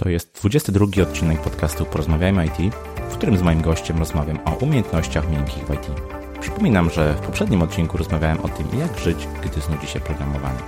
To 0.00 0.08
jest 0.08 0.34
22 0.34 1.02
odcinek 1.02 1.40
podcastu 1.40 1.84
Porozmawiajmy 1.84 2.46
IT, 2.46 2.74
w 3.10 3.12
którym 3.12 3.36
z 3.36 3.42
moim 3.42 3.62
gościem 3.62 3.98
rozmawiam 3.98 4.38
o 4.44 4.50
umiejętnościach 4.50 5.30
miękkich 5.30 5.66
w 5.66 5.74
IT. 5.74 5.86
Przypominam, 6.40 6.90
że 6.90 7.14
w 7.14 7.20
poprzednim 7.20 7.62
odcinku 7.62 7.98
rozmawiałem 7.98 8.40
o 8.40 8.48
tym, 8.48 8.66
jak 8.78 8.98
żyć, 8.98 9.28
gdy 9.44 9.60
znudzi 9.60 9.86
się 9.86 10.00
programowanie. 10.00 10.58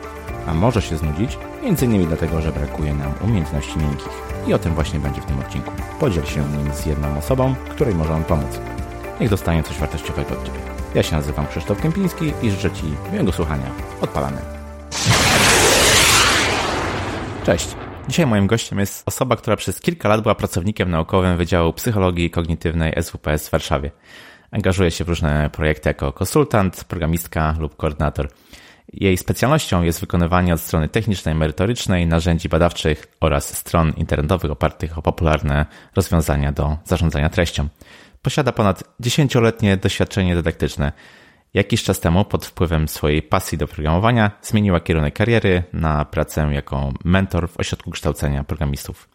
A 0.46 0.54
może 0.54 0.82
się 0.82 0.96
znudzić, 0.96 1.38
m.in. 1.62 2.06
dlatego, 2.06 2.42
że 2.42 2.52
brakuje 2.52 2.94
nam 2.94 3.12
umiejętności 3.24 3.78
miękkich. 3.78 4.12
I 4.46 4.54
o 4.54 4.58
tym 4.58 4.74
właśnie 4.74 5.00
będzie 5.00 5.20
w 5.20 5.26
tym 5.26 5.38
odcinku. 5.38 5.70
Podziel 6.00 6.24
się 6.24 6.40
nim 6.40 6.74
z 6.74 6.86
jedną 6.86 7.18
osobą, 7.18 7.54
której 7.70 7.94
może 7.94 8.14
on 8.14 8.24
pomóc. 8.24 8.60
Niech 9.20 9.30
dostanie 9.30 9.62
coś 9.62 9.78
wartościowego 9.78 10.34
od 10.34 10.46
Ciebie. 10.46 10.58
Ja 10.94 11.02
się 11.02 11.16
nazywam 11.16 11.46
Krzysztof 11.46 11.80
Kępiński 11.80 12.32
i 12.42 12.50
życzę 12.50 12.70
Ci 12.70 12.84
miłego 13.12 13.32
słuchania. 13.32 13.70
Odpalamy. 14.00 14.38
Cześć. 17.44 17.81
Dzisiaj 18.08 18.26
moim 18.26 18.46
gościem 18.46 18.78
jest 18.78 19.08
osoba, 19.08 19.36
która 19.36 19.56
przez 19.56 19.80
kilka 19.80 20.08
lat 20.08 20.20
była 20.20 20.34
pracownikiem 20.34 20.90
naukowym 20.90 21.36
Wydziału 21.36 21.72
Psychologii 21.72 22.30
Kognitywnej 22.30 22.92
SWPS 23.02 23.48
w 23.48 23.50
Warszawie. 23.50 23.90
Angażuje 24.50 24.90
się 24.90 25.04
w 25.04 25.08
różne 25.08 25.50
projekty 25.50 25.88
jako 25.88 26.12
konsultant, 26.12 26.84
programistka 26.84 27.54
lub 27.58 27.76
koordynator. 27.76 28.28
Jej 28.92 29.16
specjalnością 29.16 29.82
jest 29.82 30.00
wykonywanie 30.00 30.54
od 30.54 30.60
strony 30.60 30.88
technicznej, 30.88 31.34
merytorycznej, 31.34 32.06
narzędzi 32.06 32.48
badawczych 32.48 33.06
oraz 33.20 33.58
stron 33.58 33.92
internetowych 33.96 34.50
opartych 34.50 34.98
o 34.98 35.02
popularne 35.02 35.66
rozwiązania 35.96 36.52
do 36.52 36.76
zarządzania 36.84 37.28
treścią. 37.28 37.68
Posiada 38.22 38.52
ponad 38.52 38.84
dziesięcioletnie 39.00 39.76
doświadczenie 39.76 40.34
dydaktyczne. 40.34 40.92
Jakiś 41.54 41.82
czas 41.82 42.00
temu, 42.00 42.24
pod 42.24 42.46
wpływem 42.46 42.88
swojej 42.88 43.22
pasji 43.22 43.58
do 43.58 43.66
programowania, 43.66 44.30
zmieniła 44.42 44.80
kierunek 44.80 45.14
kariery 45.14 45.62
na 45.72 46.04
pracę 46.04 46.48
jako 46.52 46.92
mentor 47.04 47.50
w 47.50 47.60
ośrodku 47.60 47.90
kształcenia 47.90 48.44
programistów. 48.44 49.08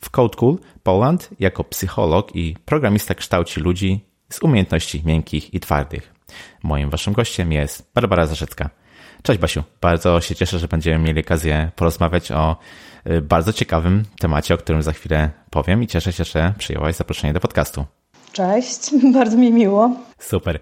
W 0.00 0.10
Code 0.10 0.36
Cool 0.36 0.58
Poland 0.82 1.30
jako 1.40 1.64
psycholog 1.64 2.36
i 2.36 2.56
programista 2.64 3.14
kształci 3.14 3.60
ludzi 3.60 4.04
z 4.28 4.42
umiejętności 4.42 5.02
miękkich 5.04 5.54
i 5.54 5.60
twardych. 5.60 6.14
Moim 6.62 6.90
waszym 6.90 7.12
gościem 7.12 7.52
jest 7.52 7.90
Barbara 7.94 8.26
Zarzecka. 8.26 8.70
Cześć 9.22 9.40
Basiu, 9.40 9.62
bardzo 9.80 10.20
się 10.20 10.34
cieszę, 10.34 10.58
że 10.58 10.68
będziemy 10.68 11.04
mieli 11.04 11.20
okazję 11.20 11.70
porozmawiać 11.76 12.32
o 12.32 12.56
y, 13.06 13.22
bardzo 13.22 13.52
ciekawym 13.52 14.04
temacie, 14.20 14.54
o 14.54 14.58
którym 14.58 14.82
za 14.82 14.92
chwilę 14.92 15.30
powiem 15.50 15.82
i 15.82 15.86
cieszę 15.86 16.12
się, 16.12 16.24
że 16.24 16.54
przyjęłaś 16.58 16.94
zaproszenie 16.94 17.32
do 17.32 17.40
podcastu. 17.40 17.84
Cześć, 18.32 18.90
bardzo 19.14 19.36
mi 19.36 19.52
miło. 19.52 19.96
Super. 20.18 20.58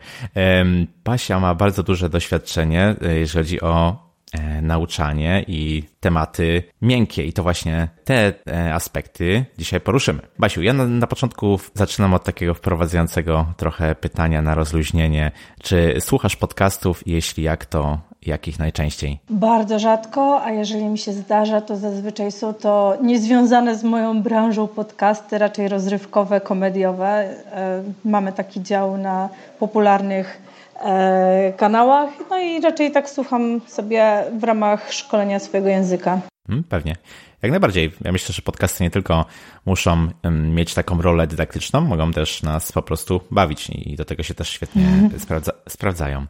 Pasia 1.04 1.40
ma 1.40 1.54
bardzo 1.54 1.82
duże 1.82 2.08
doświadczenie, 2.08 2.94
e, 3.02 3.14
jeżeli 3.14 3.44
chodzi 3.44 3.60
o 3.60 3.96
e, 4.32 4.62
nauczanie 4.62 5.44
i 5.48 5.82
tematy 6.00 6.62
miękkie 6.82 7.24
i 7.24 7.32
to 7.32 7.42
właśnie 7.42 7.88
te 8.04 8.32
e, 8.46 8.74
aspekty 8.74 9.44
dzisiaj 9.58 9.80
poruszymy. 9.80 10.20
Basiu, 10.38 10.62
ja 10.62 10.72
na, 10.72 10.86
na, 10.86 11.06
początku 11.06 11.60
zaczynam 11.74 12.14
od 12.14 12.24
takiego 12.24 12.54
wprowadzającego 12.54 13.46
trochę 13.56 13.94
pytania 13.94 14.42
na 14.42 14.54
rozluźnienie. 14.54 15.32
Czy 15.62 15.96
słuchasz 16.00 16.36
podcastów? 16.36 17.02
Jeśli 17.06 17.44
jak, 17.44 17.66
to 17.66 17.98
jakich 18.26 18.58
najczęściej? 18.58 19.18
Bardzo 19.30 19.78
rzadko, 19.78 20.42
a 20.42 20.50
jeżeli 20.50 20.84
mi 20.84 20.98
się 20.98 21.12
zdarza, 21.12 21.60
to 21.60 21.76
zazwyczaj 21.76 22.32
są 22.32 22.54
to 22.54 22.96
niezwiązane 23.02 23.76
z 23.76 23.84
moją 23.84 24.22
branżą 24.22 24.68
podcasty, 24.68 25.38
raczej 25.38 25.68
rozrywkowe, 25.68 26.40
komediowe. 26.40 27.06
E, 27.06 27.82
mamy 28.04 28.32
taki 28.32 28.62
dział 28.62 28.96
na 28.96 29.28
popularnych 29.58 30.42
e, 30.80 31.52
kanałach, 31.56 32.10
no 32.30 32.38
i 32.38 32.60
raczej 32.60 32.90
tak 32.90 33.10
słucham 33.10 33.60
sobie 33.66 34.24
w 34.38 34.44
ramach 34.44 34.92
szkolenia 34.92 35.38
swojego 35.38 35.68
języka. 35.68 36.20
Hmm, 36.46 36.64
pewnie. 36.64 36.96
Jak 37.42 37.50
najbardziej. 37.50 37.92
Ja 38.04 38.12
myślę, 38.12 38.32
że 38.32 38.42
podcasty 38.42 38.84
nie 38.84 38.90
tylko 38.90 39.24
muszą 39.66 40.08
mieć 40.30 40.74
taką 40.74 41.02
rolę 41.02 41.26
dydaktyczną, 41.26 41.80
mogą 41.80 42.12
też 42.12 42.42
nas 42.42 42.72
po 42.72 42.82
prostu 42.82 43.20
bawić 43.30 43.70
i 43.70 43.96
do 43.96 44.04
tego 44.04 44.22
się 44.22 44.34
też 44.34 44.48
świetnie 44.48 44.82
mm. 44.82 45.20
sprawdza, 45.20 45.52
sprawdzają. 45.68 46.26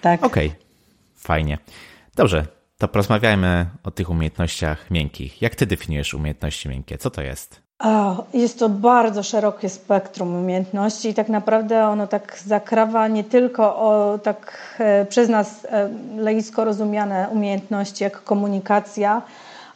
Tak. 0.00 0.24
Okej, 0.24 0.46
okay. 0.48 0.63
Fajnie. 1.24 1.58
Dobrze, 2.16 2.46
to 2.78 2.88
porozmawiajmy 2.88 3.66
o 3.84 3.90
tych 3.90 4.10
umiejętnościach 4.10 4.90
miękkich. 4.90 5.42
Jak 5.42 5.54
ty 5.54 5.66
definiujesz 5.66 6.14
umiejętności 6.14 6.68
miękkie? 6.68 6.98
Co 6.98 7.10
to 7.10 7.22
jest? 7.22 7.62
Jest 8.34 8.58
to 8.58 8.68
bardzo 8.68 9.22
szerokie 9.22 9.68
spektrum 9.68 10.34
umiejętności 10.34 11.08
i 11.08 11.14
tak 11.14 11.28
naprawdę 11.28 11.86
ono 11.86 12.06
tak 12.06 12.38
zakrawa 12.46 13.08
nie 13.08 13.24
tylko 13.24 13.76
o 13.76 14.18
tak 14.22 14.58
e, 14.78 15.04
przez 15.04 15.28
nas 15.28 15.64
e, 15.64 15.90
laicko 16.16 16.64
rozumiane 16.64 17.28
umiejętności 17.32 18.04
jak 18.04 18.24
komunikacja, 18.24 19.22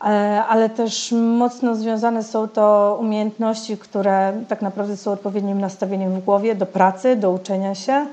e, 0.01 0.05
ale 0.49 0.71
też 0.71 1.13
mocno 1.13 1.75
związane 1.75 2.23
są 2.23 2.49
to 2.49 2.97
umiejętności, 3.01 3.77
które 3.77 4.45
tak 4.49 4.63
naprawdę 4.63 4.97
są 4.97 5.13
odpowiednim 5.13 5.61
nastawieniem 5.61 6.21
w 6.21 6.25
głowie 6.25 6.55
do 6.55 6.67
pracy, 6.67 7.17
do 7.17 7.31
uczenia 7.31 7.75
się 7.75 8.07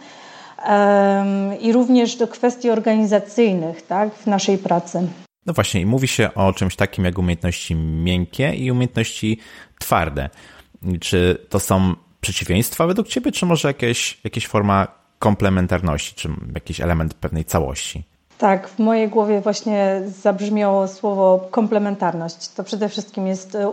i 1.61 1.71
również 1.71 2.15
do 2.15 2.27
kwestii 2.27 2.69
organizacyjnych 2.69 3.81
tak, 3.81 4.15
w 4.15 4.27
naszej 4.27 4.57
pracy. 4.57 5.07
No 5.45 5.53
właśnie, 5.53 5.81
i 5.81 5.85
mówi 5.85 6.07
się 6.07 6.33
o 6.33 6.53
czymś 6.53 6.75
takim 6.75 7.05
jak 7.05 7.19
umiejętności 7.19 7.75
miękkie 7.75 8.53
i 8.53 8.71
umiejętności 8.71 9.39
twarde. 9.79 10.29
Czy 11.01 11.45
to 11.49 11.59
są 11.59 11.95
przeciwieństwa 12.21 12.87
według 12.87 13.07
Ciebie, 13.07 13.31
czy 13.31 13.45
może 13.45 13.67
jakieś, 13.67 14.19
jakieś 14.23 14.47
forma 14.47 14.87
komplementarności, 15.19 16.15
czy 16.15 16.29
jakiś 16.53 16.81
element 16.81 17.13
pewnej 17.13 17.45
całości? 17.45 18.03
Tak, 18.37 18.67
w 18.67 18.79
mojej 18.79 19.09
głowie 19.09 19.41
właśnie 19.41 20.01
zabrzmiało 20.21 20.87
słowo 20.87 21.47
komplementarność. 21.51 22.47
To 22.47 22.63
przede 22.63 22.89
wszystkim 22.89 23.27
jest 23.27 23.55
e, 23.55 23.71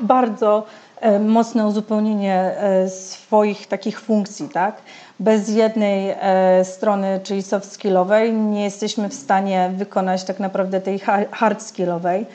bardzo 0.00 0.58
e, 0.58 0.85
mocne 1.20 1.66
uzupełnienie 1.66 2.34
e, 2.34 2.88
swoich 2.88 3.66
takich 3.66 4.00
funkcji, 4.00 4.48
tak? 4.48 4.76
bez 5.20 5.48
jednej 5.48 6.10
e, 6.10 6.64
strony, 6.64 7.20
czyli 7.22 7.42
soft 7.42 7.72
skillowej, 7.72 8.32
nie 8.32 8.64
jesteśmy 8.64 9.08
w 9.08 9.14
stanie 9.14 9.70
wykonać 9.76 10.24
tak 10.24 10.40
naprawdę 10.40 10.80
tej 10.80 10.98
hard 11.30 11.62
skillowej, 11.62 12.26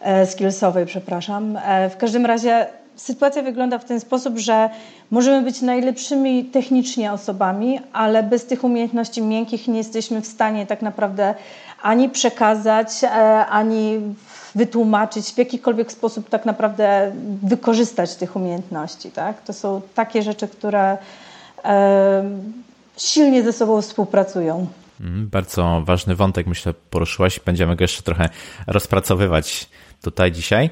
e, 0.00 0.26
skillsowej, 0.26 0.86
przepraszam. 0.86 1.56
E, 1.56 1.90
w 1.90 1.96
każdym 1.96 2.26
razie 2.26 2.66
sytuacja 2.96 3.42
wygląda 3.42 3.78
w 3.78 3.84
ten 3.84 4.00
sposób, 4.00 4.38
że 4.38 4.70
możemy 5.10 5.42
być 5.42 5.62
najlepszymi 5.62 6.44
technicznie 6.44 7.12
osobami, 7.12 7.80
ale 7.92 8.22
bez 8.22 8.46
tych 8.46 8.64
umiejętności 8.64 9.22
miękkich 9.22 9.68
nie 9.68 9.78
jesteśmy 9.78 10.20
w 10.20 10.26
stanie 10.26 10.66
tak 10.66 10.82
naprawdę 10.82 11.34
ani 11.82 12.08
przekazać, 12.08 12.88
ani 13.50 14.00
wytłumaczyć, 14.54 15.26
w 15.26 15.38
jakikolwiek 15.38 15.92
sposób 15.92 16.28
tak 16.28 16.46
naprawdę 16.46 17.12
wykorzystać 17.42 18.14
tych 18.14 18.36
umiejętności. 18.36 19.10
Tak? 19.10 19.42
To 19.42 19.52
są 19.52 19.80
takie 19.94 20.22
rzeczy, 20.22 20.48
które 20.48 20.98
silnie 22.96 23.42
ze 23.42 23.52
sobą 23.52 23.82
współpracują. 23.82 24.66
Mm, 25.00 25.28
bardzo 25.28 25.82
ważny 25.84 26.16
wątek, 26.16 26.46
myślę, 26.46 26.74
poruszyłaś. 26.90 27.40
Będziemy 27.40 27.76
go 27.76 27.84
jeszcze 27.84 28.02
trochę 28.02 28.28
rozpracowywać 28.66 29.68
tutaj 30.02 30.32
dzisiaj. 30.32 30.70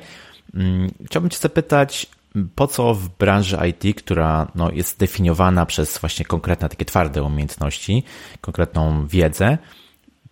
Mm, 0.54 0.90
chciałbym 1.06 1.30
Cię 1.30 1.38
zapytać, 1.38 2.06
po 2.54 2.66
co 2.66 2.94
w 2.94 3.08
branży 3.08 3.58
IT, 3.68 3.96
która 3.96 4.46
no, 4.54 4.70
jest 4.70 4.98
definiowana 4.98 5.66
przez 5.66 5.98
właśnie 5.98 6.24
konkretne 6.24 6.68
takie 6.68 6.84
twarde 6.84 7.22
umiejętności, 7.22 8.02
konkretną 8.40 9.06
wiedzę, 9.06 9.58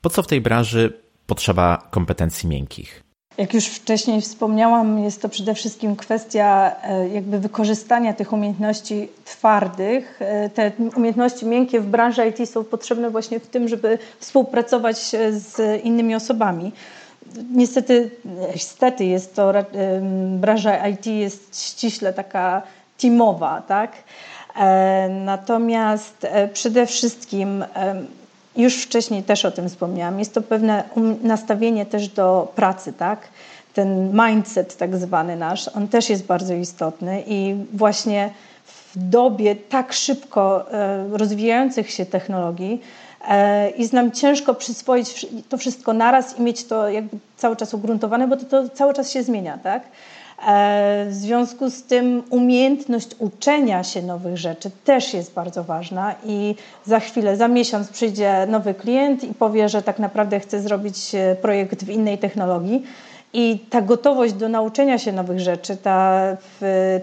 po 0.01 0.11
co 0.11 0.23
w 0.23 0.27
tej 0.27 0.41
branży 0.41 0.93
potrzeba 1.27 1.89
kompetencji 1.91 2.49
miękkich? 2.49 3.03
Jak 3.39 3.55
już 3.55 3.67
wcześniej 3.67 4.21
wspomniałam, 4.21 4.99
jest 4.99 5.23
to 5.23 5.29
przede 5.29 5.55
wszystkim 5.55 5.97
kwestia 5.97 6.73
e, 6.83 7.09
jakby 7.09 7.39
wykorzystania 7.39 8.13
tych 8.13 8.33
umiejętności 8.33 9.09
twardych. 9.25 10.23
E, 10.23 10.51
te 10.51 10.73
umiejętności 10.97 11.47
miękkie 11.47 11.81
w 11.81 11.87
branży 11.87 12.27
IT 12.29 12.51
są 12.51 12.65
potrzebne 12.65 13.11
właśnie 13.11 13.41
w 13.41 13.47
tym, 13.47 13.69
żeby 13.69 13.99
współpracować 14.19 14.97
z 15.31 15.85
innymi 15.85 16.15
osobami. 16.15 16.73
Niestety, 17.55 18.11
niestety 18.55 19.05
jest 19.05 19.35
to, 19.35 19.53
branża 20.31 20.89
IT 20.89 21.07
jest 21.07 21.65
ściśle 21.67 22.13
taka 22.13 22.63
teamowa, 23.01 23.63
tak? 23.69 23.93
E, 24.57 25.09
natomiast 25.09 26.27
przede 26.53 26.87
wszystkim 26.87 27.65
już 28.57 28.83
wcześniej 28.83 29.23
też 29.23 29.45
o 29.45 29.51
tym 29.51 29.69
wspomniałam, 29.69 30.19
jest 30.19 30.35
to 30.35 30.43
pewne 30.43 30.85
um, 30.97 31.19
nastawienie 31.23 31.87
też 31.87 32.09
do 32.09 32.53
pracy, 32.57 32.93
tak? 32.93 33.29
Ten 33.75 34.21
mindset 34.27 34.77
tak 34.77 34.97
zwany 34.97 35.37
nasz, 35.37 35.69
on 35.69 35.89
też 35.89 36.11
jest 36.11 36.27
bardzo 36.27 36.55
istotny 36.55 37.23
i 37.27 37.55
właśnie 37.73 38.31
w 38.67 39.09
dobie 39.09 39.57
tak 39.57 39.93
szybko 39.93 40.73
e, 40.73 41.05
rozwijających 41.13 41.91
się 41.91 42.07
technologii 42.07 42.83
e, 43.29 43.71
jest 43.71 43.93
nam 43.93 44.13
ciężko 44.13 44.55
przyswoić 44.55 45.27
to 45.49 45.59
wszystko 45.59 45.93
naraz 45.93 46.39
i 46.39 46.43
mieć 46.43 46.65
to 46.65 46.89
jakby 46.89 47.17
cały 47.37 47.57
czas 47.57 47.75
ugruntowane, 47.75 48.29
bo 48.29 48.37
to, 48.37 48.45
to 48.45 48.69
cały 48.69 48.95
czas 48.95 49.11
się 49.11 49.23
zmienia, 49.23 49.59
tak? 49.59 49.83
E, 50.47 51.07
w 51.09 51.15
związku 51.15 51.71
z 51.71 51.83
tym 51.83 52.23
umiejętność 52.31 53.09
uczenia 53.19 53.85
się 53.85 54.03
nowych 54.03 54.39
rzeczy 54.39 54.71
też 54.85 55.15
jest 55.15 55.35
bardzo 55.35 55.65
ważna 55.65 56.15
i 56.27 56.55
za 56.85 57.01
chwilę, 57.01 57.37
za 57.37 57.49
miesiąc 57.49 57.89
przyjdzie 57.89 58.47
nowy 58.47 58.75
klient 58.75 59.25
i 59.25 59.35
powie, 59.35 59.69
że 59.69 59.83
tak 59.83 59.99
naprawdę 59.99 60.41
chce 60.41 60.63
zrobić 60.63 61.15
e, 61.15 61.37
projekt 61.37 61.85
w 61.85 61.91
innej 61.91 62.19
technologii 62.19 62.83
I 63.33 63.59
ta 63.71 63.83
gotowość 63.83 64.33
do 64.33 64.49
nauczenia 64.49 64.99
się 64.99 65.13
nowych 65.13 65.41
rzeczy, 65.41 65.77
ta, 65.77 66.23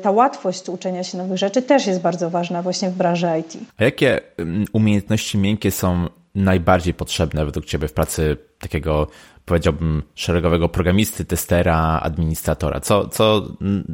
ta 0.01 0.11
łatwość 0.11 0.69
uczenia 0.69 1.03
się 1.03 1.17
nowych 1.17 1.37
rzeczy 1.37 1.61
też 1.61 1.87
jest 1.87 2.01
bardzo 2.01 2.29
ważna 2.29 2.61
właśnie 2.61 2.89
w 2.89 2.93
branży 2.93 3.27
IT. 3.39 3.57
A 3.77 3.83
jakie 3.83 4.19
mm, 4.37 4.65
umiejętności 4.73 5.37
miękkie 5.37 5.71
są 5.71 6.07
najbardziej 6.35 6.93
potrzebne 6.93 7.45
według 7.45 7.65
Ciebie 7.65 7.87
w 7.87 7.93
pracy 7.93 8.37
takiego, 8.59 9.07
powiedziałbym, 9.45 10.03
szeregowego 10.15 10.69
programisty, 10.69 11.25
testera, 11.25 11.99
administratora? 12.03 12.79
Co, 12.79 13.07
co 13.07 13.41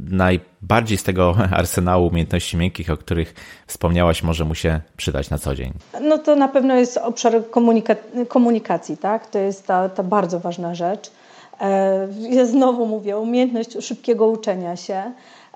najbardziej 0.10 0.98
z 0.98 1.04
tego 1.04 1.36
arsenału 1.52 2.08
umiejętności 2.08 2.58
miękkich, 2.58 2.90
o 2.90 2.98
których 2.98 3.34
wspomniałaś, 3.68 4.24
może 4.24 4.46
mu 4.46 4.56
się 4.56 4.82
przydać 4.98 5.30
na 5.30 5.38
co 5.38 5.56
dzień? 5.56 5.74
No 6.02 6.18
to 6.18 6.36
na 6.36 6.48
pewno 6.48 6.76
jest 6.76 6.98
obszar 6.98 7.34
komunika- 7.52 8.26
komunikacji, 8.28 8.98
tak? 8.98 9.28
To 9.28 9.40
jest 9.40 9.68
ta, 9.68 9.90
ta 9.90 10.04
bardzo 10.04 10.40
ważna 10.40 10.76
rzecz. 10.76 11.12
E, 11.62 12.08
ja 12.30 12.46
znowu 12.46 12.86
mówię, 12.86 13.18
umiejętność 13.18 13.78
szybkiego 13.80 14.28
uczenia 14.28 14.76
się, 14.76 15.12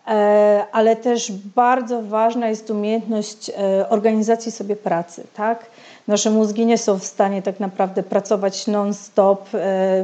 e, 0.08 0.66
ale 0.72 0.96
też 0.96 1.32
bardzo 1.32 2.02
ważna 2.02 2.50
jest 2.50 2.70
umiejętność 2.70 3.50
e, 3.50 3.90
organizacji 3.90 4.52
sobie 4.52 4.76
pracy, 4.76 5.24
tak? 5.36 5.66
Nasze 6.08 6.32
mózgi 6.32 6.66
nie 6.66 6.78
są 6.78 7.00
w 7.00 7.06
stanie 7.06 7.42
tak 7.42 7.60
naprawdę 7.60 8.04
pracować 8.04 8.68
non-stop. 8.68 9.50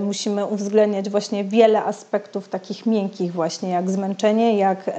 Musimy 0.02 0.46
uwzględniać 0.46 1.10
właśnie 1.10 1.44
wiele 1.44 1.84
aspektów 1.84 2.50
takich 2.50 2.86
miękkich 2.86 3.34
właśnie, 3.34 3.70
jak 3.70 3.90
zmęczenie, 3.90 4.58
jak 4.58 4.92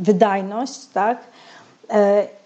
wydajność, 0.00 0.86
tak? 0.94 1.18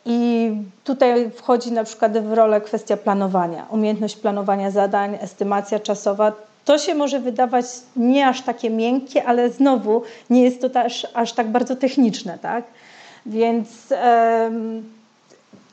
I 0.06 0.50
tutaj 0.84 1.30
wchodzi 1.30 1.72
na 1.72 1.84
przykład 1.84 2.18
w 2.18 2.32
rolę 2.32 2.60
kwestia 2.60 2.96
planowania, 2.96 3.66
umiejętność 3.70 4.16
planowania 4.16 4.70
zadań, 4.70 5.18
estymacja 5.20 5.80
czasowa. 5.80 6.32
To 6.64 6.78
się 6.78 6.94
może 6.94 7.20
wydawać 7.20 7.64
nie 7.96 8.28
aż 8.28 8.42
takie 8.42 8.70
miękkie, 8.70 9.24
ale 9.24 9.50
znowu 9.50 10.02
nie 10.30 10.42
jest 10.42 10.60
to 10.60 10.70
też 10.70 11.06
aż 11.14 11.32
tak 11.32 11.48
bardzo 11.48 11.76
techniczne, 11.76 12.38
tak? 12.38 12.64
Więc 13.26 13.68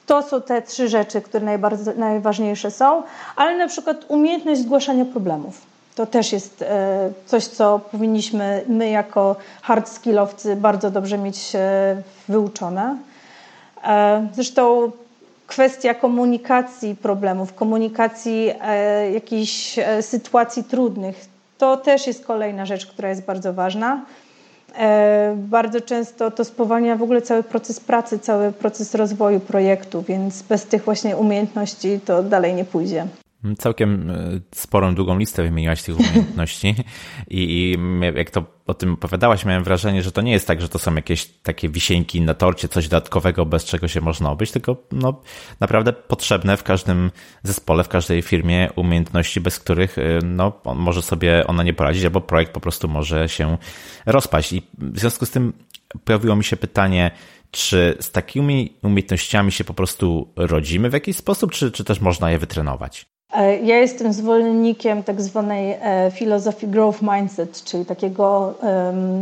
to 0.06 0.22
są 0.22 0.42
te 0.42 0.62
trzy 0.62 0.90
rzeczy, 0.90 1.22
które 1.22 1.58
najważniejsze 1.98 2.72
są, 2.72 3.04
ale 3.36 3.58
na 3.58 3.68
przykład 3.68 4.06
umiejętność 4.08 4.62
zgłaszania 4.62 5.06
problemów. 5.06 5.62
To 5.96 6.06
też 6.06 6.34
jest 6.34 6.62
e, 6.62 7.12
coś, 7.26 7.46
co 7.46 7.80
powinniśmy 7.92 8.64
my 8.68 8.90
jako 8.90 9.36
hard 9.62 9.90
skillowcy 9.90 10.56
bardzo 10.56 10.92
dobrze 10.92 11.18
mieć 11.18 11.56
e, 11.56 12.02
wyuczone. 12.28 12.98
E, 13.84 14.28
zresztą 14.34 14.92
kwestia 15.52 15.94
komunikacji 15.94 16.96
problemów, 16.96 17.54
komunikacji 17.54 18.52
e, 18.62 19.12
jakichś 19.12 19.80
e, 19.80 20.02
sytuacji 20.02 20.64
trudnych, 20.64 21.26
to 21.58 21.78
też 21.78 22.08
jest 22.08 22.26
kolejna 22.26 22.66
rzecz, 22.66 22.86
która 22.86 23.10
jest 23.10 23.26
bardzo 23.26 23.54
ważna. 23.54 24.06
E, 24.78 25.34
bardzo 25.38 25.82
często 25.82 26.32
to 26.32 26.46
spowalnia 26.46 26.96
w 26.96 27.04
ogóle 27.04 27.22
cały 27.22 27.44
proces 27.44 27.80
pracy, 27.80 28.20
cały 28.20 28.52
proces 28.52 28.96
rozwoju 28.96 29.40
projektu, 29.40 30.02
więc 30.02 30.42
bez 30.42 30.66
tych 30.66 30.84
właśnie 30.86 31.18
umiejętności 31.18 32.00
to 32.06 32.24
dalej 32.24 32.54
nie 32.54 32.66
pójdzie. 32.66 33.08
Całkiem 33.58 34.10
e, 34.10 34.40
sporą, 34.56 34.96
długą 34.96 35.18
listę 35.18 35.44
wymieniłaś 35.44 35.84
tych 35.84 36.00
umiejętności 36.00 36.76
I, 37.30 37.40
i 37.40 37.78
jak 38.16 38.32
to 38.32 38.44
o 38.68 38.74
tym 38.74 38.94
opowiadałaś, 38.94 39.46
miałem 39.46 39.64
wrażenie, 39.64 40.04
że 40.04 40.12
to 40.12 40.22
nie 40.22 40.32
jest 40.32 40.48
tak, 40.48 40.62
że 40.62 40.70
to 40.70 40.80
są 40.80 40.96
jakieś 40.96 41.26
takie 41.26 41.70
wisienki 41.70 42.22
na 42.22 42.34
torcie, 42.34 42.68
coś 42.68 42.88
dodatkowego, 42.88 43.46
bez 43.46 43.66
czego 43.66 43.88
się 43.88 44.02
można 44.02 44.32
obyć, 44.32 44.52
tylko 44.52 44.78
no, 44.92 45.22
naprawdę 45.60 45.94
potrzebne 45.94 46.58
w 46.58 46.64
każdym 46.64 47.12
zespole, 47.44 47.84
w 47.84 47.88
każdej 47.90 48.22
firmie 48.22 48.70
umiejętności, 48.76 49.42
bez 49.42 49.60
których 49.60 49.98
e, 49.98 50.02
no, 50.24 50.62
może 50.76 51.02
sobie 51.02 51.48
ona 51.48 51.64
nie 51.64 51.74
poradzić, 51.74 52.04
albo 52.04 52.22
projekt 52.22 52.52
po 52.52 52.60
prostu 52.60 52.88
może 52.88 53.30
się 53.30 53.58
rozpaść. 54.06 54.54
I 54.54 54.68
w 54.78 55.00
związku 55.00 55.26
z 55.26 55.32
tym 55.32 55.54
pojawiło 56.04 56.36
mi 56.36 56.44
się 56.44 56.58
pytanie, 56.58 57.12
czy 57.52 57.98
z 58.00 58.12
takimi 58.12 58.78
umiejętnościami 58.82 59.52
się 59.52 59.64
po 59.64 59.74
prostu 59.74 60.34
rodzimy 60.36 60.90
w 60.90 60.94
jakiś 60.94 61.18
sposób, 61.18 61.52
czy, 61.52 61.72
czy 61.72 61.84
też 61.84 62.00
można 62.00 62.32
je 62.32 62.40
wytrenować? 62.40 63.11
E, 63.34 63.58
ja 63.58 63.78
jestem 63.78 64.14
zwolennikiem 64.14 65.04
tak 65.04 65.22
zwanej 65.22 65.72
e, 65.82 66.12
filozofii 66.12 66.68
growth 66.68 67.02
mindset, 67.02 67.64
czyli 67.64 67.86
takiego 67.86 68.54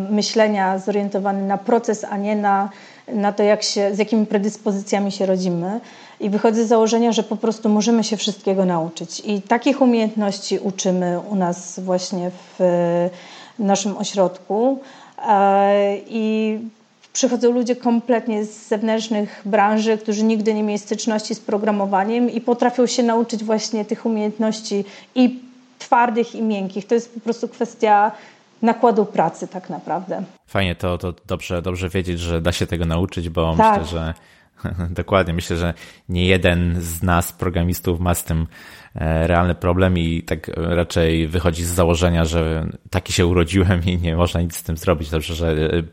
myślenia 0.09 0.79
zorientowanego 0.79 1.47
na 1.47 1.57
proces, 1.57 2.03
a 2.03 2.17
nie 2.17 2.35
na, 2.35 2.69
na 3.07 3.33
to, 3.33 3.44
jak 3.44 3.63
się, 3.63 3.95
z 3.95 3.97
jakimi 3.97 4.25
predyspozycjami 4.25 5.11
się 5.11 5.25
rodzimy. 5.25 5.79
I 6.19 6.29
wychodzę 6.29 6.65
z 6.65 6.67
założenia, 6.67 7.11
że 7.11 7.23
po 7.23 7.35
prostu 7.35 7.69
możemy 7.69 8.03
się 8.03 8.17
wszystkiego 8.17 8.65
nauczyć. 8.65 9.21
I 9.25 9.41
takich 9.41 9.81
umiejętności 9.81 10.59
uczymy 10.59 11.19
u 11.19 11.35
nas 11.35 11.79
właśnie 11.79 12.31
w 12.59 13.09
naszym 13.59 13.97
ośrodku. 13.97 14.79
E, 15.27 15.97
I 16.07 16.59
przychodzą 17.13 17.51
ludzie 17.51 17.75
kompletnie 17.75 18.45
z 18.45 18.67
zewnętrznych 18.67 19.41
branży, 19.45 19.97
którzy 19.97 20.23
nigdy 20.23 20.53
nie 20.53 20.63
mieli 20.63 20.79
styczności 20.79 21.35
z 21.35 21.39
programowaniem 21.39 22.29
i 22.29 22.41
potrafią 22.41 22.85
się 22.85 23.03
nauczyć 23.03 23.44
właśnie 23.44 23.85
tych 23.85 24.06
umiejętności 24.06 24.85
i 25.15 25.39
twardych, 25.79 26.35
i 26.35 26.41
miękkich. 26.41 26.88
To 26.88 26.95
jest 26.95 27.13
po 27.13 27.19
prostu 27.19 27.47
kwestia 27.47 28.11
nakładu 28.61 29.06
pracy 29.06 29.47
tak 29.47 29.69
naprawdę. 29.69 30.23
Fajnie, 30.47 30.75
to, 30.75 30.97
to 30.97 31.13
dobrze, 31.27 31.61
dobrze 31.61 31.89
wiedzieć, 31.89 32.19
że 32.19 32.41
da 32.41 32.51
się 32.51 32.67
tego 32.67 32.85
nauczyć, 32.85 33.29
bo 33.29 33.56
tak. 33.57 33.81
myślę, 33.81 34.00
że 34.00 34.13
Dokładnie. 34.89 35.33
Myślę, 35.33 35.57
że 35.57 35.73
nie 36.09 36.25
jeden 36.25 36.81
z 36.81 37.03
nas, 37.03 37.31
programistów, 37.31 38.00
ma 38.00 38.15
z 38.15 38.23
tym 38.23 38.47
e, 38.95 39.27
realny 39.27 39.56
problem 39.56 39.97
i 39.97 40.23
tak 40.23 40.47
raczej 40.56 41.27
wychodzi 41.27 41.63
z 41.63 41.69
założenia, 41.69 42.25
że 42.25 42.67
taki 42.89 43.13
się 43.13 43.25
urodziłem 43.25 43.83
i 43.85 43.97
nie 43.97 44.15
można 44.15 44.41
nic 44.41 44.56
z 44.56 44.63
tym 44.63 44.77
zrobić. 44.77 45.09
Dobrze, 45.09 45.35
że 45.35 45.51
e, 45.51 45.83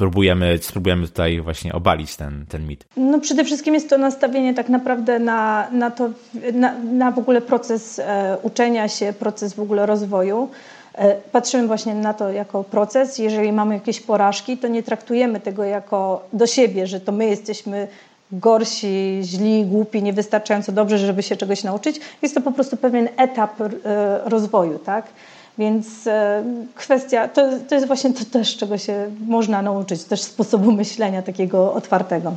próbujemy, 0.00 0.58
spróbujemy 0.62 1.06
tutaj 1.06 1.40
właśnie 1.40 1.72
obalić 1.72 2.16
ten, 2.16 2.46
ten 2.48 2.66
mit? 2.66 2.84
No 2.96 3.20
przede 3.20 3.44
wszystkim 3.44 3.74
jest 3.74 3.90
to 3.90 3.98
nastawienie 3.98 4.54
tak 4.54 4.68
naprawdę 4.68 5.18
na, 5.18 5.68
na, 5.72 5.90
to, 5.90 6.10
na, 6.52 6.74
na 6.78 7.10
w 7.10 7.18
ogóle 7.18 7.40
proces 7.40 7.98
e, 7.98 8.36
uczenia 8.42 8.88
się, 8.88 9.12
proces 9.18 9.54
w 9.54 9.60
ogóle 9.60 9.86
rozwoju. 9.86 10.48
E, 10.94 11.14
patrzymy 11.32 11.66
właśnie 11.66 11.94
na 11.94 12.14
to 12.14 12.30
jako 12.30 12.64
proces. 12.64 13.18
Jeżeli 13.18 13.52
mamy 13.52 13.74
jakieś 13.74 14.00
porażki, 14.00 14.58
to 14.58 14.68
nie 14.68 14.82
traktujemy 14.82 15.40
tego 15.40 15.64
jako 15.64 16.26
do 16.32 16.46
siebie, 16.46 16.86
że 16.86 17.00
to 17.00 17.12
my 17.12 17.26
jesteśmy 17.26 17.88
gorsi, 18.32 19.20
źli, 19.22 19.64
głupi, 19.64 20.02
niewystarczająco 20.02 20.72
dobrze, 20.72 20.98
żeby 20.98 21.22
się 21.22 21.36
czegoś 21.36 21.64
nauczyć. 21.64 22.00
Jest 22.22 22.34
to 22.34 22.40
po 22.40 22.52
prostu 22.52 22.76
pewien 22.76 23.08
etap 23.16 23.60
e, 23.60 23.68
rozwoju, 24.24 24.78
tak? 24.78 25.06
Więc 25.58 26.06
e, 26.06 26.44
kwestia, 26.74 27.28
to, 27.28 27.50
to 27.68 27.74
jest 27.74 27.86
właśnie 27.86 28.12
to 28.14 28.24
też, 28.24 28.56
czego 28.56 28.78
się 28.78 29.10
można 29.26 29.62
nauczyć, 29.62 30.04
też 30.04 30.22
sposobu 30.22 30.72
myślenia 30.72 31.22
takiego 31.22 31.74
otwartego. 31.74 32.34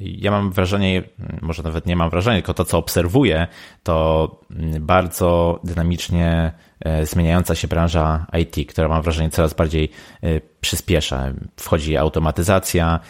Ja 0.00 0.30
mam 0.30 0.52
wrażenie, 0.52 1.02
może 1.42 1.62
nawet 1.62 1.86
nie 1.86 1.96
mam 1.96 2.10
wrażenia, 2.10 2.36
tylko 2.36 2.54
to, 2.54 2.64
co 2.64 2.78
obserwuję, 2.78 3.46
to 3.82 4.40
bardzo 4.80 5.60
dynamicznie 5.64 6.52
e, 6.80 7.06
zmieniająca 7.06 7.54
się 7.54 7.68
branża 7.68 8.26
IT, 8.40 8.70
która 8.70 8.88
mam 8.88 9.02
wrażenie 9.02 9.30
coraz 9.30 9.54
bardziej 9.54 9.90
e, 10.22 10.40
przyspiesza. 10.60 11.32
Wchodzi 11.56 11.96
automatyzacja, 11.96 13.00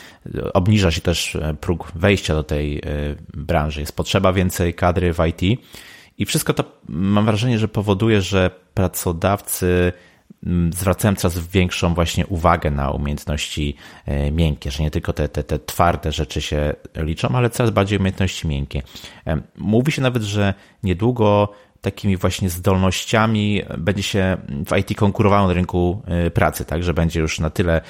obniża 0.55 0.91
się 0.91 1.01
też 1.01 1.39
próg 1.61 1.93
wejścia 1.95 2.35
do 2.35 2.43
tej 2.43 2.83
branży. 3.35 3.81
Jest 3.81 3.97
potrzeba 3.97 4.33
więcej 4.33 4.75
kadry 4.75 5.13
w 5.13 5.19
IT 5.27 5.61
i 6.21 6.27
wszystko 6.27 6.55
to 6.55 6.65
mam 6.89 7.25
wrażenie, 7.25 7.59
że 7.59 7.69
powoduje, 7.69 8.21
że 8.21 8.51
pracodawcy 8.75 9.93
mm, 10.47 10.73
zwracają 10.73 11.15
coraz 11.15 11.39
większą 11.39 11.95
właśnie 11.95 12.27
uwagę 12.27 12.71
na 12.71 12.91
umiejętności 12.91 13.77
e, 14.07 14.31
miękkie, 14.31 14.71
że 14.71 14.83
nie 14.83 14.91
tylko 14.91 15.13
te, 15.13 15.29
te, 15.29 15.45
te 15.45 15.59
twarde 15.59 16.13
rzeczy 16.13 16.41
się 16.41 16.75
liczą, 16.97 17.29
ale 17.29 17.51
coraz 17.51 17.71
bardziej 17.71 17.99
umiejętności 17.99 18.49
miękkie. 18.49 18.83
Mówi 19.57 19.93
się 19.93 20.03
nawet, 20.03 20.23
że 20.23 20.55
niedługo 20.83 21.53
takimi 21.81 22.17
właśnie 22.17 22.51
zdolnościami 22.51 23.63
będzie 23.79 24.03
się 24.03 24.37
w 24.67 24.77
IT 24.77 24.97
konkurowało 24.97 25.49
na 25.49 25.55
rynku 25.55 26.03
e, 26.07 26.31
pracy, 26.31 26.65
tak, 26.65 26.83
że 26.83 26.95
będzie 26.95 27.21
już 27.21 27.39
na 27.39 27.51
tyle 27.51 27.81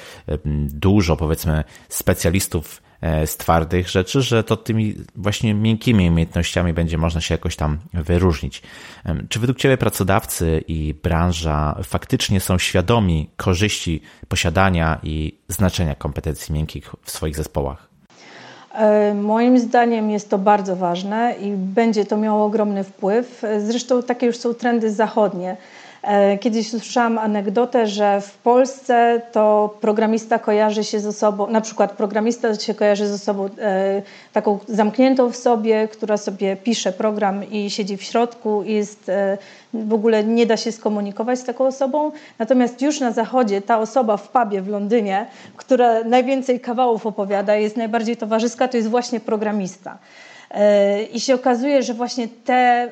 dużo, 0.69 1.17
powiedzmy, 1.17 1.63
specjalistów 1.89 2.81
E, 2.90 2.90
z 3.25 3.37
twardych 3.37 3.89
rzeczy, 3.89 4.21
że 4.21 4.43
to 4.43 4.57
tymi 4.57 4.95
właśnie 5.15 5.53
miękkimi 5.53 6.09
umiejętnościami 6.09 6.73
będzie 6.73 6.97
można 6.97 7.21
się 7.21 7.33
jakoś 7.33 7.55
tam 7.55 7.77
wyróżnić. 7.93 8.61
Czy 9.29 9.39
według 9.39 9.57
Ciebie 9.57 9.77
pracodawcy 9.77 10.63
i 10.67 10.93
branża 11.03 11.77
faktycznie 11.83 12.39
są 12.39 12.57
świadomi 12.57 13.29
korzyści 13.37 14.01
posiadania 14.27 14.99
i 15.03 15.37
znaczenia 15.47 15.95
kompetencji 15.95 16.55
miękkich 16.55 16.91
w 17.03 17.11
swoich 17.11 17.35
zespołach? 17.35 17.87
E, 18.73 19.13
moim 19.13 19.59
zdaniem 19.59 20.09
jest 20.09 20.29
to 20.29 20.37
bardzo 20.37 20.75
ważne 20.75 21.35
i 21.41 21.51
będzie 21.51 22.05
to 22.05 22.17
miało 22.17 22.45
ogromny 22.45 22.83
wpływ. 22.83 23.41
Zresztą 23.59 24.03
takie 24.03 24.25
już 24.25 24.37
są 24.37 24.53
trendy 24.53 24.91
zachodnie. 24.91 25.57
E, 26.03 26.37
kiedyś 26.37 26.69
słyszałam 26.69 27.17
anegdotę, 27.17 27.87
że 27.87 28.21
w 28.21 28.37
Polsce 28.37 29.21
to 29.31 29.75
programista 29.81 30.39
kojarzy 30.39 30.83
się 30.83 30.99
z 30.99 31.05
osobą, 31.05 31.47
na 31.47 31.61
przykład 31.61 31.91
programista 31.91 32.55
się 32.55 32.73
kojarzy 32.73 33.07
z 33.07 33.11
osobą 33.11 33.49
e, 33.59 34.01
taką 34.33 34.59
zamkniętą 34.67 35.31
w 35.31 35.35
sobie, 35.35 35.87
która 35.87 36.17
sobie 36.17 36.55
pisze 36.55 36.91
program 36.91 37.49
i 37.51 37.69
siedzi 37.69 37.97
w 37.97 38.03
środku 38.03 38.63
i 38.63 38.73
jest, 38.73 39.09
e, 39.09 39.37
w 39.73 39.93
ogóle 39.93 40.23
nie 40.23 40.45
da 40.45 40.57
się 40.57 40.71
skomunikować 40.71 41.39
z 41.39 41.43
taką 41.43 41.65
osobą. 41.67 42.11
Natomiast 42.39 42.81
już 42.81 42.99
na 42.99 43.11
zachodzie 43.11 43.61
ta 43.61 43.79
osoba 43.79 44.17
w 44.17 44.29
pubie 44.29 44.61
w 44.61 44.67
Londynie, 44.67 45.25
która 45.55 46.03
najwięcej 46.03 46.59
kawałów 46.59 47.05
opowiada, 47.05 47.55
jest 47.55 47.77
najbardziej 47.77 48.17
towarzyska, 48.17 48.67
to 48.67 48.77
jest 48.77 48.89
właśnie 48.89 49.19
programista. 49.19 49.97
I 51.13 51.19
się 51.19 51.35
okazuje, 51.35 51.83
że 51.83 51.93
właśnie 51.93 52.27
te 52.27 52.89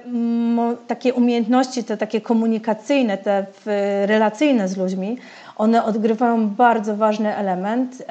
takie 0.87 1.13
umiejętności, 1.13 1.83
te 1.83 1.97
takie 1.97 2.21
komunikacyjne, 2.21 3.17
te 3.17 3.45
relacyjne 4.05 4.67
z 4.67 4.77
ludźmi, 4.77 5.17
one 5.57 5.83
odgrywają 5.83 6.49
bardzo 6.49 6.95
ważny 6.95 7.35
element, 7.35 8.03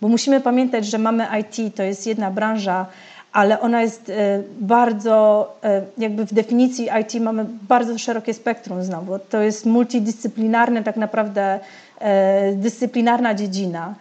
bo 0.00 0.08
musimy 0.08 0.40
pamiętać, 0.40 0.86
że 0.86 0.98
mamy 0.98 1.26
IT, 1.40 1.76
to 1.76 1.82
jest 1.82 2.06
jedna 2.06 2.30
branża, 2.30 2.86
ale 3.34 3.60
ona 3.60 3.82
jest 3.82 4.10
e, 4.10 4.42
bardzo, 4.60 5.48
e, 5.64 5.82
jakby 5.98 6.26
w 6.26 6.34
definicji 6.34 6.88
IT 7.00 7.20
mamy 7.20 7.46
bardzo 7.68 7.98
szerokie 7.98 8.34
spektrum 8.34 8.84
znowu. 8.84 9.18
To 9.18 9.42
jest 9.42 9.66
multidyscyplinarne, 9.66 10.82
tak 10.82 10.96
naprawdę 10.96 11.60
e, 11.98 12.52
dyscyplinarna 12.52 13.34
dziedzina. 13.34 13.94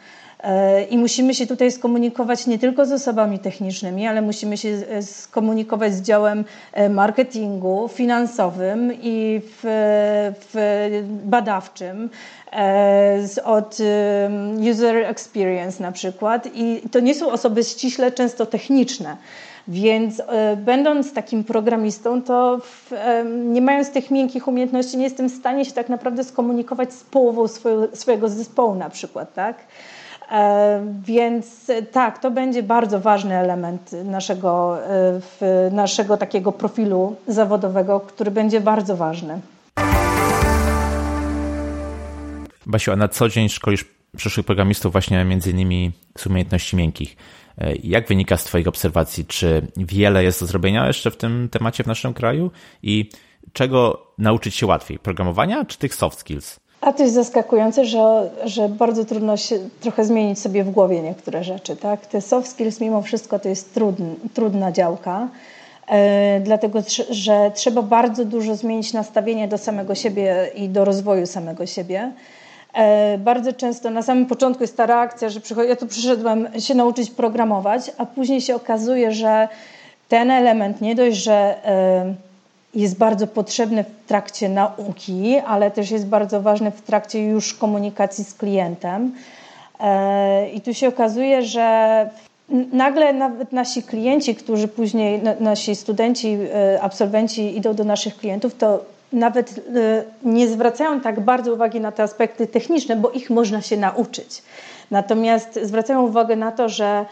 E, 0.44 0.84
I 0.84 0.98
musimy 0.98 1.36
się 1.36 1.48
tutaj 1.48 1.72
skomunikować 1.72 2.48
nie 2.48 2.60
tylko 2.60 2.86
z 2.86 2.92
osobami 2.92 3.40
technicznymi, 3.40 4.08
ale 4.08 4.22
musimy 4.22 4.58
się 4.58 4.78
skomunikować 5.02 5.94
z 5.94 6.02
działem 6.02 6.46
e, 6.74 6.90
marketingu, 6.90 7.90
finansowym 7.94 8.92
i 9.02 9.42
w, 9.44 9.62
w 10.54 11.04
badawczym, 11.26 12.10
e, 12.54 13.20
od 13.44 13.78
user 14.72 14.96
experience 14.98 15.84
na 15.84 15.92
przykład. 15.92 16.48
I 16.54 16.82
to 16.92 17.00
nie 17.00 17.16
są 17.16 17.32
osoby 17.32 17.64
ściśle 17.64 18.12
często 18.12 18.46
techniczne. 18.46 19.18
Więc 19.68 20.22
będąc 20.58 21.14
takim 21.14 21.44
programistą, 21.44 22.22
to 22.22 22.60
w, 22.64 22.92
nie 23.46 23.62
mając 23.62 23.92
tych 23.92 24.12
miękkich 24.12 24.48
umiejętności, 24.48 24.98
nie 24.98 25.04
jestem 25.04 25.30
w 25.30 25.36
stanie 25.36 25.66
się 25.66 25.72
tak 25.72 25.90
naprawdę 25.90 26.24
skomunikować 26.24 26.94
z 26.94 27.04
połową 27.04 27.46
swojego 27.94 28.30
zespołu 28.30 28.76
na 28.76 28.90
przykład, 28.90 29.34
tak? 29.34 29.56
E, 30.32 30.86
więc 31.04 31.72
tak, 31.92 32.20
to 32.20 32.32
będzie 32.32 32.64
bardzo 32.64 33.00
ważny 33.00 33.38
element 33.38 33.92
naszego, 34.06 34.78
e, 35.42 35.72
naszego 35.72 36.18
takiego 36.18 36.52
profilu 36.52 37.16
zawodowego, 37.28 38.00
który 38.00 38.32
będzie 38.32 38.62
bardzo 38.62 38.98
ważny. 38.98 39.42
Basiu, 42.66 42.92
a 42.92 42.96
na 42.96 43.08
co 43.08 43.30
dzień 43.30 43.50
szkolisz 43.50 43.86
przyszłych 44.18 44.46
programistów 44.46 44.92
właśnie 44.92 45.26
między 45.26 45.52
innymi 45.52 45.92
z 46.18 46.28
umiejętności 46.28 46.76
miękkich. 46.76 47.18
E, 47.58 47.76
jak 47.76 48.08
wynika 48.08 48.38
z 48.38 48.44
Twoich 48.44 48.68
obserwacji? 48.68 49.26
Czy 49.26 49.68
wiele 49.78 50.24
jest 50.24 50.40
do 50.40 50.46
zrobienia 50.46 50.88
jeszcze 50.88 51.12
w 51.12 51.18
tym 51.18 51.50
temacie 51.52 51.84
w 51.84 51.88
naszym 51.88 52.14
kraju? 52.14 52.52
I 52.84 53.10
czego 53.54 54.08
nauczyć 54.18 54.56
się 54.56 54.66
łatwiej? 54.66 55.00
Programowania 55.00 55.66
czy 55.66 55.78
tych 55.78 55.96
soft 55.96 56.20
skills? 56.20 56.60
A 56.84 56.94
to 56.94 57.04
jest 57.04 57.16
zaskakujące, 57.16 57.86
że, 57.86 58.30
że 58.46 58.70
bardzo 58.70 59.06
trudno 59.06 59.38
się 59.38 59.60
trochę 59.82 60.06
zmienić 60.06 60.40
sobie 60.40 60.64
w 60.64 60.72
głowie 60.72 61.02
niektóre 61.02 61.44
rzeczy. 61.44 61.76
Tak? 61.76 62.06
Te 62.06 62.22
soft 62.22 62.48
skills 62.52 62.82
mimo 62.82 63.02
wszystko 63.02 63.40
to 63.40 63.50
jest 63.50 63.74
trudn, 63.74 64.04
trudna 64.34 64.72
działka, 64.72 65.28
e, 65.88 66.40
dlatego 66.40 66.80
że 67.10 67.52
trzeba 67.56 67.82
bardzo 67.82 68.26
dużo 68.26 68.56
zmienić 68.56 68.94
nastawienie 68.94 69.48
do 69.48 69.58
samego 69.58 69.96
siebie 69.96 70.52
i 70.56 70.70
do 70.70 70.86
rozwoju 70.86 71.26
samego 71.26 71.66
siebie. 71.66 72.12
E, 72.74 73.18
bardzo 73.18 73.54
często 73.54 73.90
na 73.90 74.02
samym 74.02 74.26
początku 74.26 74.64
jest 74.64 74.78
ta 74.78 74.86
reakcja, 74.86 75.30
że 75.30 75.40
ja 75.68 75.76
tu 75.76 75.88
przyszedłem 75.88 76.48
się 76.60 76.76
nauczyć 76.76 77.12
programować, 77.12 77.92
a 77.98 78.06
później 78.06 78.42
się 78.42 78.56
okazuje, 78.56 79.12
że 79.12 79.48
ten 80.10 80.32
element 80.32 80.82
nie 80.82 80.96
dość, 80.96 81.18
że 81.18 81.34
e, 81.66 82.33
jest 82.76 82.98
bardzo 82.98 83.28
potrzebny 83.28 83.84
w 83.84 84.08
trakcie 84.08 84.50
nauki, 84.50 85.38
ale 85.38 85.72
też 85.72 85.92
jest 85.92 86.08
bardzo 86.08 86.42
ważny 86.42 86.72
w 86.72 86.82
trakcie 86.82 87.24
już 87.24 87.54
komunikacji 87.54 88.24
z 88.24 88.34
klientem. 88.34 89.12
E, 89.80 90.50
I 90.50 90.62
tu 90.62 90.74
się 90.74 90.88
okazuje, 90.88 91.42
że 91.42 92.10
nagle 92.74 93.14
nawet 93.14 93.52
nasi 93.52 93.84
klienci, 93.84 94.36
którzy 94.36 94.68
później, 94.68 95.22
nasi 95.40 95.76
studenci, 95.76 96.38
e, 96.54 96.82
absolwenci 96.82 97.58
idą 97.58 97.74
do 97.74 97.84
naszych 97.84 98.18
klientów, 98.18 98.56
to 98.56 98.80
nawet 99.14 99.52
e, 99.52 100.04
nie 100.24 100.48
zwracają 100.48 101.02
tak 101.02 101.20
bardzo 101.20 101.54
uwagi 101.54 101.80
na 101.80 101.92
te 101.92 102.04
aspekty 102.04 102.48
techniczne, 102.48 102.96
bo 102.96 103.12
ich 103.12 103.30
można 103.30 103.62
się 103.62 103.78
nauczyć. 103.78 104.44
Natomiast 104.92 105.60
zwracają 105.64 106.02
uwagę 106.08 106.36
na 106.36 106.52
to, 106.52 106.70
że 106.70 107.06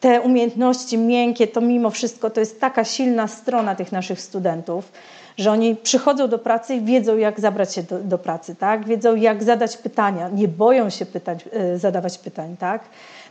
te 0.00 0.20
umiejętności 0.20 0.98
miękkie, 0.98 1.46
to 1.46 1.60
mimo 1.60 1.90
wszystko 1.90 2.30
to 2.30 2.40
jest 2.40 2.60
taka 2.60 2.84
silna 2.84 3.28
strona 3.28 3.74
tych 3.74 3.92
naszych 3.92 4.20
studentów, 4.20 4.92
że 5.38 5.50
oni 5.50 5.76
przychodzą 5.76 6.28
do 6.28 6.38
pracy 6.38 6.74
i 6.74 6.80
wiedzą, 6.80 7.16
jak 7.16 7.40
zabrać 7.40 7.74
się 7.74 7.82
do, 7.82 7.98
do 7.98 8.18
pracy, 8.18 8.56
tak? 8.56 8.86
wiedzą, 8.86 9.14
jak 9.16 9.42
zadać 9.42 9.76
pytania, 9.76 10.28
nie 10.28 10.48
boją 10.48 10.90
się 10.90 11.06
pytać, 11.06 11.44
e, 11.52 11.78
zadawać 11.78 12.18
pytań. 12.18 12.56
Tak? 12.58 12.82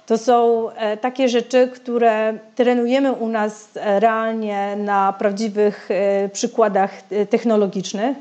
To 0.06 0.18
są 0.18 0.70
e, 0.70 0.98
takie 0.98 1.30
rzeczy, 1.30 1.72
które 1.74 2.34
trenujemy 2.56 3.14
u 3.14 3.28
nas 3.28 3.70
e, 3.76 4.00
realnie 4.00 4.76
na 4.76 5.14
prawdziwych 5.14 5.90
przykładach 6.34 7.02
technologicznych. 7.30 8.18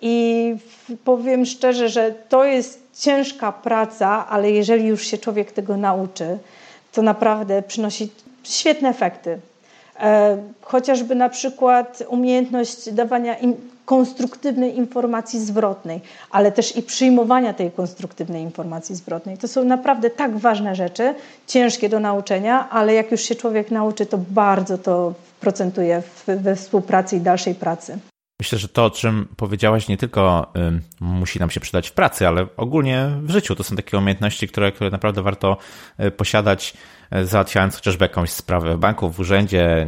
I 0.00 0.56
powiem 1.04 1.46
szczerze, 1.46 1.88
że 1.88 2.14
to 2.28 2.44
jest 2.44 2.88
ciężka 3.00 3.52
praca, 3.52 4.26
ale 4.28 4.50
jeżeli 4.50 4.86
już 4.86 5.06
się 5.06 5.18
człowiek 5.18 5.52
tego 5.52 5.76
nauczy, 5.76 6.38
to 6.92 7.02
naprawdę 7.02 7.62
przynosi 7.62 8.10
świetne 8.44 8.88
efekty. 8.88 9.38
E, 10.00 10.36
chociażby 10.62 11.14
na 11.14 11.28
przykład 11.28 12.02
umiejętność 12.08 12.90
dawania 12.92 13.36
konstruktywnej 13.84 14.76
informacji 14.76 15.40
zwrotnej, 15.40 16.00
ale 16.30 16.52
też 16.52 16.76
i 16.76 16.82
przyjmowania 16.82 17.54
tej 17.54 17.70
konstruktywnej 17.70 18.42
informacji 18.42 18.94
zwrotnej. 18.94 19.38
To 19.38 19.48
są 19.48 19.64
naprawdę 19.64 20.10
tak 20.10 20.38
ważne 20.38 20.74
rzeczy, 20.74 21.14
ciężkie 21.46 21.88
do 21.88 22.00
nauczenia, 22.00 22.68
ale 22.70 22.94
jak 22.94 23.10
już 23.12 23.20
się 23.20 23.34
człowiek 23.34 23.70
nauczy, 23.70 24.06
to 24.06 24.18
bardzo 24.30 24.78
to 24.78 25.14
procentuje 25.40 26.02
we 26.26 26.56
współpracy 26.56 27.16
i 27.16 27.20
dalszej 27.20 27.54
pracy. 27.54 27.98
Myślę, 28.40 28.58
że 28.58 28.68
to, 28.68 28.84
o 28.84 28.90
czym 28.90 29.28
powiedziałaś, 29.36 29.88
nie 29.88 29.96
tylko 29.96 30.52
musi 31.00 31.38
nam 31.38 31.50
się 31.50 31.60
przydać 31.60 31.88
w 31.88 31.92
pracy, 31.92 32.28
ale 32.28 32.46
ogólnie 32.56 33.10
w 33.22 33.30
życiu. 33.30 33.54
To 33.54 33.64
są 33.64 33.76
takie 33.76 33.98
umiejętności, 33.98 34.48
które, 34.48 34.72
które 34.72 34.90
naprawdę 34.90 35.22
warto 35.22 35.56
y, 36.00 36.10
posiadać, 36.10 36.74
y, 37.16 37.26
załatwiając 37.26 37.74
chociażby 37.74 38.04
jakąś 38.04 38.30
sprawę 38.30 38.76
w 38.76 38.78
banku, 38.78 39.10
w 39.10 39.20
urzędzie, 39.20 39.86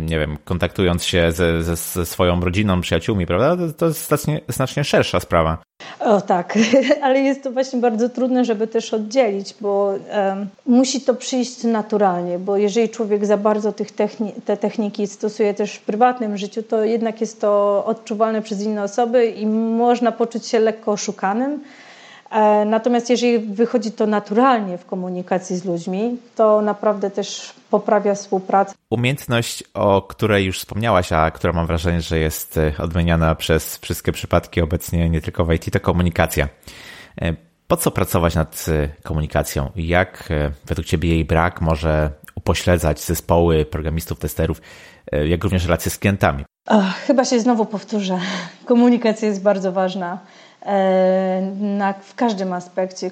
nie 0.00 0.18
wiem, 0.18 0.38
kontaktując 0.44 1.04
się 1.04 1.32
ze, 1.32 1.62
ze, 1.62 1.76
ze 1.76 2.06
swoją 2.06 2.40
rodziną, 2.40 2.80
przyjaciółmi, 2.80 3.26
prawda? 3.26 3.72
To 3.72 3.86
jest 3.86 4.08
znacznie, 4.08 4.40
znacznie 4.48 4.84
szersza 4.84 5.20
sprawa. 5.20 5.67
O 6.00 6.20
tak, 6.20 6.58
ale 7.02 7.20
jest 7.20 7.42
to 7.42 7.50
właśnie 7.50 7.80
bardzo 7.80 8.08
trudne, 8.08 8.44
żeby 8.44 8.66
też 8.66 8.94
oddzielić, 8.94 9.54
bo 9.60 9.86
um, 9.86 10.48
musi 10.66 11.00
to 11.00 11.14
przyjść 11.14 11.64
naturalnie, 11.64 12.38
bo 12.38 12.56
jeżeli 12.56 12.88
człowiek 12.88 13.26
za 13.26 13.36
bardzo 13.36 13.72
tych 13.72 13.92
techni 13.92 14.32
te 14.44 14.56
techniki 14.56 15.06
stosuje 15.06 15.54
też 15.54 15.74
w 15.74 15.82
prywatnym 15.82 16.36
życiu, 16.36 16.62
to 16.62 16.84
jednak 16.84 17.20
jest 17.20 17.40
to 17.40 17.82
odczuwalne 17.86 18.42
przez 18.42 18.62
inne 18.62 18.82
osoby 18.82 19.26
i 19.26 19.46
można 19.46 20.12
poczuć 20.12 20.46
się 20.46 20.58
lekko 20.58 20.92
oszukanym. 20.92 21.60
E, 22.30 22.64
natomiast 22.64 23.10
jeżeli 23.10 23.38
wychodzi 23.38 23.92
to 23.92 24.06
naturalnie 24.06 24.78
w 24.78 24.86
komunikacji 24.86 25.56
z 25.56 25.64
ludźmi, 25.64 26.16
to 26.36 26.62
naprawdę 26.62 27.10
też 27.10 27.52
poprawia 27.70 28.14
współpracę. 28.14 28.74
Umiejętność, 28.90 29.64
o 29.74 30.02
której 30.02 30.46
już 30.46 30.58
wspomniałaś, 30.58 31.12
a 31.12 31.30
która 31.30 31.52
mam 31.52 31.66
wrażenie, 31.66 32.00
że 32.00 32.18
jest 32.18 32.58
e, 32.58 32.72
odmieniana 32.78 33.34
przez 33.34 33.76
wszystkie 33.76 34.12
przypadki 34.12 34.60
obecnie 34.60 35.10
nie 35.10 35.20
tylko 35.20 35.44
w 35.44 35.52
IT, 35.52 35.72
to 35.72 35.80
komunikacja. 35.80 36.48
E, 37.20 37.34
po 37.68 37.76
co 37.76 37.90
pracować 37.90 38.34
nad 38.34 38.66
komunikacją? 39.02 39.70
Jak 39.76 40.28
według 40.66 40.86
Ciebie 40.86 41.08
jej 41.08 41.24
brak 41.24 41.60
może 41.60 42.10
upośledzać 42.34 43.00
zespoły 43.00 43.64
programistów, 43.64 44.18
testerów, 44.18 44.60
jak 45.12 45.44
również 45.44 45.64
relacje 45.64 45.90
z 45.90 45.98
klientami? 45.98 46.44
chyba 47.06 47.24
się 47.24 47.40
znowu 47.40 47.64
powtórzę. 47.66 48.18
Komunikacja 48.66 49.28
jest 49.28 49.42
bardzo 49.42 49.72
ważna. 49.72 50.18
Na, 51.60 51.92
w 51.92 52.14
każdym 52.14 52.52
aspekcie. 52.52 53.10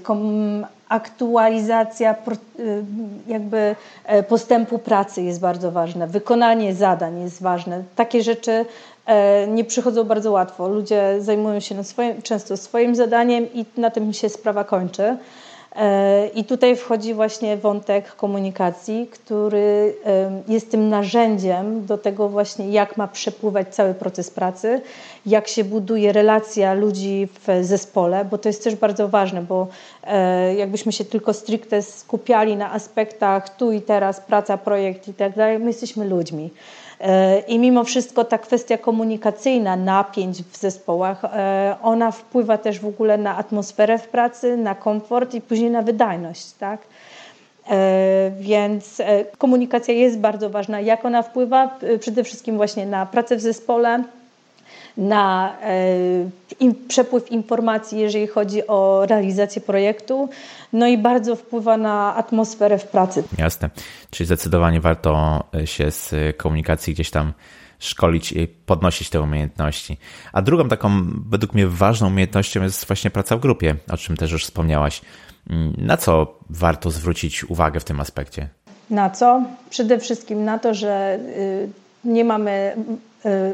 Aktualizacja 0.89 2.15
y, 2.59 2.85
jakby 3.27 3.77
e, 4.05 4.23
postępu 4.23 4.79
pracy 4.79 5.23
jest 5.23 5.41
bardzo 5.41 5.73
ważna, 5.73 6.07
wykonanie 6.07 6.75
zadań 6.75 7.21
jest 7.21 7.43
ważne. 7.43 7.83
Takie 7.97 8.23
rzeczy 8.23 8.65
e, 9.07 9.47
nie 9.47 9.65
przychodzą 9.65 10.05
bardzo 10.05 10.33
łatwo. 10.33 10.69
Ludzie 10.69 11.17
zajmują 11.19 11.61
się 11.61 11.85
swoim, 11.85 12.23
często 12.23 12.57
swoim 12.57 12.95
zadaniem 12.95 13.53
i 13.55 13.65
na 13.77 13.91
tym 13.91 14.13
się 14.13 14.29
sprawa 14.29 14.65
kończy. 14.65 15.17
I 16.35 16.45
tutaj 16.45 16.77
wchodzi 16.77 17.15
właśnie 17.15 17.57
wątek 17.57 18.17
komunikacji, 18.17 19.07
który 19.07 19.95
jest 20.49 20.71
tym 20.71 20.89
narzędziem 20.89 21.87
do 21.87 21.99
tego 21.99 22.29
właśnie, 22.29 22.71
jak 22.71 22.97
ma 22.97 23.09
przepływać 23.09 23.75
cały 23.75 23.95
proces 23.95 24.31
pracy, 24.31 24.81
jak 25.27 25.49
się 25.49 25.65
buduje 25.65 26.13
relacja 26.13 26.75
ludzi 26.75 27.29
w 27.47 27.65
zespole, 27.65 28.25
bo 28.25 28.39
to 28.39 28.49
jest 28.49 28.65
też 28.65 28.77
bardzo 28.77 29.09
ważne, 29.09 29.43
bo 29.43 29.67
e, 30.05 30.55
jakbyśmy 30.55 30.93
się 30.93 31.05
tylko 31.05 31.33
stricte 31.33 31.83
skupiali 31.83 32.57
na 32.57 32.73
aspektach 32.73 33.57
tu 33.57 33.73
i 33.73 33.81
teraz, 33.81 34.21
praca, 34.21 34.59
projekt 34.59 35.09
i 35.09 35.15
tak 35.15 35.37
dalej, 35.37 35.59
my 35.59 35.67
jesteśmy 35.67 36.09
ludźmi. 36.09 36.51
E, 37.01 37.39
I 37.39 37.59
mimo 37.59 37.85
wszystko 37.85 38.25
ta 38.25 38.39
kwestia 38.39 38.79
komunikacyjna, 38.79 39.77
napięć 39.77 40.43
w 40.43 40.57
zespołach, 40.57 41.25
e, 41.25 41.77
ona 41.83 42.11
wpływa 42.11 42.59
też 42.59 42.81
w 42.81 42.87
ogóle 42.87 43.19
na 43.19 43.37
atmosferę 43.37 43.99
w 43.99 44.09
pracy, 44.09 44.57
na 44.57 44.75
komfort 44.75 45.35
i 45.35 45.41
później 45.41 45.71
na 45.71 45.83
wydajność. 45.83 46.53
Tak? 46.53 46.81
E, 47.71 48.31
więc 48.39 49.03
komunikacja 49.39 49.95
jest 49.95 50.19
bardzo 50.19 50.51
ważna. 50.51 50.81
Jak 50.81 51.05
ona 51.05 51.23
wpływa? 51.23 51.79
Przede 52.01 52.25
wszystkim 52.25 52.57
właśnie 52.57 52.87
na 52.87 53.07
pracę 53.07 53.37
w 53.37 53.41
zespole, 53.41 54.05
na 54.97 55.57
e, 56.61 56.77
przepływ 56.89 57.33
informacji, 57.33 57.99
jeżeli 57.99 58.27
chodzi 58.27 58.67
o 58.67 59.07
realizację 59.07 59.63
projektu, 59.63 60.29
no 60.73 60.87
i 60.87 60.99
bardzo 60.99 61.37
wpływa 61.37 61.77
na 61.77 62.15
atmosferę 62.15 62.79
w 62.79 62.85
pracy. 62.85 63.25
Jasne, 63.39 63.71
czyli 64.11 64.27
zdecydowanie 64.27 64.81
warto 64.81 65.45
e, 65.55 65.67
się 65.67 65.91
z 65.91 66.15
komunikacji 66.37 66.95
gdzieś 66.95 67.11
tam 67.11 67.33
szkolić 67.79 68.33
i 68.33 68.49
podnosić 68.49 69.11
te 69.11 69.21
umiejętności. 69.21 69.99
A 70.33 70.43
drugą 70.43 70.69
taką, 70.69 71.03
według 71.31 71.55
mnie, 71.55 71.67
ważną 71.67 72.07
umiejętnością 72.07 72.63
jest 72.63 72.87
właśnie 72.87 73.11
praca 73.11 73.37
w 73.37 73.41
grupie, 73.41 73.77
o 73.91 73.97
czym 73.97 74.17
też 74.17 74.33
już 74.33 74.45
wspomniałaś. 74.45 75.01
Mm, 75.51 75.73
na 75.79 75.97
co 75.97 76.39
warto 76.51 76.91
zwrócić 76.91 77.45
uwagę 77.45 77.81
w 77.81 77.85
tym 77.85 78.01
aspekcie? 78.01 78.49
Na 78.91 79.11
co? 79.11 79.43
Przede 79.71 79.99
wszystkim 79.99 80.45
na 80.45 80.59
to, 80.59 80.75
że 80.75 81.19
y, 81.37 81.69
nie 82.05 82.25
mamy 82.25 82.77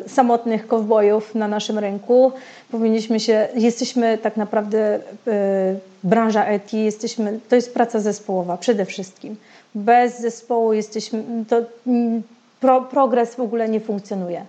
samotnych 0.06 0.66
kowbojów 0.66 1.34
na 1.34 1.48
naszym 1.48 1.78
rynku. 1.78 2.32
Powinniśmy 2.70 3.20
się, 3.20 3.48
jesteśmy 3.54 4.18
tak 4.18 4.36
naprawdę, 4.36 4.96
y, 4.96 5.00
branża 6.04 6.52
IT, 6.52 6.72
jesteśmy, 6.72 7.40
to 7.48 7.54
jest 7.56 7.74
praca 7.74 8.00
zespołowa 8.00 8.56
przede 8.56 8.84
wszystkim. 8.84 9.36
Bez 9.74 10.20
zespołu 10.20 10.72
jesteśmy, 10.72 11.24
to 11.48 11.56
pro, 12.60 12.82
progres 12.82 13.34
w 13.34 13.40
ogóle 13.40 13.68
nie 13.68 13.80
funkcjonuje. 13.80 14.46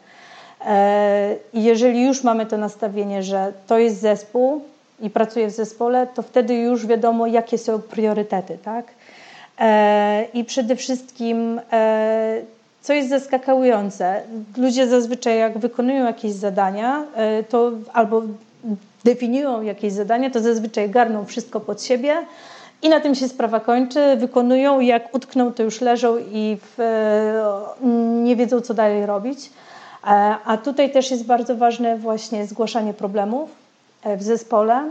I 1.54 1.64
jeżeli 1.64 2.04
już 2.04 2.24
mamy 2.24 2.46
to 2.46 2.58
nastawienie, 2.58 3.24
że 3.24 3.54
to 3.68 3.78
jest 3.78 4.02
zespół 4.02 4.62
i 5.00 5.10
pracuję 5.10 5.48
w 5.48 5.52
zespole, 5.52 6.08
to 6.08 6.22
wtedy 6.22 6.54
już 6.54 6.88
wiadomo, 6.88 7.28
jakie 7.28 7.58
są 7.58 7.82
priorytety, 7.82 8.58
tak? 8.64 8.86
I 10.34 10.44
przede 10.44 10.76
wszystkim 10.76 11.62
co 12.84 12.94
jest 12.94 13.10
zaskakujące, 13.10 14.22
ludzie 14.58 14.88
zazwyczaj 14.88 15.38
jak 15.38 15.58
wykonują 15.58 16.06
jakieś 16.06 16.32
zadania, 16.32 17.06
e, 17.16 17.44
to 17.44 17.72
albo 17.94 18.22
definiują 19.04 19.62
jakieś 19.62 19.94
zadania, 19.94 20.30
to 20.30 20.40
zazwyczaj 20.40 20.90
garną 20.90 21.26
wszystko 21.26 21.60
pod 21.60 21.84
siebie 21.84 22.16
i 22.82 22.90
na 22.90 23.00
tym 23.00 23.16
się 23.16 23.28
sprawa 23.28 23.60
kończy, 23.60 24.16
wykonują 24.16 24.80
jak 24.80 25.16
utkną, 25.16 25.54
to 25.54 25.64
już 25.64 25.82
leżą 25.82 26.18
i 26.32 26.58
w, 26.62 26.80
e, 26.80 27.86
nie 28.24 28.36
wiedzą, 28.36 28.62
co 28.62 28.74
dalej 28.74 29.06
robić. 29.06 29.50
E, 30.04 30.10
a 30.46 30.58
tutaj 30.58 30.92
też 30.92 31.12
jest 31.12 31.26
bardzo 31.26 31.56
ważne 31.56 31.98
właśnie 31.98 32.48
zgłaszanie 32.48 32.94
problemów 32.94 33.50
w 34.18 34.24
zespole 34.24 34.84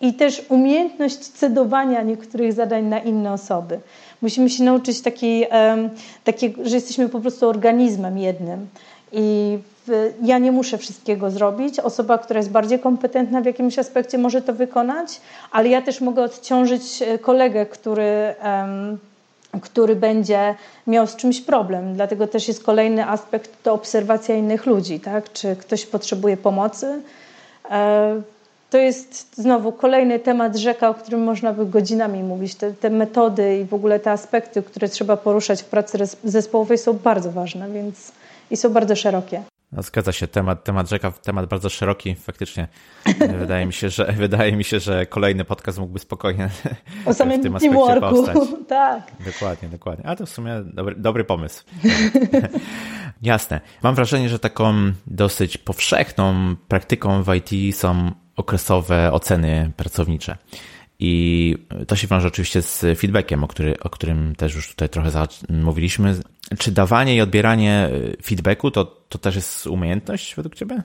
i 0.00 0.14
też 0.14 0.42
umiejętność 0.48 1.18
cedowania 1.18 2.02
niektórych 2.02 2.52
zadań 2.52 2.84
na 2.84 2.98
inne 2.98 3.32
osoby. 3.32 3.80
Musimy 4.22 4.50
się 4.50 4.64
nauczyć 4.64 5.00
takiej, 5.00 5.46
takiej 6.24 6.54
że 6.64 6.74
jesteśmy 6.74 7.08
po 7.08 7.20
prostu 7.20 7.48
organizmem 7.48 8.18
jednym. 8.18 8.66
I 9.12 9.58
ja 10.22 10.38
nie 10.38 10.52
muszę 10.52 10.78
wszystkiego 10.78 11.30
zrobić. 11.30 11.80
Osoba, 11.80 12.18
która 12.18 12.38
jest 12.38 12.50
bardziej 12.50 12.78
kompetentna 12.78 13.40
w 13.40 13.44
jakimś 13.44 13.78
aspekcie, 13.78 14.18
może 14.18 14.42
to 14.42 14.52
wykonać, 14.52 15.20
ale 15.50 15.68
ja 15.68 15.82
też 15.82 16.00
mogę 16.00 16.22
odciążyć 16.22 17.02
e, 17.02 17.18
kolegę, 17.18 17.66
który, 17.66 18.34
który 19.62 19.96
będzie 19.96 20.54
miał 20.86 21.06
z 21.06 21.16
czymś 21.16 21.40
problem. 21.40 21.94
Dlatego 21.94 22.26
też 22.26 22.48
jest 22.48 22.64
kolejny 22.64 23.06
aspekt 23.06 23.62
to 23.62 23.72
obserwacja 23.72 24.34
innych 24.34 24.66
ludzi. 24.66 25.00
Tak? 25.00 25.32
Czy 25.32 25.56
ktoś 25.56 25.86
potrzebuje 25.86 26.36
pomocy? 26.36 27.02
E, 27.70 28.22
to 28.70 28.78
jest 28.78 29.36
znowu 29.36 29.72
kolejny 29.72 30.18
temat 30.18 30.56
rzeka, 30.56 30.88
o 30.88 30.94
którym 30.94 31.24
można 31.24 31.52
by 31.52 31.66
godzinami 31.66 32.22
mówić. 32.22 32.54
Te, 32.54 32.72
te, 32.72 32.90
metody 32.90 33.58
i 33.58 33.64
w 33.64 33.74
ogóle 33.74 34.00
te 34.00 34.10
aspekty, 34.10 34.62
które 34.62 34.88
trzeba 34.88 35.16
poruszać 35.16 35.62
w 35.62 35.66
pracy 35.66 35.98
zespołowej 36.24 36.78
są 36.78 36.92
bardzo 36.92 37.32
ważne 37.32 37.70
więc, 37.70 38.12
i 38.50 38.56
są 38.56 38.72
bardzo 38.72 38.96
szerokie. 38.96 39.42
No, 39.72 39.82
zgadza 39.82 40.12
się, 40.12 40.26
temat, 40.26 40.64
temat 40.64 40.88
rzeka, 40.88 41.10
temat 41.10 41.46
bardzo 41.46 41.68
szeroki, 41.68 42.14
faktycznie. 42.14 42.68
wydaje 43.40 43.66
mi 43.66 43.72
się, 43.72 43.88
że 43.88 44.12
wydaje 44.12 44.52
mi 44.56 44.64
się, 44.64 44.80
że 44.80 45.06
kolejny 45.06 45.44
podcast 45.44 45.78
mógłby 45.78 45.98
spokojnie 45.98 46.48
o 47.06 47.14
samym 47.14 47.40
w 47.40 47.42
tym 47.42 47.56
aspekcie 47.56 48.00
powstać. 48.00 48.36
tak. 48.68 49.02
Dokładnie, 49.26 49.68
dokładnie. 49.68 50.06
A 50.06 50.16
to 50.16 50.26
w 50.26 50.30
sumie 50.30 50.62
dobry, 50.64 50.94
dobry 50.94 51.24
pomysł. 51.24 51.64
Jasne. 53.22 53.60
Mam 53.82 53.94
wrażenie, 53.94 54.28
że 54.28 54.38
taką 54.38 54.74
dosyć 55.06 55.58
powszechną 55.58 56.56
praktyką 56.68 57.22
w 57.22 57.34
IT 57.34 57.76
są 57.76 58.10
okresowe 58.38 59.12
oceny 59.12 59.70
pracownicze. 59.76 60.36
I 61.00 61.54
to 61.86 61.96
się 61.96 62.08
wiąże 62.08 62.28
oczywiście 62.28 62.62
z 62.62 62.98
feedbackiem, 62.98 63.44
o, 63.44 63.48
który, 63.48 63.78
o 63.80 63.90
którym 63.90 64.34
też 64.36 64.54
już 64.54 64.68
tutaj 64.68 64.88
trochę 64.88 65.10
mówiliśmy. 65.48 66.14
Czy 66.58 66.72
dawanie 66.72 67.16
i 67.16 67.20
odbieranie 67.20 67.90
feedbacku 68.24 68.70
to, 68.70 68.84
to 68.84 69.18
też 69.18 69.36
jest 69.36 69.66
umiejętność 69.66 70.34
według 70.34 70.54
Ciebie? 70.54 70.82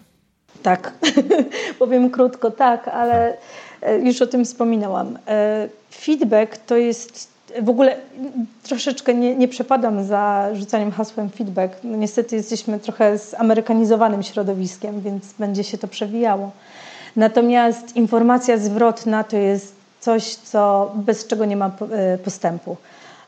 Tak, 0.64 0.94
powiem 1.80 2.10
krótko, 2.10 2.52
tak, 2.52 2.88
ale 2.88 3.38
e, 3.82 4.00
już 4.00 4.22
o 4.22 4.28
tym 4.28 4.46
wspominałam. 4.46 5.20
E, 5.28 5.70
feedback 5.92 6.58
to 6.58 6.78
jest 6.78 7.34
w 7.62 7.70
ogóle 7.70 7.98
troszeczkę 8.64 9.14
nie, 9.14 9.36
nie 9.36 9.48
przepadam 9.48 10.04
za 10.04 10.50
rzucaniem 10.54 10.92
hasłem 10.92 11.30
feedback. 11.30 11.78
No 11.84 11.98
niestety 11.98 12.36
jesteśmy 12.36 12.80
trochę 12.80 13.18
zamerykanizowanym 13.18 14.24
środowiskiem, 14.24 15.02
więc 15.02 15.34
będzie 15.34 15.64
się 15.64 15.78
to 15.78 15.88
przewijało. 15.88 16.52
Natomiast 17.16 17.96
informacja 17.96 18.58
zwrotna 18.58 19.24
to 19.24 19.38
jest 19.38 19.76
coś, 20.00 20.36
co, 20.36 20.92
bez 20.96 21.28
czego 21.28 21.46
nie 21.46 21.58
ma 21.58 21.72
e, 21.92 22.18
postępu. 22.18 22.78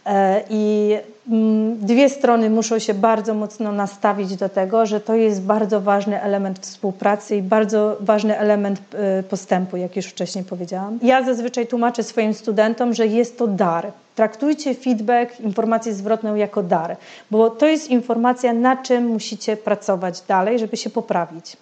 E, 0.05 0.43
I 0.49 0.95
mm, 1.31 1.77
dwie 1.79 2.09
strony 2.09 2.49
muszą 2.49 2.79
się 2.79 2.93
bardzo 2.93 3.33
mocno 3.33 3.71
nastawić 3.71 4.35
do 4.35 4.49
tego, 4.49 4.85
że 4.85 4.99
to 4.99 5.15
jest 5.15 5.41
bardzo 5.41 5.81
ważny 5.81 6.21
element 6.21 6.59
współpracy 6.59 7.35
i 7.35 7.41
bardzo 7.41 7.97
ważny 7.99 8.37
element 8.39 8.81
e, 8.93 9.23
postępu, 9.23 9.77
jak 9.77 9.95
już 9.95 10.05
wcześniej 10.05 10.43
powiedziałam. 10.43 10.99
Ja 11.01 11.23
zazwyczaj 11.23 11.67
tłumaczę 11.67 12.03
swoim 12.03 12.33
studentom, 12.33 12.93
że 12.93 13.07
jest 13.07 13.37
to 13.37 13.47
dar. 13.47 13.91
Traktujcie 14.15 14.75
feedback, 14.75 15.39
informację 15.39 15.93
zwrotną 15.93 16.35
jako 16.35 16.63
dar, 16.63 16.97
bo 17.31 17.49
to 17.49 17.65
jest 17.65 17.89
informacja, 17.89 18.53
na 18.53 18.77
czym 18.77 19.05
musicie 19.07 19.57
pracować 19.57 20.21
dalej, 20.21 20.59
żeby 20.59 20.77
się 20.77 20.89
poprawić. 20.89 21.57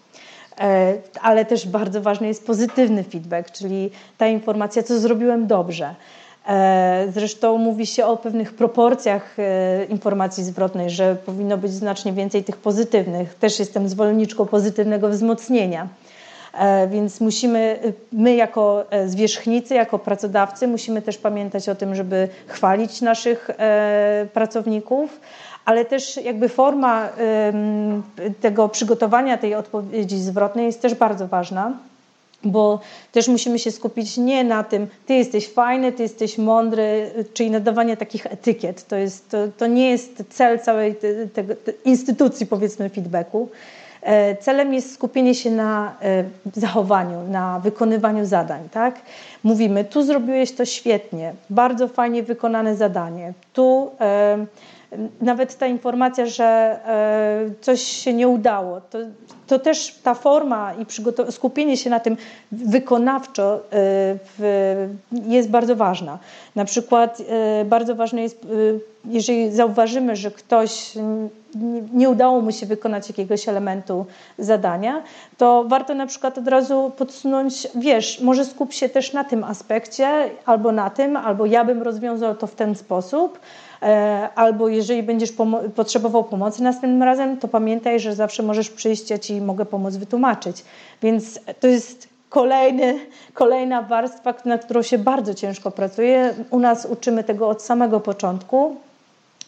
E, 0.60 0.94
ale 1.22 1.46
też 1.46 1.68
bardzo 1.68 2.02
ważny 2.02 2.28
jest 2.28 2.48
pozytywny 2.48 3.04
feedback, 3.04 3.52
czyli 3.52 3.92
ta 4.18 4.28
informacja, 4.28 4.84
co 4.84 5.00
zrobiłem 5.00 5.48
dobrze. 5.48 5.96
E, 6.48 7.06
zresztą 7.13 7.58
mówi 7.58 7.86
się 7.86 8.06
o 8.06 8.18
pewnych 8.18 8.54
proporcjach 8.54 9.39
e, 9.39 9.86
informacji 9.86 10.44
zwrotnej, 10.44 10.89
że 10.89 11.16
powinno 11.16 11.58
być 11.58 11.72
znacznie 11.72 12.13
więcej 12.13 12.44
tych 12.44 12.58
pozytywnych. 12.58 13.36
Też 13.36 13.60
jestem 13.60 13.89
zwolenniczką 13.89 14.46
pozytywnego 14.46 15.10
wzmocnienia. 15.10 15.88
Więc 16.89 17.22
musimy, 17.22 17.80
my 18.12 18.36
jako 18.36 18.86
zwierzchnicy, 19.08 19.76
jako 19.76 20.00
pracodawcy, 20.00 20.68
musimy 20.68 21.02
też 21.02 21.18
pamiętać 21.18 21.70
o 21.70 21.76
tym, 21.76 21.96
żeby 21.96 22.30
chwalić 22.48 23.02
naszych 23.02 23.50
pracowników, 24.34 25.20
ale 25.65 25.86
też 25.86 26.17
jakby 26.17 26.49
forma 26.49 27.10
tego 28.41 28.69
przygotowania 28.69 29.38
tej 29.38 29.56
odpowiedzi 29.56 30.19
zwrotnej 30.19 30.65
jest 30.65 30.82
też 30.82 30.95
bardzo 30.95 31.28
ważna 31.28 31.73
bo 32.45 32.80
też 33.12 33.28
musimy 33.28 33.60
się 33.60 33.71
skupić 33.71 34.17
nie 34.17 34.43
na 34.43 34.63
tym, 34.63 34.88
ty 35.06 35.13
jesteś 35.13 35.49
fajny, 35.49 35.91
ty 35.91 36.04
jesteś 36.04 36.38
mądry, 36.38 37.12
czyli 37.34 37.52
nadawanie 37.52 37.97
takich 37.97 38.26
etykiet. 38.26 38.88
To, 38.88 38.95
jest, 38.95 39.30
to, 39.30 39.38
to 39.58 39.67
nie 39.67 39.89
jest 39.89 40.23
cel 40.30 40.60
całej 40.60 40.95
te, 40.95 41.28
te, 41.28 41.43
te 41.43 41.71
instytucji, 41.86 42.45
powiedzmy, 42.45 42.89
feedbacku. 42.89 43.49
E, 44.02 44.38
celem 44.38 44.73
jest 44.73 44.93
skupienie 44.93 45.36
się 45.36 45.52
na 45.52 45.95
e, 46.02 46.23
zachowaniu, 46.54 47.28
na 47.30 47.60
wykonywaniu 47.60 48.26
zadań. 48.26 48.69
Tak? 48.71 49.02
Mówimy, 49.43 49.84
tu 49.84 50.04
zrobiłeś 50.04 50.52
to 50.52 50.65
świetnie, 50.65 51.34
bardzo 51.49 51.88
fajnie 51.88 52.23
wykonane 52.23 52.76
zadanie, 52.76 53.34
tu 53.54 53.91
nawet 55.21 55.58
ta 55.58 55.67
informacja, 55.67 56.25
że 56.25 56.45
e, 56.45 57.49
coś 57.62 57.82
się 57.82 58.13
nie 58.13 58.27
udało, 58.27 58.82
to, 58.82 58.97
to 59.47 59.60
też 59.60 59.95
ta 60.03 60.13
forma 60.13 60.73
i 60.73 60.86
skupienie 61.32 61.77
się 61.77 61.89
na 61.89 61.99
tym 61.99 62.17
wykonawczo 62.51 63.60
e, 63.73 64.17
jest 65.27 65.49
bardzo 65.49 65.75
ważna. 65.75 66.19
Na 66.56 66.65
przykład 66.65 67.17
bardzo 67.65 67.95
ważne 67.95 68.21
jest, 68.21 68.47
jeżeli 69.06 69.51
zauważymy, 69.51 70.15
że 70.15 70.32
ktoś 70.32 70.93
nie 71.93 72.10
udało 72.10 72.41
mu 72.41 72.51
się 72.51 72.65
wykonać 72.65 73.10
jakiegoś 73.10 73.49
elementu 73.49 74.06
zadania, 74.38 75.03
to 75.38 75.63
warto 75.67 75.93
na 75.93 76.08
przykład 76.08 76.38
od 76.38 76.47
razu 76.47 76.91
podsunąć, 76.97 77.67
wiesz, 77.75 78.21
może 78.21 78.45
skup 78.45 78.73
się 78.73 78.89
też 78.89 79.13
na 79.13 79.23
tym 79.23 79.43
aspekcie, 79.43 80.29
albo 80.45 80.71
na 80.71 80.89
tym, 80.89 81.17
albo 81.17 81.45
ja 81.45 81.65
bym 81.65 81.82
rozwiązał 81.82 82.36
to 82.36 82.47
w 82.47 82.56
ten 82.56 82.75
sposób, 82.75 83.39
e, 83.39 83.62
albo 84.36 84.69
jeżeli 84.69 85.04
będziesz 85.04 85.32
pomo 85.32 85.60
potrzebował 85.76 86.24
pomocy 86.24 86.63
następnym 86.63 87.04
razem, 87.04 87.38
to 87.38 87.48
pamiętaj, 87.48 88.00
że 88.00 88.15
zawsze 88.15 88.43
możesz 88.43 88.69
przyjść, 88.69 89.10
ja 89.10 89.19
ci 89.19 89.41
mogę 89.41 89.65
pomóc 89.65 89.96
wytłumaczyć. 89.96 90.63
Więc 91.02 91.39
to 91.60 91.67
jest 91.67 92.10
kolejny, 92.30 93.00
kolejna 93.34 93.82
warstwa, 93.82 94.34
nad 94.46 94.65
którą 94.65 94.82
się 94.82 94.98
bardzo 94.98 95.34
ciężko 95.34 95.72
pracuje. 95.72 96.34
U 96.50 96.60
nas 96.60 96.86
uczymy 96.86 97.24
tego 97.24 97.50
od 97.50 97.62
samego 97.62 98.00
początku. 98.00 98.76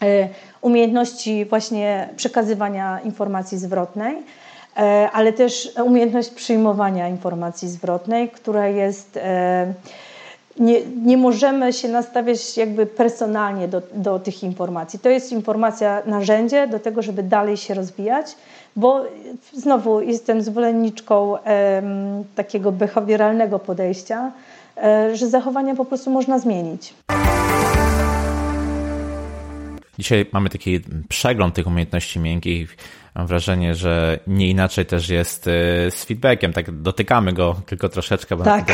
E, 0.02 0.30
umiejętności 0.62 1.46
właśnie 1.46 2.10
przekazywania 2.16 3.00
informacji 3.00 3.58
zwrotnej, 3.58 4.18
e, 4.78 5.10
ale 5.14 5.34
też 5.34 5.72
umiejętność 5.84 6.30
przyjmowania 6.30 7.10
informacji 7.10 7.68
zwrotnej, 7.68 8.30
która 8.30 8.68
jest. 8.68 9.20
E, 10.60 10.64
nie, 10.64 10.82
nie 10.86 11.18
możemy 11.18 11.74
się 11.74 11.88
nastawiać 11.88 12.58
jakby 12.58 12.86
personalnie 12.86 13.68
do, 13.68 13.82
do 13.94 14.20
tych 14.20 14.44
informacji. 14.44 15.00
To 15.00 15.10
jest 15.10 15.32
informacja, 15.32 16.02
narzędzie 16.06 16.68
do 16.68 16.80
tego, 16.80 17.02
żeby 17.02 17.24
dalej 17.24 17.58
się 17.58 17.74
rozwijać, 17.74 18.26
bo 18.76 19.06
znowu 19.54 20.02
jestem 20.02 20.42
zwolenniczką 20.42 21.38
takiego 22.36 22.72
behawioralnego 22.72 23.60
podejścia, 23.60 24.32
że 25.14 25.28
zachowania 25.28 25.76
po 25.76 25.86
prostu 25.86 26.10
można 26.10 26.40
zmienić. 26.40 26.94
Dzisiaj 30.00 30.26
mamy 30.32 30.50
taki 30.50 30.80
przegląd 31.10 31.56
tych 31.56 31.68
umiejętności 31.68 32.20
miękkich. 32.20 32.78
Mam 33.16 33.28
wrażenie, 33.28 33.76
że 33.76 34.20
nie 34.28 34.48
inaczej 34.48 34.86
też 34.86 35.10
jest 35.10 35.48
y, 35.48 35.52
z 35.90 36.06
feedbackiem. 36.06 36.54
Tak 36.54 36.72
dotykamy 36.72 37.34
go 37.34 37.62
tylko 37.66 37.90
troszeczkę, 37.90 38.36
bo 38.36 38.44
tak. 38.44 38.68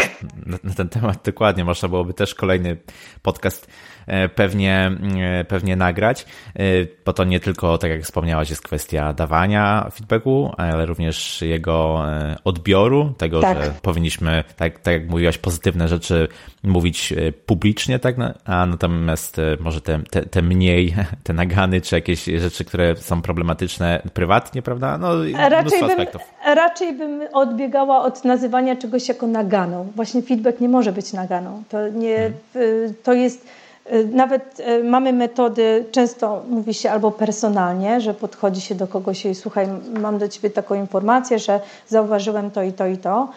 na, 0.46 0.58
na 0.64 0.74
ten 0.74 0.90
temat 0.90 1.20
dokładnie 1.26 1.66
można 1.66 1.90
byłoby 1.90 2.14
też 2.14 2.36
kolejny 2.36 2.78
podcast 3.22 3.68
E, 4.08 4.30
pewnie, 4.30 4.92
e, 5.22 5.44
pewnie 5.44 5.76
nagrać, 5.76 6.26
e, 6.56 6.62
bo 7.06 7.14
to 7.14 7.24
nie 7.24 7.40
tylko, 7.40 7.78
tak 7.78 7.92
jak 7.92 8.04
wspomniałaś, 8.04 8.50
jest 8.50 8.62
kwestia 8.62 9.14
dawania 9.14 9.90
feedbacku, 9.94 10.54
ale 10.58 10.86
również 10.86 11.42
jego 11.42 12.04
odbioru, 12.44 13.14
tego, 13.18 13.42
tak. 13.42 13.64
że 13.64 13.74
powinniśmy, 13.82 14.44
tak, 14.58 14.80
tak 14.80 14.94
jak 14.94 15.10
mówiłaś, 15.10 15.38
pozytywne 15.38 15.88
rzeczy 15.88 16.28
mówić 16.64 17.14
publicznie, 17.46 18.00
tak, 18.00 18.16
a 18.46 18.66
natomiast 18.66 19.38
może 19.60 19.82
te, 19.82 20.00
te, 20.00 20.22
te 20.22 20.42
mniej, 20.42 20.96
te 21.24 21.34
nagany, 21.34 21.82
czy 21.82 21.96
jakieś 21.96 22.26
rzeczy, 22.26 22.66
które 22.66 22.96
są 22.96 23.22
problematyczne 23.22 24.02
prywatnie, 24.14 24.31
prawda? 24.62 24.98
No, 24.98 25.10
raczej 25.50 25.80
bym, 25.82 26.08
raczej 26.46 26.94
bym 26.94 27.22
odbiegała 27.34 28.02
od 28.02 28.26
nazywania 28.26 28.76
czegoś 28.76 29.08
jako 29.08 29.28
naganą. 29.28 29.88
Właśnie 29.96 30.22
feedback 30.22 30.60
nie 30.60 30.70
może 30.70 30.92
być 30.92 31.14
naganą. 31.14 31.64
To, 31.70 31.90
nie, 31.90 32.32
hmm. 32.54 32.94
to 33.04 33.14
jest 33.14 33.48
Y, 33.94 34.08
nawet 34.12 34.60
y, 34.60 34.84
mamy 34.84 35.14
metody, 35.14 35.86
często 35.92 36.44
mówi 36.50 36.74
się 36.74 36.92
albo 36.92 37.12
personalnie, 37.12 38.02
że 38.02 38.14
podchodzi 38.14 38.62
się 38.62 38.76
do 38.76 38.88
kogoś 38.88 39.26
i 39.26 39.36
słuchaj, 39.36 39.68
mam 40.00 40.18
do 40.18 40.28
ciebie 40.28 40.50
taką 40.50 40.76
informację, 40.76 41.40
że 41.40 41.60
zauważyłem 41.88 42.52
to 42.52 42.64
i 42.64 42.74
to 42.74 42.88
i 42.88 42.98
to. 42.98 43.30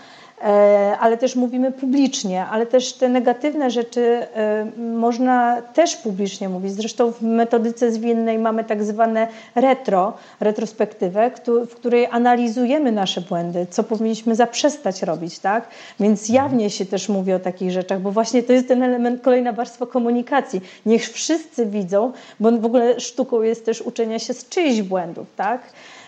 E, 0.45 0.97
ale 1.01 1.19
też 1.19 1.37
mówimy 1.37 1.73
publicznie, 1.73 2.47
ale 2.47 2.67
też 2.67 2.93
te 2.93 3.09
negatywne 3.09 3.71
rzeczy 3.71 4.27
e, 4.35 4.67
można 4.77 5.63
też 5.63 5.97
publicznie 5.97 6.49
mówić. 6.49 6.73
Zresztą 6.73 7.13
w 7.13 7.23
metodyce 7.23 7.93
zwinnej 7.93 8.39
mamy 8.39 8.65
tak 8.65 8.85
zwane 8.85 9.29
retro, 9.55 10.13
retrospektywę, 10.41 11.31
w 11.47 11.75
której 11.75 12.07
analizujemy 12.11 12.93
nasze 12.93 13.21
błędy, 13.21 13.67
co 13.71 13.85
powinniśmy 13.85 14.35
zaprzestać 14.35 15.03
robić, 15.03 15.39
tak? 15.39 15.69
Więc 16.01 16.29
jawnie 16.29 16.71
się 16.71 16.87
też 16.87 17.09
mówi 17.09 17.33
o 17.33 17.39
takich 17.39 17.71
rzeczach, 17.71 18.01
bo 18.01 18.11
właśnie 18.11 18.43
to 18.43 18.53
jest 18.53 18.69
ten 18.69 18.83
element, 18.83 19.23
kolejna 19.23 19.53
warstwa 19.53 19.87
komunikacji. 19.87 20.61
Niech 20.87 21.11
wszyscy 21.11 21.67
widzą, 21.67 22.13
bo 22.41 22.53
w 22.53 22.65
ogóle 22.65 23.01
sztuką 23.01 23.43
jest 23.43 23.67
też 23.67 23.83
uczenia 23.83 24.19
się 24.19 24.35
z 24.35 24.49
czyichś 24.49 24.83
błędów, 24.83 25.27
tak? 25.37 25.61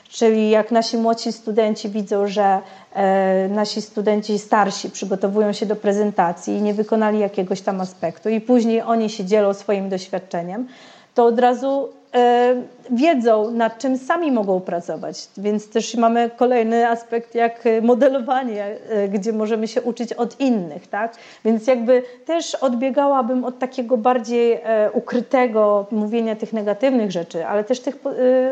Czyli 0.09 0.51
jak 0.51 0.71
nasi 0.71 0.97
młodsi 0.97 1.33
studenci 1.33 1.89
widzą, 1.89 2.27
że 2.27 2.61
e, 2.95 3.49
nasi 3.49 3.83
studenci 3.83 4.39
starsi 4.39 4.91
przygotowują 4.91 5.53
się 5.53 5.67
do 5.67 5.77
prezentacji 5.77 6.57
i 6.57 6.63
nie 6.63 6.75
wykonali 6.75 7.19
jakiegoś 7.19 7.61
tam 7.61 7.81
aspektu, 7.81 8.29
i 8.29 8.41
później 8.41 8.83
oni 8.83 9.11
się 9.11 9.25
dzielą 9.25 9.55
swoim 9.55 9.89
doświadczeniem, 9.89 10.69
to 11.15 11.25
od 11.25 11.39
razu 11.41 11.89
wiedzą, 12.91 13.51
nad 13.51 13.79
czym 13.79 13.99
sami 13.99 14.33
mogą 14.33 14.61
pracować. 14.61 15.29
Więc 15.39 15.71
też 15.71 15.95
mamy 15.95 16.31
kolejny 16.37 16.89
aspekt 16.89 17.35
jak 17.35 17.65
modelowanie, 17.83 18.65
e, 18.65 19.09
gdzie 19.09 19.33
możemy 19.33 19.69
się 19.69 19.83
uczyć 19.83 20.13
od 20.13 20.41
innych. 20.41 20.87
Tak? 20.87 21.17
Więc 21.45 21.67
jakby 21.67 22.03
też 22.27 22.55
odbiegałabym 22.55 23.45
od 23.45 23.59
takiego 23.59 23.97
bardziej 23.97 24.53
e, 24.53 24.91
ukrytego 24.93 25.87
mówienia 25.91 26.37
tych 26.37 26.53
negatywnych 26.53 27.11
rzeczy, 27.11 27.47
ale, 27.47 27.65
też 27.65 27.81
tych, 27.81 27.97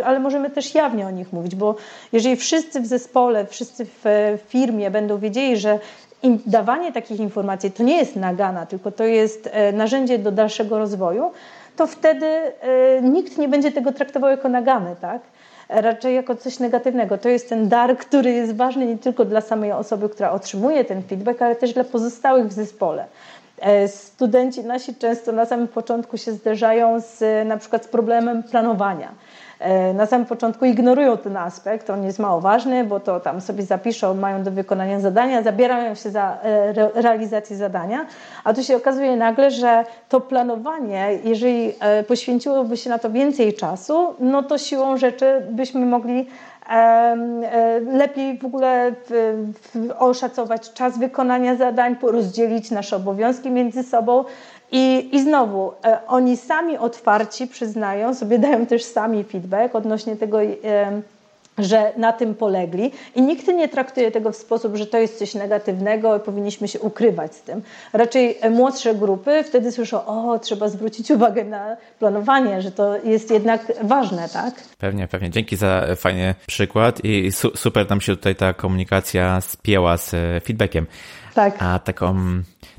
ale 0.04 0.20
możemy 0.20 0.50
też 0.50 0.74
jawnie 0.74 1.06
o 1.06 1.10
nich 1.10 1.32
mówić, 1.32 1.54
bo 1.54 1.74
jeżeli 2.12 2.36
wszyscy 2.36 2.80
w 2.80 2.86
zespole, 2.86 3.46
wszyscy 3.46 3.86
w 4.04 4.38
firmie 4.48 4.90
będą 4.90 5.18
wiedzieli, 5.18 5.56
że 5.56 5.78
dawanie 6.46 6.92
takich 6.92 7.20
informacji 7.20 7.70
to 7.70 7.82
nie 7.82 7.96
jest 7.96 8.16
nagana, 8.16 8.66
tylko 8.66 8.92
to 8.92 9.04
jest 9.04 9.50
narzędzie 9.72 10.18
do 10.18 10.32
dalszego 10.32 10.78
rozwoju, 10.78 11.30
to 11.76 11.87
wtedy 11.87 12.26
e, 12.26 12.52
nikt 13.02 13.38
nie 13.38 13.48
będzie 13.48 13.72
tego 13.72 13.92
traktował 13.92 14.30
jako 14.30 14.48
nagany, 14.48 14.96
tak? 15.00 15.20
raczej 15.68 16.14
jako 16.14 16.37
coś 16.37 16.58
negatywnego. 16.58 17.18
To 17.18 17.28
jest 17.28 17.48
ten 17.48 17.68
dar, 17.68 17.96
który 17.96 18.32
jest 18.32 18.56
ważny 18.56 18.87
nie 18.87 18.98
tylko 18.98 19.24
dla 19.24 19.40
samej 19.40 19.72
osoby, 19.72 20.08
która 20.08 20.30
otrzymuje 20.30 20.84
ten 20.84 21.02
feedback, 21.02 21.42
ale 21.42 21.56
też 21.56 21.72
dla 21.72 21.84
pozostałych 21.84 22.46
w 22.46 22.52
zespole. 22.52 23.06
E, 23.60 23.88
studenci 23.88 24.64
nasi 24.64 24.94
często 24.94 25.32
na 25.32 25.46
samym 25.46 25.68
początku 25.68 26.18
się 26.18 26.32
zderzają 26.32 27.00
z 27.00 27.48
na 27.48 27.56
przykład 27.56 27.84
z 27.84 27.88
problemem 27.88 28.42
planowania 28.42 29.14
na 29.94 30.07
samym 30.07 30.27
początku 30.27 30.64
ignorują 30.64 31.18
ten 31.18 31.37
aspekt, 31.37 31.90
on 31.90 32.05
jest 32.05 32.18
mało 32.18 32.40
ważny, 32.40 32.85
bo 32.85 33.00
to 33.00 33.20
tam 33.20 33.40
sobie 33.40 33.62
zapiszą, 33.62 34.14
mają 34.14 34.42
do 34.42 34.50
wykonania 34.50 35.00
zadania, 35.00 35.42
zabierają 35.42 35.94
się 35.94 36.11
za 36.11 36.38
e, 36.42 36.72
realizację 37.03 37.57
zadania, 37.57 38.07
a 38.44 38.55
tu 38.55 38.62
się 38.62 38.77
okazuje 38.77 39.16
nagle, 39.16 39.50
że 39.50 39.85
to 40.09 40.20
planowanie, 40.20 41.18
jeżeli 41.24 41.72
e, 41.81 42.03
poświęciłoby 42.03 42.77
się 42.77 42.90
na 42.90 42.98
to 42.98 43.11
więcej 43.11 43.55
czasu, 43.55 44.14
no 44.20 44.42
to 44.42 44.59
siłą 44.59 44.96
rzeczy 44.96 45.42
byśmy 45.50 45.87
mogli 45.87 46.27
lepiej 47.92 48.38
w 48.38 48.44
ogóle 48.44 48.92
oszacować 49.98 50.72
czas 50.72 50.98
wykonania 50.98 51.57
zadań, 51.57 51.96
rozdzielić 52.03 52.70
nasze 52.70 52.96
obowiązki 52.96 53.50
między 53.50 53.83
sobą, 53.83 54.24
i, 54.72 55.09
I 55.12 55.22
znowu, 55.22 55.72
e, 55.85 55.98
oni 56.07 56.37
sami 56.37 56.79
otwarci 56.79 57.46
przyznają, 57.46 58.14
sobie 58.14 58.38
dają 58.38 58.66
też 58.66 58.85
sami 58.85 59.24
feedback 59.24 59.74
odnośnie 59.74 60.16
tego, 60.16 60.42
e, 60.42 61.03
że 61.59 61.92
na 61.96 62.12
tym 62.12 62.35
polegli 62.35 62.92
i 63.14 63.22
nikt 63.22 63.48
nie 63.48 63.68
traktuje 63.68 64.11
tego 64.11 64.33
w 64.33 64.37
sposób, 64.37 64.77
że 64.77 64.87
to 64.87 64.98
jest 64.98 65.18
coś 65.18 65.35
negatywnego 65.35 66.16
i 66.16 66.20
powinniśmy 66.20 66.68
się 66.68 66.81
ukrywać 66.81 67.35
z 67.35 67.42
tym. 67.42 67.62
Raczej 67.92 68.38
e, 68.40 68.50
młodsze 68.50 68.94
grupy 68.94 69.44
wtedy 69.44 69.72
słyszą, 69.72 70.07
o, 70.07 70.38
trzeba 70.38 70.68
zwrócić 70.68 71.11
uwagę 71.11 71.44
na 71.44 71.77
planowanie, 71.98 72.62
że 72.62 72.70
to 72.70 72.96
jest 72.96 73.31
jednak 73.31 73.72
ważne, 73.83 74.29
tak? 74.29 74.55
Pewnie, 74.79 75.09
pewnie. 75.09 75.31
Dzięki 75.31 75.57
za 75.57 75.87
fajny 75.96 76.35
przykład 76.46 77.05
i 77.05 77.33
su 77.33 77.57
super 77.57 77.90
nam 77.90 78.00
się 78.00 78.16
tutaj 78.16 78.37
ta 78.37 78.53
komunikacja 78.53 79.40
spięła 79.40 79.96
z 79.96 80.11
feedbackiem. 80.44 80.87
Tak. 81.35 81.55
A 81.59 81.79
taką, 81.79 82.16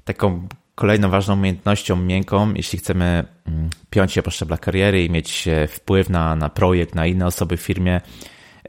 taką 0.05 0.47
Kolejną 0.75 1.09
ważną 1.09 1.33
umiejętnością 1.33 1.95
miękką, 1.95 2.53
jeśli 2.53 2.79
chcemy 2.79 3.23
mm, 3.47 3.69
piąć 3.89 4.11
się 4.11 4.23
po 4.23 4.31
szczeblach 4.31 4.59
kariery 4.59 5.03
i 5.03 5.09
mieć 5.09 5.47
e, 5.47 5.67
wpływ 5.67 6.09
na, 6.09 6.35
na 6.35 6.49
projekt, 6.49 6.95
na 6.95 7.05
inne 7.05 7.25
osoby 7.25 7.57
w 7.57 7.61
firmie, 7.61 8.01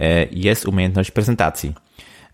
e, 0.01 0.27
jest 0.31 0.69
umiejętność 0.69 1.11
prezentacji. 1.11 1.75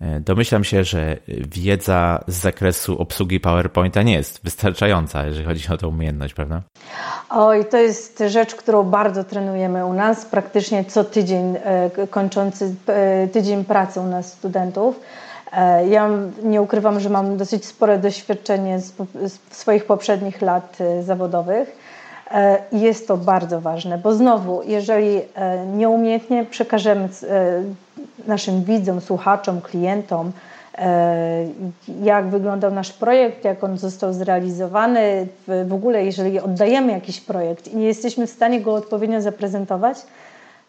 E, 0.01 0.21
domyślam 0.21 0.65
się, 0.65 0.85
że 0.85 1.17
wiedza 1.29 2.25
z 2.27 2.35
zakresu 2.35 2.99
obsługi 2.99 3.41
PowerPointa 3.41 4.03
nie 4.03 4.13
jest 4.13 4.45
wystarczająca, 4.45 5.27
jeżeli 5.27 5.45
chodzi 5.47 5.69
o 5.69 5.77
tę 5.77 5.89
umiejętność, 5.89 6.35
prawda? 6.35 6.63
Oj, 7.31 7.65
to 7.71 7.77
jest 7.79 8.23
rzecz, 8.29 8.55
którą 8.55 8.83
bardzo 8.83 9.25
trenujemy 9.25 9.87
u 9.87 9.93
nas, 9.93 10.25
praktycznie 10.25 10.85
co 10.85 11.05
tydzień, 11.05 11.57
kończący 12.11 12.75
tydzień 13.33 13.65
pracy 13.65 14.01
u 14.01 14.07
nas 14.07 14.33
studentów. 14.33 15.01
E, 15.53 15.89
ja 15.89 16.09
nie 16.43 16.63
ukrywam, 16.63 17.01
że 17.01 17.09
mam 17.09 17.37
dosyć 17.37 17.67
spore 17.67 17.99
doświadczenie 17.99 18.81
z, 18.81 18.93
swoich 19.51 19.85
poprzednich 19.85 20.43
lat 20.43 20.79
e, 20.81 21.03
zawodowych 21.03 21.77
Jest 22.73 23.09
to 23.09 23.17
bardzo 23.17 23.61
ważne, 23.61 23.99
bo 23.99 24.15
znowu, 24.15 24.63
jeżeli 24.65 25.21
nieumiejętnie 25.75 26.45
przekażemy 26.45 27.09
naszym 28.27 28.65
widzom, 28.65 29.01
słuchaczom, 29.01 29.61
klientom, 29.61 30.33
jak 32.03 32.27
wyglądał 32.27 32.71
nasz 32.71 32.93
projekt, 32.93 33.45
jak 33.45 33.65
on 33.65 33.79
został 33.79 34.13
zrealizowany. 34.13 35.27
W 35.67 35.73
ogóle, 35.73 36.05
jeżeli 36.05 36.41
oddajemy 36.41 36.93
jakiś 36.93 37.21
projekt 37.21 37.69
i 37.69 37.77
nie 37.77 37.87
jesteśmy 37.87 38.27
w 38.27 38.31
stanie 38.31 38.61
go 38.61 38.75
odpowiednio 38.75 39.21
zaprezentować, 39.21 39.99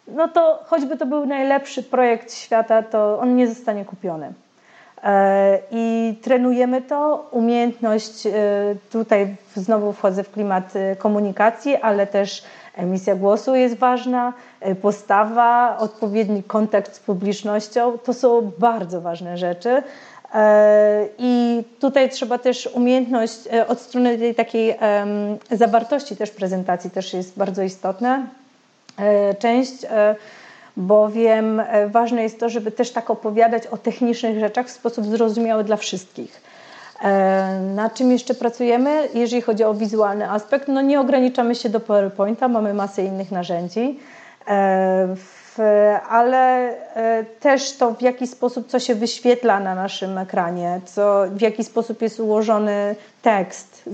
no 0.08 0.28
to 0.28 0.60
choćby 0.66 0.98
to 0.98 1.06
był 1.06 1.26
najlepszy 1.26 1.84
projekt 1.84 2.34
świata, 2.34 2.84
to 2.84 3.20
on 3.20 3.36
nie 3.36 3.48
zostanie 3.48 3.86
kupiony. 3.86 4.34
E, 5.04 5.60
I 5.72 6.16
trenujemy 6.22 6.82
to, 6.82 7.28
umiejętność, 7.32 8.26
e, 8.26 8.32
tutaj 8.92 9.36
znowu 9.56 9.94
wchodzę 9.94 10.24
w 10.24 10.32
klimat 10.32 10.76
e, 10.76 10.96
komunikacji, 10.96 11.76
ale 11.76 12.08
też 12.08 12.44
emisja 12.76 13.16
głosu 13.16 13.56
jest 13.56 13.76
ważna, 13.76 14.34
postawa, 14.82 15.78
odpowiedni 15.78 16.44
kontakt 16.44 16.96
z 16.96 17.00
publicznością, 17.00 17.98
to 17.98 18.14
są 18.14 18.52
bardzo 18.58 19.02
ważne 19.02 19.38
rzeczy. 19.38 19.84
I 21.18 21.64
tutaj 21.80 22.10
trzeba 22.10 22.38
też 22.38 22.70
umiejętność 22.74 23.40
od 23.68 23.80
strony 23.80 24.18
tej 24.18 24.36
takiej 24.36 24.76
zawartości 25.52 26.16
też 26.16 26.32
prezentacji 26.32 26.92
też 26.92 27.14
jest 27.14 27.38
bardzo 27.38 27.64
istotna. 27.64 28.24
Część 29.40 29.74
bowiem 30.78 31.60
e, 31.60 31.88
ważne 31.88 32.24
jest 32.24 32.40
to, 32.40 32.50
żeby 32.50 32.72
też 32.72 32.92
tak 32.92 33.10
opowiadać 33.10 33.68
o 33.68 33.78
technicznych 33.78 34.40
rzeczach 34.40 34.68
w 34.68 34.72
sposób 34.72 35.06
zrozumiały 35.06 35.64
dla 35.64 35.78
wszystkich. 35.78 36.42
E, 37.04 37.60
na 37.76 37.90
czym 37.90 38.12
jeszcze 38.12 38.34
pracujemy, 38.34 39.08
jeżeli 39.14 39.42
chodzi 39.42 39.64
o 39.64 39.74
wizualny 39.74 40.30
aspekt? 40.30 40.68
No 40.68 40.82
nie 40.82 41.00
ograniczamy 41.00 41.56
się 41.56 41.70
do 41.70 41.80
PowerPointa, 41.80 42.48
mamy 42.48 42.74
masę 42.74 43.04
innych 43.04 43.32
narzędzi, 43.32 44.00
e, 44.48 45.16
ale 46.10 46.74
też 47.40 47.78
to 47.78 47.92
w 47.92 48.02
jaki 48.02 48.28
sposób, 48.28 48.68
co 48.68 48.80
się 48.80 48.96
wyświetla 48.96 49.60
na 49.60 49.76
naszym 49.76 50.18
ekranie, 50.18 50.82
co, 50.86 51.24
w 51.32 51.42
jaki 51.42 51.64
sposób 51.64 52.02
jest 52.02 52.20
ułożony 52.20 52.96
tekst, 53.22 53.90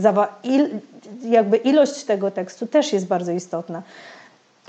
jakby 1.24 1.58
ilość 1.58 2.04
tego 2.04 2.32
tekstu 2.32 2.68
też 2.68 2.94
jest 2.94 3.08
bardzo 3.08 3.32
istotna. 3.32 3.82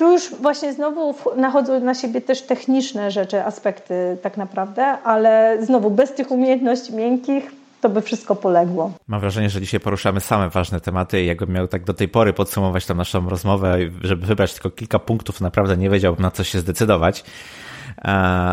Tu 0.00 0.12
już 0.12 0.30
właśnie 0.30 0.72
znowu 0.72 1.14
nachodzą 1.36 1.80
na 1.80 1.94
siebie 1.94 2.20
też 2.20 2.42
techniczne 2.42 3.10
rzeczy, 3.10 3.44
aspekty 3.44 4.16
tak 4.22 4.36
naprawdę, 4.36 4.84
ale 4.86 5.58
znowu 5.62 5.90
bez 5.90 6.14
tych 6.14 6.30
umiejętności 6.30 6.94
miękkich 6.94 7.52
to 7.80 7.88
by 7.88 8.02
wszystko 8.02 8.36
poległo. 8.36 8.92
Mam 9.08 9.20
wrażenie, 9.20 9.50
że 9.50 9.60
dzisiaj 9.60 9.80
poruszamy 9.80 10.20
same 10.20 10.50
ważne 10.50 10.80
tematy 10.80 11.22
i 11.22 11.26
jakbym 11.26 11.50
miał 11.50 11.68
tak 11.68 11.84
do 11.84 11.94
tej 11.94 12.08
pory 12.08 12.32
podsumować 12.32 12.86
tą 12.86 12.94
naszą 12.94 13.28
rozmowę, 13.28 13.78
żeby 14.00 14.26
wybrać 14.26 14.52
tylko 14.52 14.70
kilka 14.70 14.98
punktów, 14.98 15.40
naprawdę 15.40 15.76
nie 15.76 15.90
wiedziałbym 15.90 16.22
na 16.22 16.30
co 16.30 16.44
się 16.44 16.58
zdecydować. 16.58 17.24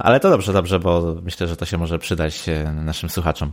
Ale 0.03 0.19
to 0.19 0.29
dobrze, 0.29 0.53
dobrze, 0.53 0.79
bo 0.79 1.15
myślę, 1.23 1.47
że 1.47 1.57
to 1.57 1.65
się 1.65 1.77
może 1.77 1.99
przydać 1.99 2.49
e, 2.49 2.71
naszym 2.71 3.09
słuchaczom. 3.09 3.51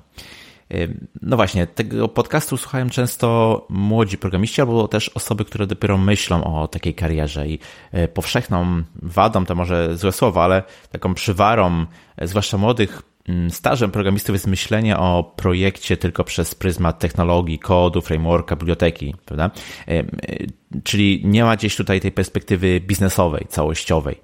No 1.23 1.37
właśnie, 1.37 1.67
tego 1.67 2.09
podcastu 2.09 2.57
słuchają 2.57 2.91
często 2.91 3.67
młodzi 3.71 4.19
programiści 4.19 4.61
albo 4.61 4.89
też 4.89 5.09
osoby, 5.09 5.45
które 5.45 5.67
dopiero 5.67 5.99
myślą 5.99 6.45
o 6.45 6.69
takiej 6.69 6.95
karierze 6.95 7.49
i 7.49 7.59
e, 7.93 8.09
powszechną 8.09 8.83
wadą, 9.03 9.47
to 9.47 9.55
może 9.55 9.97
złe 9.97 10.13
słowo, 10.13 10.45
ale 10.45 10.63
taką 10.93 11.15
przywarą, 11.15 11.87
e, 12.17 12.27
zwłaszcza 12.27 12.59
młodych, 12.59 13.03
mm, 13.29 13.51
stażem 13.51 13.91
programistów 13.91 14.35
jest 14.35 14.47
myślenie 14.47 14.99
o 14.99 15.33
projekcie 15.37 15.97
tylko 15.97 16.25
przez 16.25 16.55
pryzmat 16.55 16.99
technologii, 16.99 17.59
kodu, 17.59 18.01
frameworka, 18.01 18.57
biblioteki, 18.57 19.15
prawda? 19.25 19.51
E, 19.89 20.05
czyli 20.85 21.23
nie 21.25 21.45
ma 21.45 21.57
gdzieś 21.57 21.77
tutaj 21.77 22.01
tej 22.01 22.13
perspektywy 22.13 22.81
biznesowej, 22.81 23.47
całościowej. 23.49 24.21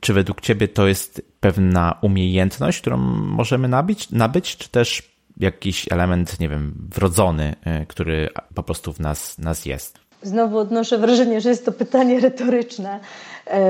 Czy 0.00 0.14
według 0.14 0.40
Ciebie 0.40 0.68
to 0.68 0.88
jest 0.88 1.22
pewna 1.40 1.98
umiejętność, 2.02 2.80
którą 2.80 2.96
możemy 2.96 3.68
nabyć, 3.68 4.10
nabyć 4.10 4.56
czy 4.56 4.68
też 4.68 5.09
jakiś 5.36 5.92
element, 5.92 6.40
nie 6.40 6.48
wiem, 6.48 6.74
wrodzony, 6.94 7.54
y, 7.82 7.86
który 7.86 8.28
po 8.54 8.62
prostu 8.62 8.92
w 8.92 9.00
nas, 9.00 9.38
nas 9.38 9.66
jest. 9.66 9.98
Znowu 10.22 10.58
odnoszę 10.58 10.98
wrażenie, 10.98 11.40
że 11.40 11.48
jest 11.48 11.64
to 11.64 11.72
pytanie 11.72 12.20
retoryczne. 12.20 13.00
E, 13.46 13.60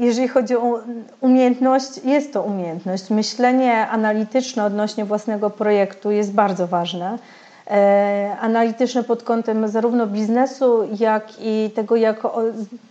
jeżeli 0.00 0.28
chodzi 0.28 0.56
o 0.56 0.80
umiejętność, 1.20 1.90
jest 2.04 2.32
to 2.32 2.42
umiejętność. 2.42 3.10
Myślenie 3.10 3.88
analityczne 3.88 4.64
odnośnie 4.64 5.04
własnego 5.04 5.50
projektu 5.50 6.10
jest 6.10 6.32
bardzo 6.32 6.66
ważne. 6.66 7.18
E, 7.70 8.36
analityczne 8.40 9.04
pod 9.04 9.22
kątem 9.22 9.68
zarówno 9.68 10.06
biznesu, 10.06 10.88
jak 10.98 11.28
i 11.40 11.70
tego, 11.74 11.96
jak 11.96 12.22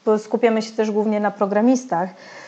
bo 0.06 0.20
skupiamy 0.20 0.62
się 0.62 0.72
też 0.72 0.92
głównie 0.92 1.20
na 1.20 1.32
programistach 1.32 2.10
E, 2.10 2.45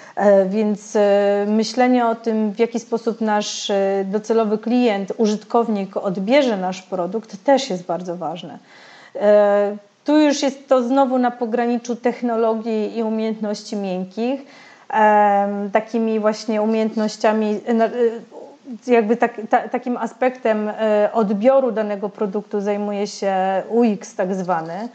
więc 0.50 0.96
e, 0.96 1.46
myślenie 1.48 2.08
o 2.08 2.16
tym, 2.16 2.52
w 2.52 2.60
jaki 2.60 2.80
sposób 2.80 3.22
nasz 3.22 3.70
e, 3.70 4.06
docelowy 4.06 4.58
klient, 4.58 5.14
użytkownik 5.18 5.98
odbierze 5.98 6.58
nasz 6.58 6.82
produkt, 6.82 7.44
też 7.44 7.70
jest 7.70 7.86
bardzo 7.86 8.16
ważne. 8.16 8.58
Tu 10.06 10.20
już 10.20 10.42
jest 10.44 10.68
to 10.68 10.84
znowu 10.84 11.18
na 11.18 11.32
pograniczu 11.32 11.96
technologii 11.96 12.98
i 12.98 13.04
umiejętności 13.04 13.76
miękkich. 13.76 14.42
Takimi 15.72 16.20
właśnie 16.20 16.62
umiejętnościami, 16.62 17.60
jakby 18.88 19.18
tak, 19.18 19.42
ta, 19.50 19.68
takim 19.70 19.98
aspektem 19.98 20.72
odbioru 21.14 21.72
danego 21.72 22.10
produktu 22.10 22.62
zajmuje 22.62 23.08
się 23.08 23.34
UX 23.70 24.16
tak 24.16 24.36
zwany 24.36 24.90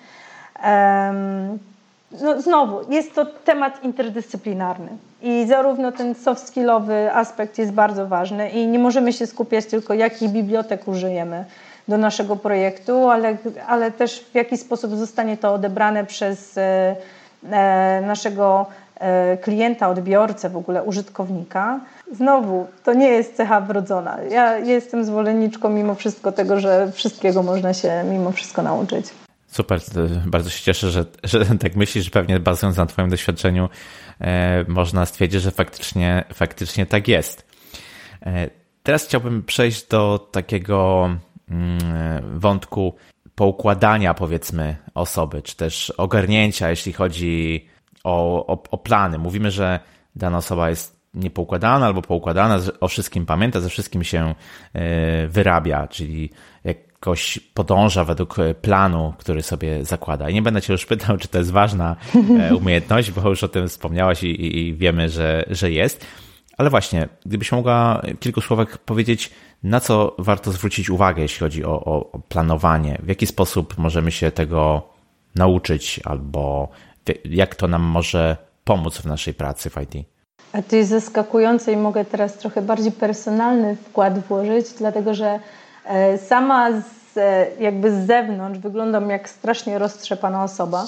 no, 2.23 2.41
znowu, 2.41 2.93
jest 2.93 3.15
to 3.15 3.27
temat 3.27 3.85
interdyscyplinarny 3.85 4.89
i 5.23 5.47
zarówno 5.49 5.93
ten 5.93 6.15
soft 6.15 6.47
skillowy 6.49 7.15
aspekt 7.15 7.59
jest 7.59 7.73
bardzo 7.73 8.07
ważny 8.07 8.51
i 8.51 8.67
nie 8.67 8.79
możemy 8.79 9.13
się 9.13 9.27
skupiać 9.27 9.67
tylko 9.67 9.95
jakich 9.95 10.31
bibliotek 10.31 10.89
użyjemy 10.89 11.45
do 11.89 11.99
naszego 11.99 12.37
projektu, 12.37 13.11
ale, 13.11 13.37
ale 13.67 13.91
też 13.91 14.21
w 14.33 14.35
jaki 14.35 14.59
sposób 14.59 14.97
zostanie 14.97 15.37
to 15.37 15.55
odebrane 15.55 16.07
przez 16.07 16.59
e, 16.59 16.97
e 17.51 18.03
naszego 18.07 18.67
e, 19.01 19.37
klienta, 19.37 19.89
odbiorcę, 19.89 20.51
w 20.51 20.57
ogóle 20.57 20.83
użytkownika. 20.83 21.81
Znowu, 22.13 22.67
to 22.85 22.95
nie 22.95 23.09
jest 23.09 23.37
cecha 23.37 23.61
wrodzona. 23.61 24.19
Ja 24.31 24.59
jestem 24.59 25.05
zwolenniczką 25.05 25.69
mimo 25.69 25.95
wszystko 25.95 26.33
tego, 26.33 26.61
że 26.61 26.93
wszystkiego 26.93 27.43
można 27.43 27.75
się 27.75 28.05
mimo 28.11 28.33
wszystko 28.33 28.63
nauczyć. 28.63 29.07
Super, 29.53 29.81
bardzo 30.27 30.51
się 30.51 30.63
cieszę, 30.63 30.91
że, 30.91 31.05
że 31.25 31.45
tak 31.63 31.77
myślisz, 31.77 32.11
pewnie 32.11 32.41
bazując 32.41 32.77
na 32.77 32.87
Twoim 32.87 33.11
doświadczeniu 33.11 33.69
e, 34.21 34.65
można 34.69 35.07
stwierdzić, 35.07 35.43
że 35.43 35.51
faktycznie, 35.51 36.25
faktycznie 36.35 36.87
tak 36.87 37.09
jest. 37.09 37.47
E, 38.27 38.51
teraz 38.83 39.07
chciałbym 39.07 39.43
przejść 39.43 39.89
do 39.89 40.29
takiego 40.33 41.09
mm, 41.49 41.79
wątku 42.39 42.95
poukładania, 43.35 44.15
powiedzmy, 44.15 44.77
osoby, 44.95 45.43
czy 45.43 45.57
też 45.57 45.91
ogarnięcia, 45.91 46.71
jeśli 46.71 46.93
chodzi 46.93 47.67
o, 48.05 48.47
o, 48.47 48.63
o 48.71 48.79
plany. 48.79 49.19
Mówimy, 49.19 49.51
że 49.51 49.81
dana 50.17 50.39
osoba 50.39 50.71
jest 50.71 51.03
niepoukładana 51.15 51.87
albo 51.87 52.03
poukładana, 52.03 52.59
o 52.81 52.89
wszystkim 52.89 53.27
pamięta, 53.27 53.61
ze 53.61 53.69
wszystkim 53.69 54.05
się 54.05 54.35
e, 54.73 55.27
wyrabia, 55.27 55.89
czyli 55.89 56.31
jak 56.65 56.92
jakoś 57.03 57.39
podąża 57.55 58.05
według 58.05 58.39
e, 58.39 58.55
planu, 58.55 59.15
który 59.19 59.43
sobie 59.43 59.85
zakłada. 59.85 60.31
I 60.31 60.35
nie 60.35 60.43
będę 60.43 60.63
cię 60.63 60.73
już 60.73 60.87
pytał, 60.87 61.17
czy 61.17 61.29
to 61.29 61.39
jest 61.39 61.51
ważna 61.51 61.97
e, 62.39 62.57
umiejętność, 62.61 63.11
bo 63.11 63.29
już 63.29 63.45
o 63.45 63.49
tym 63.49 63.69
wspomniałaś 63.69 64.23
i, 64.23 64.59
i 64.59 64.75
wiemy, 64.75 65.09
że, 65.09 65.45
że 65.51 65.71
jest. 65.71 66.07
Ale 66.59 66.71
właśnie, 66.71 67.09
gdybyś 67.27 67.53
mogła 67.53 68.03
w 68.17 68.19
kilku 68.19 68.41
słowach 68.41 68.79
powiedzieć, 68.79 69.31
na 69.63 69.81
co 69.81 70.17
warto 70.19 70.53
zwrócić 70.53 70.91
uwagę, 70.91 71.23
jeśli 71.23 71.41
chodzi 71.41 71.65
o, 71.65 71.85
o, 71.85 72.19
planowanie, 72.29 72.99
w 73.03 73.09
jaki 73.09 73.27
sposób 73.27 73.79
możemy 73.79 74.13
się 74.13 74.31
tego 74.31 74.89
nauczyć, 75.35 76.01
albo 76.05 76.69
jak 77.25 77.55
to 77.55 77.69
nam 77.69 77.83
może 77.83 78.37
pomóc 78.65 78.99
w 78.99 79.05
naszej 79.05 79.35
pracy 79.35 79.71
w 79.71 79.77
IT. 79.77 80.07
A 80.53 80.63
to 80.63 80.77
jest 80.77 80.91
zaskakujące 80.91 81.73
i 81.73 81.77
mogę 81.77 82.05
teraz 82.05 82.39
trochę 82.39 82.63
bardziej 82.63 82.93
personalny 82.93 83.77
wkład 83.77 84.19
włożyć, 84.19 84.67
dlatego 84.79 85.15
że 85.15 85.41
sama 86.29 86.71
z, 86.71 87.17
e, 87.17 87.47
jakby 87.61 87.91
z 87.91 88.07
zewnątrz 88.07 88.59
wyglądam 88.59 89.11
jak 89.11 89.29
strasznie 89.29 89.79
roztrzepana 89.79 90.45
osoba. 90.45 90.85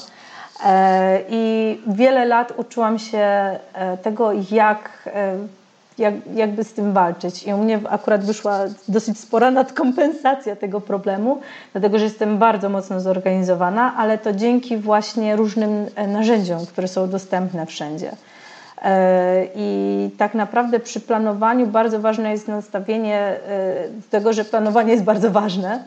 E, 0.65 1.21
I 1.29 1.81
wiele 1.87 2.25
lat 2.25 2.53
uczyłam 2.57 2.99
się 2.99 3.59
tego, 4.03 4.31
jak, 4.51 5.09
jak, 5.99 6.15
jakby 6.35 6.65
z 6.65 6.73
tym 6.73 6.93
walczyć. 6.93 7.47
I 7.47 7.55
u 7.55 7.59
mnie 7.59 7.81
akurat 7.91 8.25
wyszła 8.25 8.59
dosyć 8.89 9.21
spora 9.21 9.51
nadkompensacja 9.61 10.57
tego 10.57 10.81
problemu, 10.81 11.41
dlatego 11.73 11.99
że 11.99 12.05
jestem 12.05 12.39
bardzo 12.39 12.69
mocno 12.69 13.01
zorganizowana, 13.01 13.95
ale 13.97 14.19
to 14.19 14.33
dzięki 14.33 14.77
właśnie 14.77 15.37
różnym 15.37 15.87
narzędziom, 16.09 16.67
które 16.67 16.89
są 16.89 17.11
dostępne 17.11 17.67
wszędzie. 17.67 18.11
E, 18.85 19.47
I 19.55 20.11
tak 20.19 20.35
naprawdę 20.35 20.81
przy 20.81 21.01
planowaniu 21.01 21.67
bardzo 21.67 22.01
ważne 22.01 22.31
jest 22.31 22.49
nastawienie 22.49 23.19
e, 23.19 23.39
tego, 24.11 24.33
że 24.33 24.45
planowanie 24.45 24.93
jest 24.93 25.05
bardzo 25.05 25.31
ważne. 25.31 25.85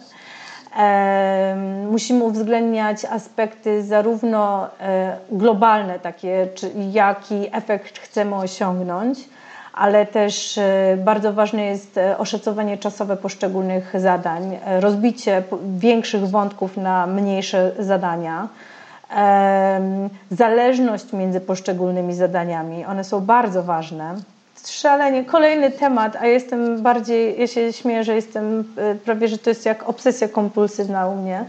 Musimy 1.91 2.23
uwzględniać 2.23 3.05
aspekty 3.05 3.83
zarówno 3.83 4.67
globalne, 5.31 5.99
takie, 5.99 6.47
jaki 6.91 7.47
efekt 7.51 7.99
chcemy 7.99 8.35
osiągnąć, 8.35 9.19
ale 9.77 10.05
też 10.05 10.57
e, 10.57 10.97
bardzo 10.97 11.33
ważne 11.33 11.65
jest 11.65 11.97
e, 11.97 12.17
oszacowanie 12.17 12.77
czasowe 12.77 13.17
poszczególnych 13.17 13.93
zadań, 13.99 14.57
e, 14.65 14.81
rozbicie 14.81 15.43
większych 15.77 16.27
wątków 16.29 16.77
na 16.77 17.07
mniejsze 17.07 17.71
zadania, 17.79 18.47
zależność 20.31 21.13
między 21.13 21.41
poszczególnymi 21.41 22.13
zadaniami. 22.13 22.85
One 22.85 23.03
są 23.03 23.19
bardzo 23.21 23.63
ważne. 23.63 24.15
Szalenie. 24.65 25.25
Kolejny 25.25 25.71
temat, 25.71 26.15
a 26.15 26.25
jestem 26.25 26.81
bardziej, 26.81 27.39
ja 27.39 27.47
się 27.47 27.73
śmieję, 27.73 28.03
że 28.03 28.15
jestem 28.15 28.63
prawie, 29.05 29.27
że 29.27 29.37
to 29.37 29.49
jest 29.49 29.65
jak 29.65 29.89
obsesja 29.89 30.27
kompulsywna 30.27 31.07
u 31.07 31.15
mnie, 31.15 31.45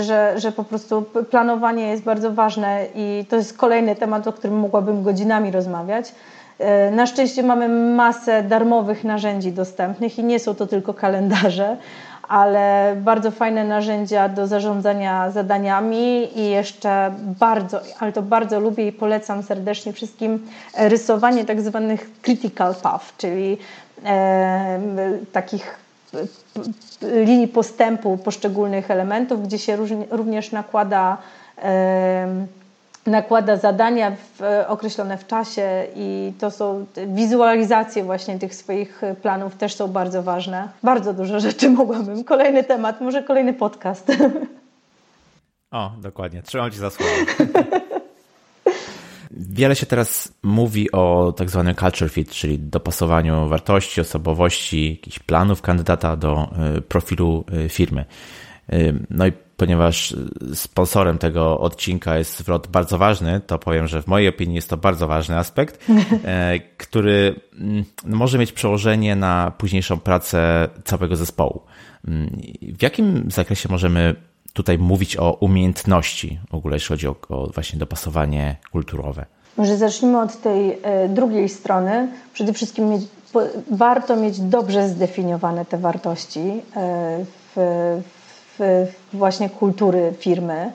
że, 0.00 0.34
że 0.36 0.52
po 0.52 0.64
prostu 0.64 1.02
planowanie 1.30 1.88
jest 1.88 2.02
bardzo 2.02 2.32
ważne 2.32 2.86
i 2.94 3.24
to 3.28 3.36
jest 3.36 3.58
kolejny 3.58 3.96
temat, 3.96 4.26
o 4.26 4.32
którym 4.32 4.58
mogłabym 4.58 5.02
godzinami 5.02 5.50
rozmawiać. 5.50 6.12
E, 6.58 6.90
na 6.90 7.06
szczęście 7.06 7.42
mamy 7.42 7.68
masę 7.94 8.42
darmowych 8.42 9.04
narzędzi 9.04 9.52
dostępnych 9.52 10.18
i 10.18 10.24
nie 10.24 10.38
są 10.38 10.54
to 10.54 10.66
tylko 10.66 10.94
kalendarze, 10.94 11.76
ale 12.28 12.96
bardzo 13.00 13.30
fajne 13.30 13.64
narzędzia 13.64 14.28
do 14.28 14.46
zarządzania 14.46 15.30
zadaniami 15.30 16.38
i 16.38 16.50
jeszcze 16.50 17.12
bardzo, 17.40 17.80
ale 18.00 18.12
to 18.12 18.22
bardzo 18.22 18.60
lubię 18.60 18.88
i 18.88 18.92
polecam 18.92 19.42
serdecznie 19.42 19.92
wszystkim 19.92 20.46
rysowanie 20.78 21.44
tak 21.44 21.60
zwanych 21.60 22.10
critical 22.22 22.74
path, 22.82 23.16
czyli 23.16 23.58
e, 24.04 24.80
takich 25.32 25.78
e, 26.14 27.24
linii 27.24 27.48
postępu 27.48 28.18
poszczególnych 28.18 28.90
elementów, 28.90 29.42
gdzie 29.42 29.58
się 29.58 29.76
również 30.10 30.52
nakłada 30.52 31.16
e, 31.62 32.46
nakłada 33.06 33.56
zadania 33.56 34.10
w, 34.10 34.42
e, 34.42 34.68
określone 34.68 35.18
w 35.18 35.26
czasie 35.26 35.86
i 35.96 36.32
to 36.38 36.50
są 36.50 36.86
wizualizacje 37.06 38.04
właśnie 38.04 38.38
tych 38.38 38.54
swoich 38.54 39.02
planów 39.22 39.56
też 39.56 39.74
są 39.74 39.88
bardzo 39.88 40.22
ważne. 40.22 40.68
Bardzo 40.82 41.14
dużo 41.14 41.40
rzeczy 41.40 41.70
mogłabym. 41.80 42.24
Kolejny 42.24 42.64
temat, 42.64 43.00
może 43.00 43.22
kolejny 43.22 43.54
podcast. 43.54 44.12
O, 45.70 45.92
dokładnie. 46.02 46.42
Trzymam 46.42 46.70
Ci 46.70 46.78
za 46.78 46.90
słowo. 46.90 47.12
Wiele 49.30 49.76
się 49.76 49.86
teraz 49.86 50.32
mówi 50.42 50.92
o 50.92 51.34
tak 51.36 51.50
zwanym 51.50 51.74
culture 51.74 52.10
fit, 52.10 52.30
czyli 52.30 52.58
dopasowaniu 52.58 53.48
wartości, 53.48 54.00
osobowości, 54.00 54.90
jakichś 54.90 55.18
planów 55.18 55.62
kandydata 55.62 56.16
do 56.16 56.48
e, 56.76 56.80
profilu 56.80 57.44
e, 57.64 57.68
firmy. 57.68 58.04
No 59.10 59.26
i 59.26 59.32
ponieważ 59.56 60.16
sponsorem 60.54 61.18
tego 61.18 61.60
odcinka 61.60 62.18
jest 62.18 62.38
zwrot 62.38 62.66
bardzo 62.66 62.98
ważny, 62.98 63.40
to 63.46 63.58
powiem, 63.58 63.86
że 63.86 64.02
w 64.02 64.06
mojej 64.06 64.28
opinii 64.28 64.54
jest 64.54 64.70
to 64.70 64.76
bardzo 64.76 65.08
ważny 65.08 65.38
aspekt, 65.38 65.78
e, 66.24 66.58
który 66.76 67.40
mm, 67.58 67.84
może 68.06 68.38
mieć 68.38 68.52
przełożenie 68.52 69.16
na 69.16 69.52
późniejszą 69.58 69.98
pracę 69.98 70.68
całego 70.84 71.16
zespołu. 71.16 71.60
Mm, 72.08 72.40
w 72.78 72.82
jakim 72.82 73.30
zakresie 73.30 73.68
możemy 73.72 74.14
tutaj 74.52 74.78
mówić 74.78 75.16
o 75.16 75.32
umiejętności, 75.32 76.40
w 76.50 76.54
ogóle 76.54 76.76
jeśli 76.76 76.88
chodzi 76.88 77.08
o, 77.08 77.16
o 77.28 77.46
właśnie 77.46 77.78
dopasowanie 77.78 78.56
kulturowe? 78.72 79.26
Może 79.56 79.76
zacznijmy 79.76 80.20
od 80.20 80.40
tej 80.40 80.78
e, 80.82 81.08
drugiej 81.08 81.48
strony. 81.48 82.08
Przede 82.32 82.52
wszystkim 82.52 82.88
mieć, 82.88 83.02
warto 83.70 84.16
mieć 84.16 84.40
dobrze 84.40 84.88
zdefiniowane 84.88 85.64
te 85.64 85.78
wartości 85.78 86.40
e, 86.76 87.24
w, 87.56 87.60
właśnie 89.12 89.50
kultury 89.50 90.12
firmy. 90.18 90.72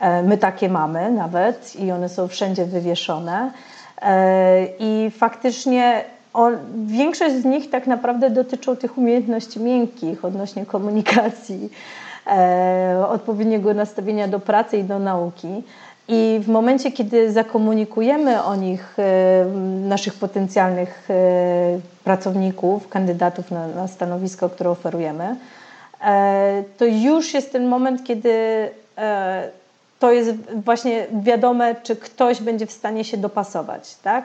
E, 0.00 0.22
my 0.22 0.38
takie 0.38 0.68
mamy 0.68 1.10
nawet 1.10 1.76
i 1.76 1.92
one 1.92 2.08
są 2.08 2.28
wszędzie 2.28 2.64
wywieszone. 2.64 3.52
E, 4.02 4.66
I 4.78 5.10
faktycznie 5.10 6.04
większość 6.86 7.34
z 7.34 7.44
nich 7.44 7.70
tak 7.70 7.86
naprawdę 7.86 8.30
dotyczą 8.30 8.76
tych 8.76 8.98
umiejętności 8.98 9.60
miękkich 9.60 10.24
odnośnie 10.24 10.66
komunikacji, 10.66 11.70
e, 12.26 13.06
odpowiedniego 13.08 13.74
nastawienia 13.74 14.28
do 14.28 14.40
pracy 14.40 14.78
i 14.78 14.84
do 14.84 14.98
nauki. 14.98 15.62
I 16.10 16.40
w 16.42 16.48
momencie, 16.48 16.92
kiedy 16.92 17.32
zakomunikujemy 17.32 18.42
o 18.42 18.56
nich 18.56 18.96
naszych 19.88 20.14
potencjalnych 20.14 21.08
pracowników, 22.04 22.88
kandydatów 22.88 23.50
na, 23.50 23.66
na 23.66 23.88
stanowisko, 23.88 24.48
które 24.48 24.70
oferujemy, 24.70 25.36
to 26.78 26.84
już 26.84 27.34
jest 27.34 27.52
ten 27.52 27.66
moment, 27.66 28.04
kiedy 28.04 28.30
e, 28.98 29.48
to 29.98 30.12
jest 30.12 30.30
właśnie 30.64 31.06
wiadome, 31.12 31.74
czy 31.82 31.96
ktoś 31.96 32.40
będzie 32.40 32.66
w 32.66 32.72
stanie 32.72 33.04
się 33.04 33.16
dopasować, 33.16 33.94
tak? 33.94 34.24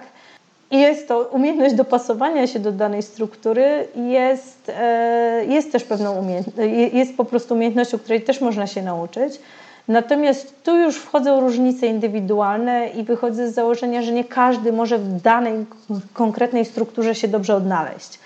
I 0.71 0.79
jest 0.79 1.07
to 1.07 1.19
umiejętność 1.19 1.75
dopasowania 1.75 2.47
się 2.47 2.59
do 2.59 2.71
danej 2.71 3.03
struktury, 3.03 3.87
jest, 3.95 4.71
e, 4.79 5.45
jest 5.45 5.71
też 5.71 5.83
pewną 5.83 6.19
umiejętnością, 6.19 6.61
jest 6.93 7.17
po 7.17 7.25
prostu 7.25 7.53
umiejętnością, 7.53 7.99
której 7.99 8.21
też 8.21 8.41
można 8.41 8.67
się 8.67 8.81
nauczyć. 8.81 9.39
Natomiast 9.87 10.63
tu 10.63 10.77
już 10.77 10.97
wchodzą 10.97 11.39
różnice 11.39 11.87
indywidualne 11.87 12.87
i 12.87 13.03
wychodzę 13.03 13.49
z 13.49 13.53
założenia, 13.53 14.01
że 14.01 14.11
nie 14.11 14.23
każdy 14.23 14.71
może 14.71 14.97
w 14.97 15.21
danej 15.21 15.65
konkretnej 16.13 16.65
strukturze 16.65 17.15
się 17.15 17.27
dobrze 17.27 17.55
odnaleźć. 17.55 18.19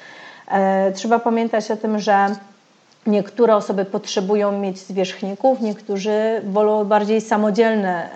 Trzeba 0.93 1.19
pamiętać 1.19 1.71
o 1.71 1.77
tym, 1.77 1.99
że 1.99 2.36
Niektóre 3.08 3.56
osoby 3.56 3.86
potrzebują 3.86 4.60
mieć 4.60 4.80
zwierzchników, 4.80 5.62
niektórzy 5.62 6.41
wolą 6.43 6.86
bardziej 6.86 7.22
samodzielne 7.22 8.15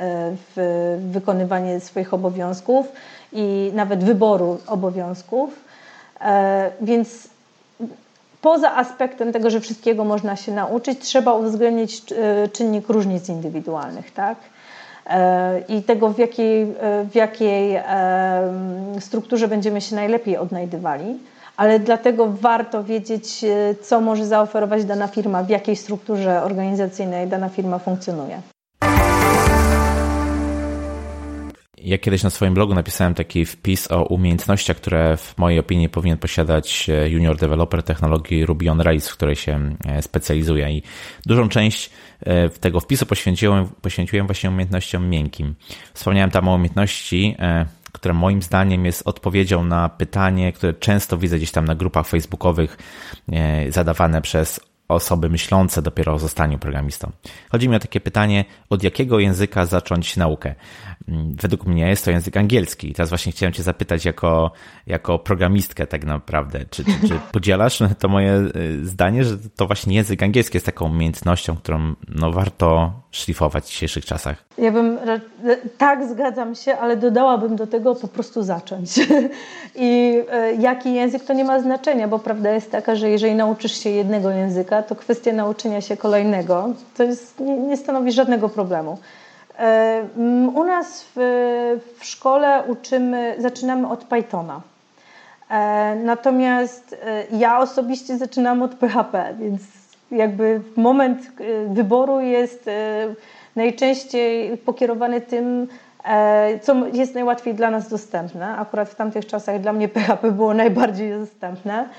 e, 0.57 0.97
wykonywanie 0.97 1.79
swoich 1.79 2.13
obowiązków 2.13 2.91
i 3.33 3.71
nawet 3.75 4.03
wyboru 4.03 4.57
obowiązków. 4.67 5.49
E, 6.21 6.71
więc 6.81 7.27
poza 8.41 8.75
aspektem 8.75 9.33
tego, 9.33 9.49
że 9.49 9.59
wszystkiego 9.59 10.03
można 10.03 10.35
się 10.35 10.51
nauczyć, 10.51 10.99
trzeba 10.99 11.33
uwzględnić 11.33 12.03
e, 12.11 12.47
czynnik 12.47 12.89
różnic 12.89 13.29
indywidualnych, 13.29 14.11
tak? 14.11 14.37
I 15.67 15.83
tego, 15.83 16.09
w 16.09 16.17
jakiej, 16.17 16.65
w 17.11 17.15
jakiej 17.15 17.81
strukturze 18.99 19.47
będziemy 19.47 19.81
się 19.81 19.95
najlepiej 19.95 20.37
odnajdywali 20.37 21.19
ale 21.61 21.79
dlatego 21.79 22.27
warto 22.31 22.83
wiedzieć, 22.83 23.43
e, 23.43 23.75
co 23.81 24.01
może 24.01 24.25
zaoferować 24.25 24.85
dana 24.85 25.07
firma, 25.07 25.43
w 25.43 25.49
jakiej 25.49 25.75
strukturze 25.75 26.43
organizacyjnej 26.43 27.27
dana 27.27 27.49
firma 27.49 27.79
funkcjonuje. 27.79 28.41
Ja 31.77 31.97
kiedyś 31.97 32.23
na 32.23 32.29
swoim 32.29 32.53
blogu 32.53 32.73
napisałem 32.73 33.13
taki 33.13 33.45
wpis 33.45 33.91
o 33.91 34.03
umiejętnościach, 34.03 34.77
które 34.77 35.17
w 35.17 35.37
mojej 35.37 35.59
opinii 35.59 35.89
powinien 35.89 36.17
posiadać 36.17 36.89
e, 36.89 37.09
junior 37.09 37.37
developer 37.37 37.83
technologii 37.83 38.45
Ruby 38.45 38.71
on 38.71 38.81
Rails, 38.81 39.09
w 39.09 39.13
której 39.13 39.35
się 39.35 39.75
e, 39.85 40.01
specjalizuje 40.01 40.71
i 40.71 40.83
dużą 41.25 41.49
część 41.49 41.89
tego 42.59 42.79
wpisu 42.79 43.05
poświęciłem, 43.05 43.67
poświęciłem 43.81 44.25
właśnie 44.25 44.49
umiejętnościom 44.49 45.09
miękkim. 45.09 45.55
Wspomniałem 45.93 46.31
tam 46.31 46.47
o 46.47 46.55
umiejętności 46.55 47.35
które 47.91 48.13
moim 48.13 48.41
zdaniem 48.41 48.85
jest 48.85 49.07
odpowiedzią 49.07 49.63
na 49.63 49.89
pytanie, 49.89 50.53
które 50.53 50.73
często 50.73 51.17
widzę 51.17 51.37
gdzieś 51.37 51.51
tam 51.51 51.65
na 51.65 51.75
grupach 51.75 52.07
facebookowych 52.07 52.77
e, 53.31 53.71
zadawane 53.71 54.21
przez 54.21 54.59
osoby 54.91 55.29
myślące 55.29 55.81
dopiero 55.81 56.13
o 56.13 56.19
zostaniu 56.19 56.59
programistą. 56.59 57.11
Chodzi 57.51 57.69
mi 57.69 57.75
o 57.75 57.79
takie 57.79 58.01
pytanie, 58.01 58.45
od 58.69 58.83
jakiego 58.83 59.19
języka 59.19 59.65
zacząć 59.65 60.17
naukę? 60.17 60.55
Mm, 61.07 61.35
według 61.35 61.65
mnie 61.65 61.87
jest 61.89 62.05
to 62.05 62.11
język 62.11 62.37
angielski. 62.37 62.89
I 62.89 62.93
teraz 62.93 63.09
właśnie 63.09 63.31
chciałem 63.31 63.53
Cię 63.53 63.63
zapytać 63.63 64.05
jako, 64.05 64.51
jako 64.87 65.19
programistkę 65.19 65.87
tak 65.87 66.05
naprawdę, 66.05 66.65
czy, 66.65 66.85
czy, 66.85 67.07
czy 67.07 67.19
podzielasz 67.33 67.79
to 67.99 68.07
moje 68.07 68.33
y, 68.55 68.87
zdanie, 68.87 69.23
że 69.23 69.37
to 69.37 69.67
właśnie 69.67 69.95
język 69.95 70.23
angielski 70.23 70.55
jest 70.55 70.65
taką 70.65 70.85
umiejętnością, 70.85 71.55
którą 71.55 71.95
no, 72.07 72.31
warto 72.31 73.00
szlifować 73.11 73.63
w 73.63 73.67
dzisiejszych 73.67 74.05
czasach? 74.05 74.35
Ja 74.57 74.71
bym, 74.71 74.97
tak 75.77 76.09
zgadzam 76.09 76.55
się, 76.55 76.77
ale 76.77 76.97
dodałabym 76.97 77.55
do 77.55 77.67
tego 77.67 77.95
po 77.95 78.07
prostu 78.07 78.43
zacząć. 78.43 78.89
I 79.75 80.21
e, 80.31 80.53
jaki 80.53 80.93
język 80.93 81.23
to 81.23 81.33
nie 81.33 81.43
ma 81.43 81.59
znaczenia, 81.59 82.07
bo 82.07 82.19
prawda 82.19 82.51
jest 82.51 82.71
taka, 82.71 82.95
że 82.95 83.09
jeżeli 83.09 83.35
nauczysz 83.35 83.83
się 83.83 83.89
jednego 83.89 84.29
języka, 84.29 84.83
to 84.83 84.95
kwestia 84.95 85.33
nauczenia 85.33 85.81
się 85.81 85.97
kolejnego 85.97 86.69
to 86.97 87.03
jest, 87.03 87.39
nie, 87.39 87.57
nie 87.57 87.77
stanowi 87.77 88.11
żadnego 88.11 88.49
problemu. 88.49 88.97
E, 89.59 90.03
u 90.55 90.63
nas 90.63 91.05
w, 91.15 91.19
w 91.99 92.05
szkole 92.05 92.63
uczymy, 92.67 93.35
zaczynamy 93.39 93.89
od 93.89 94.03
Pythona. 94.03 94.61
E, 95.49 95.95
natomiast 95.95 96.95
ja 97.31 97.59
osobiście 97.59 98.17
zaczynam 98.17 98.61
od 98.61 98.75
PHP, 98.75 99.35
więc 99.39 99.80
jakby 100.11 100.61
moment 100.75 101.31
wyboru 101.67 102.19
jest 102.19 102.69
najczęściej 103.55 104.57
pokierowany 104.57 105.21
tym, 105.21 105.67
co 106.61 106.75
jest 106.93 107.13
najłatwiej 107.15 107.53
dla 107.53 107.71
nas 107.71 107.89
dostępne. 107.89 108.57
Akurat 108.57 108.89
w 108.89 108.95
tamtych 108.95 109.25
czasach 109.25 109.61
dla 109.61 109.73
mnie 109.73 109.87
PHP 109.95 110.31
było 110.31 110.53
najbardziej 110.53 111.11
dostępne. 111.11 111.89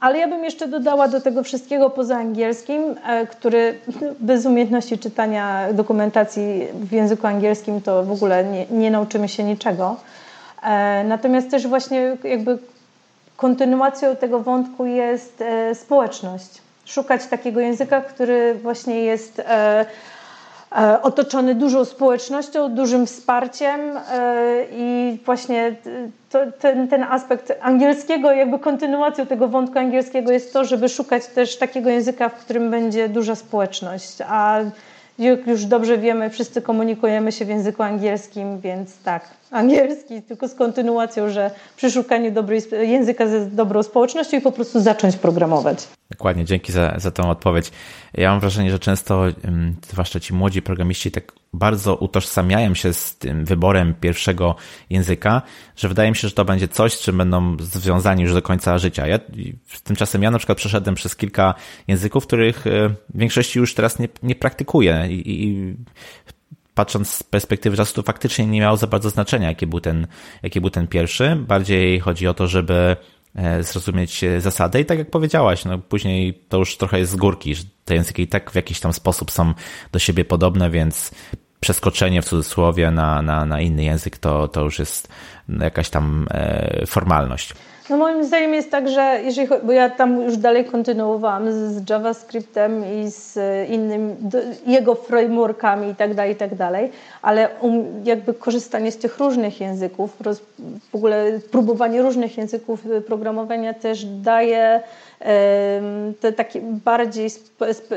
Ale 0.00 0.18
ja 0.18 0.28
bym 0.28 0.44
jeszcze 0.44 0.68
dodała 0.68 1.08
do 1.08 1.20
tego 1.20 1.42
wszystkiego 1.42 1.90
poza 1.90 2.16
angielskim, 2.16 2.94
e, 3.06 3.26
który 3.26 3.78
bez 4.20 4.46
umiejętności 4.46 4.98
czytania 4.98 5.72
dokumentacji 5.72 6.66
w 6.74 6.92
języku 6.92 7.26
angielskim 7.26 7.82
to 7.82 8.02
w 8.02 8.12
ogóle 8.12 8.44
nie, 8.44 8.66
nie 8.66 8.90
nauczymy 8.90 9.28
się 9.28 9.44
niczego. 9.44 9.96
E, 10.62 11.04
natomiast 11.04 11.50
też 11.50 11.66
właśnie 11.66 12.16
jakby 12.24 12.58
kontynuacją 13.36 14.16
tego 14.16 14.40
wątku 14.40 14.86
jest 14.86 15.40
e, 15.40 15.74
społeczność. 15.74 16.62
Szukać 16.84 17.26
takiego 17.26 17.60
języka, 17.60 18.00
który 18.00 18.54
właśnie 18.54 19.04
jest 19.04 19.42
otoczony 21.02 21.54
dużą 21.54 21.84
społecznością, 21.84 22.74
dużym 22.74 23.06
wsparciem 23.06 23.80
i 24.72 25.18
właśnie 25.24 25.74
to, 26.30 26.38
ten, 26.60 26.88
ten 26.88 27.02
aspekt 27.02 27.52
angielskiego, 27.60 28.32
jakby 28.32 28.58
kontynuacją 28.58 29.26
tego 29.26 29.48
wątku 29.48 29.78
angielskiego 29.78 30.32
jest 30.32 30.52
to, 30.52 30.64
żeby 30.64 30.88
szukać 30.88 31.26
też 31.26 31.58
takiego 31.58 31.90
języka, 31.90 32.28
w 32.28 32.34
którym 32.34 32.70
będzie 32.70 33.08
duża 33.08 33.34
społeczność. 33.34 34.18
A 34.28 34.60
jak 35.18 35.46
już 35.46 35.64
dobrze 35.64 35.98
wiemy, 35.98 36.30
wszyscy 36.30 36.62
komunikujemy 36.62 37.32
się 37.32 37.44
w 37.44 37.48
języku 37.48 37.82
angielskim, 37.82 38.60
więc 38.60 38.98
tak, 39.02 39.28
angielski, 39.54 40.22
tylko 40.22 40.48
z 40.48 40.54
kontynuacją, 40.54 41.30
że 41.30 41.50
przy 41.76 41.90
szukaniu 41.90 42.30
dobrej, 42.30 42.62
języka 42.72 43.26
ze 43.26 43.46
dobrą 43.46 43.82
społecznością 43.82 44.36
i 44.36 44.40
po 44.40 44.52
prostu 44.52 44.80
zacząć 44.80 45.16
programować. 45.16 45.88
Dokładnie, 46.10 46.44
dzięki 46.44 46.72
za, 46.72 46.94
za 46.96 47.10
tą 47.10 47.30
odpowiedź. 47.30 47.70
Ja 48.14 48.30
mam 48.30 48.40
wrażenie, 48.40 48.70
że 48.70 48.78
często, 48.78 49.24
zwłaszcza 49.90 50.20
ci 50.20 50.34
młodzi 50.34 50.62
programiści, 50.62 51.10
tak 51.10 51.32
bardzo 51.52 51.96
utożsamiają 51.96 52.74
się 52.74 52.92
z 52.92 53.16
tym 53.16 53.44
wyborem 53.44 53.94
pierwszego 54.00 54.54
języka, 54.90 55.42
że 55.76 55.88
wydaje 55.88 56.10
mi 56.10 56.16
się, 56.16 56.28
że 56.28 56.34
to 56.34 56.44
będzie 56.44 56.68
coś, 56.68 56.92
z 56.92 57.00
czym 57.00 57.18
będą 57.18 57.56
związani 57.60 58.22
już 58.22 58.34
do 58.34 58.42
końca 58.42 58.78
życia. 58.78 59.06
Ja, 59.06 59.18
tymczasem 59.84 60.22
ja 60.22 60.30
na 60.30 60.38
przykład 60.38 60.58
przeszedłem 60.58 60.94
przez 60.94 61.16
kilka 61.16 61.54
języków, 61.88 62.26
których 62.26 62.66
e, 62.66 62.88
w 62.88 63.18
większości 63.18 63.58
już 63.58 63.74
teraz 63.74 63.98
nie, 63.98 64.08
nie 64.22 64.34
praktykuję 64.34 65.06
i, 65.10 65.44
i 65.44 65.74
patrząc 66.74 67.12
z 67.12 67.22
perspektywy 67.22 67.76
czasu, 67.76 67.94
to 67.94 68.02
faktycznie 68.02 68.46
nie 68.46 68.60
miało 68.60 68.76
za 68.76 68.86
bardzo 68.86 69.10
znaczenia, 69.10 69.48
jaki 69.48 69.66
był 69.66 69.80
ten, 69.80 70.06
jaki 70.42 70.60
był 70.60 70.70
ten 70.70 70.86
pierwszy. 70.86 71.36
Bardziej 71.36 72.00
chodzi 72.00 72.26
o 72.26 72.34
to, 72.34 72.46
żeby 72.46 72.96
e, 73.34 73.62
zrozumieć 73.62 74.24
zasady 74.38 74.80
i 74.80 74.84
tak 74.84 74.98
jak 74.98 75.10
powiedziałaś, 75.10 75.64
no 75.64 75.78
później 75.78 76.44
to 76.48 76.58
już 76.58 76.76
trochę 76.76 76.98
jest 76.98 77.12
z 77.12 77.16
górki, 77.16 77.54
że 77.54 77.62
te 77.84 77.94
języki 77.94 78.22
i 78.22 78.28
tak 78.28 78.50
w 78.50 78.54
jakiś 78.54 78.80
tam 78.80 78.92
sposób 78.92 79.30
są 79.30 79.54
do 79.92 79.98
siebie 79.98 80.24
podobne, 80.24 80.70
więc 80.70 81.10
przeskoczenie 81.60 82.22
w 82.22 82.24
cudzysłowie 82.24 82.90
na, 82.90 83.22
na, 83.22 83.44
na 83.44 83.60
inny 83.60 83.84
język 83.84 84.18
to, 84.18 84.48
to 84.48 84.60
już 84.62 84.78
jest 84.78 85.08
jakaś 85.48 85.90
tam 85.90 86.26
e, 86.30 86.86
formalność. 86.86 87.54
No 87.90 87.96
moim 87.96 88.24
zdaniem 88.24 88.54
jest 88.54 88.70
tak, 88.70 88.88
że 88.88 89.20
jeżeli, 89.24 89.48
bo 89.62 89.72
ja 89.72 89.90
tam 89.90 90.22
już 90.22 90.36
dalej 90.36 90.64
kontynuowałam 90.64 91.52
z, 91.52 91.54
z 91.56 91.90
JavaScriptem 91.90 92.84
i 92.94 93.10
z 93.10 93.38
innymi, 93.70 94.14
jego 94.66 94.94
frameworkami 94.94 95.90
i 95.90 95.94
tak 95.94 96.14
dalej, 96.14 96.32
i 96.32 96.36
tak 96.36 96.54
dalej, 96.54 96.90
ale 97.22 97.48
um, 97.60 97.84
jakby 98.04 98.34
korzystanie 98.34 98.92
z 98.92 98.96
tych 98.96 99.18
różnych 99.18 99.60
języków, 99.60 100.20
roz, 100.20 100.42
w 100.92 100.94
ogóle 100.94 101.40
próbowanie 101.50 102.02
różnych 102.02 102.38
języków 102.38 102.82
programowania 103.06 103.74
też 103.74 104.04
daje 104.04 104.80
to 106.20 106.32
takie 106.32 106.60
bardziej 106.60 107.30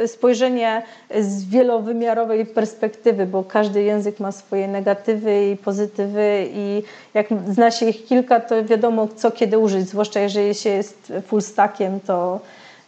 spojrzenie 0.05 0.81
z 1.19 1.45
wielowymiarowej 1.45 2.45
perspektywy, 2.45 3.25
bo 3.25 3.43
każdy 3.43 3.83
język 3.83 4.19
ma 4.19 4.31
swoje 4.31 4.67
negatywy 4.67 5.51
i 5.51 5.57
pozytywy 5.57 6.47
i 6.53 6.83
jak 7.13 7.27
zna 7.49 7.71
się 7.71 7.85
ich 7.85 8.05
kilka, 8.05 8.39
to 8.39 8.65
wiadomo 8.65 9.07
co 9.07 9.31
kiedy 9.31 9.57
użyć, 9.57 9.89
zwłaszcza 9.89 10.19
jeżeli 10.19 10.55
się 10.55 10.69
jest 10.69 11.13
full 11.27 11.41
stackiem, 11.41 11.99
to 11.99 12.39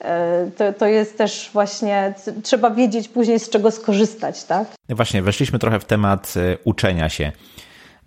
e, 0.01 0.51
to, 0.57 0.73
to 0.73 0.87
jest 0.87 1.17
też 1.17 1.49
właśnie, 1.53 2.13
trzeba 2.43 2.69
wiedzieć 2.69 3.07
później 3.07 3.39
z 3.39 3.49
czego 3.49 3.71
skorzystać, 3.71 4.43
tak? 4.43 4.67
Właśnie, 4.89 5.21
weszliśmy 5.21 5.59
trochę 5.59 5.79
w 5.79 5.85
temat 5.85 6.33
e, 6.37 6.57
uczenia 6.63 7.09
się. 7.09 7.31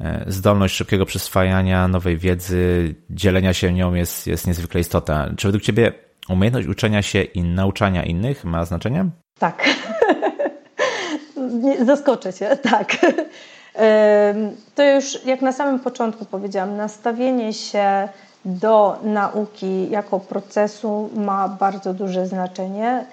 E, 0.01 0.24
zdolność 0.26 0.74
szybkiego 0.74 1.07
przyswajania 1.07 1.89
nowej 1.89 2.18
wiedzy, 2.18 2.95
dzielenia 3.11 3.53
się 3.53 3.72
nią 3.72 3.95
jest, 3.95 4.26
jest 4.26 4.47
niezwykle 4.47 4.80
istotna. 4.80 5.30
Czy 5.37 5.49
według 5.49 5.62
Ciebie 5.62 5.93
Umiejętność 6.29 6.68
uczenia 6.68 7.03
się 7.03 7.23
i 7.23 7.43
nauczania 7.43 8.05
innych 8.05 8.45
ma 8.45 8.64
znaczenie? 8.64 9.05
Tak. 9.39 9.68
Zaskoczę 11.87 12.33
cię, 12.33 12.57
tak. 12.70 12.97
To 14.75 14.85
już 14.85 15.25
jak 15.25 15.43
na 15.43 15.53
samym 15.53 15.81
początku 15.81 16.25
powiedziałam, 16.25 16.77
nastawienie 16.77 17.53
się 17.53 18.09
do 18.45 18.99
nauki 19.03 19.91
jako 19.91 20.20
procesu 20.20 21.11
ma 21.14 21.49
bardzo 21.49 21.95
duże 21.95 22.27
znaczenie. 22.27 23.07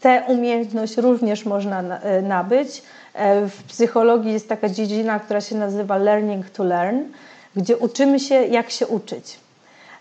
Tę 0.00 0.22
umiejętność 0.28 0.96
również 0.96 1.44
można 1.44 2.00
e, 2.00 2.22
nabyć. 2.22 2.82
E, 3.14 3.48
w 3.48 3.62
psychologii 3.62 4.32
jest 4.32 4.48
taka 4.48 4.68
dziedzina, 4.68 5.20
która 5.20 5.40
się 5.40 5.56
nazywa 5.56 5.96
learning 5.96 6.50
to 6.50 6.64
learn, 6.64 6.98
gdzie 7.56 7.76
uczymy 7.76 8.20
się, 8.20 8.34
jak 8.34 8.70
się 8.70 8.86
uczyć. 8.86 9.38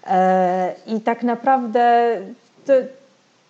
E, 0.06 0.74
I 0.88 1.01
tak 1.01 1.24
naprawdę, 1.24 2.18
to, 2.66 2.74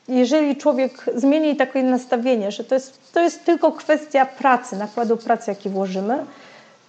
jeżeli 0.07 0.55
człowiek 0.55 1.05
zmieni 1.15 1.55
takie 1.55 1.83
nastawienie, 1.83 2.51
że 2.51 2.63
to 2.63 2.75
jest, 2.75 3.13
to 3.13 3.19
jest 3.19 3.45
tylko 3.45 3.71
kwestia 3.71 4.25
pracy, 4.25 4.75
nakładu 4.75 5.17
pracy, 5.17 5.51
jaki 5.51 5.69
włożymy, 5.69 6.17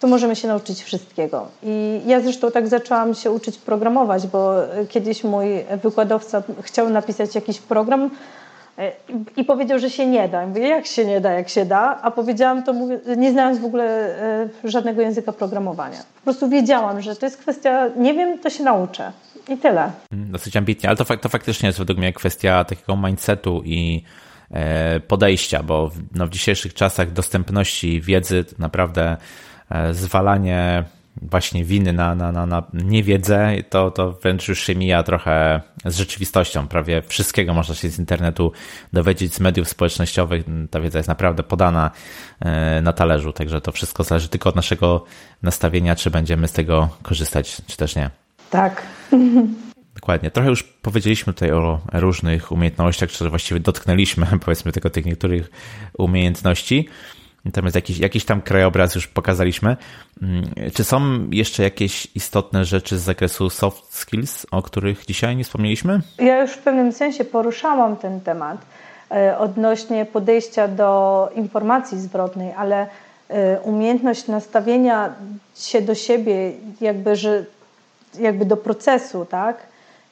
to 0.01 0.07
możemy 0.07 0.37
się 0.37 0.49
nauczyć 0.49 0.83
wszystkiego. 0.83 1.49
I 1.62 2.01
ja 2.07 2.21
zresztą 2.21 2.51
tak 2.51 2.69
zaczęłam 2.69 3.14
się 3.14 3.31
uczyć 3.31 3.59
programować, 3.59 4.27
bo 4.27 4.55
kiedyś 4.89 5.25
mój 5.25 5.47
wykładowca 5.83 6.43
chciał 6.62 6.91
napisać 6.91 7.35
jakiś 7.35 7.61
program, 7.61 8.11
i 9.37 9.45
powiedział, 9.45 9.79
że 9.79 9.91
się 9.91 10.07
nie 10.07 10.29
da. 10.29 10.41
Ja 10.41 10.47
mówię, 10.47 10.69
jak 10.69 10.87
się 10.87 11.05
nie 11.05 11.21
da, 11.21 11.33
jak 11.33 11.49
się 11.49 11.64
da? 11.64 11.99
A 12.03 12.11
powiedziałam 12.11 12.62
to, 12.62 12.75
nie 13.17 13.33
znając 13.33 13.59
w 13.59 13.64
ogóle 13.64 13.85
e, 13.85 14.49
żadnego 14.64 15.03
języka 15.03 15.33
programowania. 15.33 15.99
Po 15.99 16.23
prostu 16.25 16.49
wiedziałam, 16.49 17.01
że 17.01 17.17
to 17.17 17.27
jest 17.27 17.37
kwestia, 17.37 17.89
nie 17.97 18.14
wiem, 18.14 18.39
to 18.39 18.51
się 18.51 18.64
nauczę. 18.64 19.12
I 19.49 19.59
tyle. 19.59 19.92
Mm, 20.12 20.30
dosyć 20.32 20.57
ambitnie, 20.57 20.88
ale 20.88 20.97
to, 20.97 21.16
to 21.16 21.28
faktycznie 21.28 21.66
jest 21.66 21.78
według 21.78 21.99
mnie 21.99 22.12
kwestia 22.12 22.64
takiego 22.64 22.97
mindsetu 22.97 23.62
i 23.64 24.03
e, 24.51 25.01
podejścia, 25.01 25.62
bo 25.62 25.88
w, 25.88 25.99
no, 26.14 26.26
w 26.26 26.30
dzisiejszych 26.30 26.74
czasach 26.74 27.12
dostępności 27.12 28.01
wiedzy 28.01 28.44
naprawdę 28.59 29.16
e, 29.70 29.94
zwalanie 29.94 30.84
właśnie 31.22 31.64
winy 31.64 31.92
na, 31.92 32.14
na, 32.14 32.32
na, 32.32 32.47
na 32.47 32.62
niewiedzę, 32.72 33.53
to, 33.70 33.90
to 33.90 34.12
wręcz 34.12 34.49
już 34.49 34.61
się 34.61 34.74
mija 34.74 35.03
trochę 35.03 35.61
z 35.84 35.97
rzeczywistością. 35.97 36.68
Prawie 36.68 37.03
wszystkiego 37.03 37.55
można 37.55 37.74
się 37.74 37.88
z 37.88 37.99
internetu 37.99 38.53
dowiedzieć, 38.92 39.34
z 39.34 39.40
mediów 39.40 39.68
społecznościowych. 39.68 40.44
Ta 40.70 40.80
wiedza 40.80 40.99
jest 40.99 41.09
naprawdę 41.09 41.42
podana 41.42 41.90
e, 42.40 42.80
na 42.82 42.92
talerzu, 42.92 43.32
także 43.32 43.61
to 43.61 43.72
wszystko 43.72 44.05
zależy 44.05 44.28
tylko 44.28 44.49
od 44.49 44.57
naszego 44.57 45.05
nastawienia, 45.42 45.97
czy 45.97 46.11
będziemy 46.11 46.49
z 46.49 46.53
tego 46.53 46.88
korzystać, 47.03 47.62
czy 47.66 47.76
też 47.76 47.97
nie. 47.97 48.26
Tak. 48.51 48.82
Dokładnie. 49.94 50.30
Trochę 50.30 50.49
już 50.49 50.62
powiedzieliśmy 50.62 51.32
tutaj 51.32 51.53
o 51.53 51.80
różnych 51.92 52.53
umiejętnościach, 52.53 53.11
czy 53.11 53.30
właściwie 53.30 53.61
dotknęliśmy, 53.61 54.26
powiedzmy, 54.44 54.72
tego 54.72 54.90
tych 54.90 55.07
niektórych 55.07 55.51
umiejętności. 55.99 56.88
Natomiast 57.44 57.74
jakiś, 57.74 57.99
jakiś 57.99 58.24
tam 58.24 58.42
krajobraz 58.42 58.94
już 58.94 59.07
pokazaliśmy. 59.07 59.76
Mm, 60.22 60.51
czy 60.74 60.84
są 60.84 61.30
jeszcze 61.30 61.62
jakieś 61.62 62.09
istotne 62.14 62.64
rzeczy 62.64 62.99
z 62.99 63.03
zakresu 63.03 63.51
soft 63.51 63.94
skills, 63.94 64.47
o 64.51 64.62
których 64.62 65.07
dzisiaj 65.07 65.36
nie 65.36 65.44
wspomnieliśmy? 65.44 66.01
Ja 66.18 66.42
już 66.42 66.51
w 66.51 66.59
pewnym 66.59 66.92
sensie 66.92 67.24
poruszałam 67.24 67.97
ten 67.97 68.20
temat 68.20 68.59
e, 69.11 69.38
odnośnie 69.38 70.05
podejścia 70.05 70.68
do 70.68 71.30
informacji 71.34 71.99
zwrotnej, 72.01 72.53
ale 72.57 72.86
e, 73.28 73.61
umiejętność 73.61 74.26
nastawienia 74.26 75.14
się 75.57 75.82
do 75.82 75.94
siebie, 75.94 76.53
jakby, 76.80 77.16
że, 77.16 77.44
jakby 78.21 78.45
do 78.45 78.57
procesu, 78.57 79.25
tak? 79.25 79.57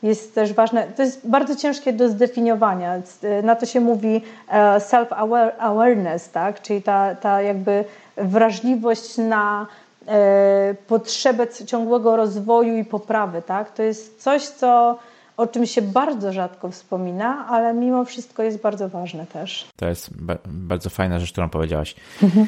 jest 0.05 0.35
też 0.35 0.53
ważne. 0.53 0.87
To 0.97 1.03
jest 1.03 1.29
bardzo 1.29 1.57
ciężkie 1.57 1.93
do 1.93 2.09
zdefiniowania. 2.09 3.03
Na 3.43 3.57
to 3.57 3.67
się 3.67 3.81
mówi 3.81 4.23
e, 4.49 4.81
self-awareness, 4.81 6.31
tak? 6.33 6.63
czyli 6.63 6.83
ta, 6.83 7.15
ta 7.15 7.43
jakby 7.43 7.85
wrażliwość 8.17 9.19
na 9.19 9.67
e, 10.07 10.75
potrzebę 10.89 11.49
ciągłego 11.49 12.17
rozwoju 12.17 12.77
i 12.77 12.85
poprawy. 12.85 13.43
Tak? 13.43 13.73
To 13.73 13.83
jest 13.83 14.23
coś, 14.23 14.43
co 14.43 14.99
o 15.37 15.47
czym 15.47 15.67
się 15.67 15.83
bardzo 15.83 16.33
rzadko 16.33 16.71
wspomina, 16.71 17.47
ale 17.49 17.75
mimo 17.75 18.05
wszystko 18.05 18.43
jest 18.43 18.63
bardzo 18.63 18.89
ważne 18.89 19.27
też. 19.27 19.69
To 19.77 19.89
jest 19.89 20.11
bardzo 20.47 20.91
fajna 20.91 21.19
rzecz, 21.19 21.33
którą 21.33 21.49
powiedziałaś. 21.49 21.95
Mhm. 22.23 22.47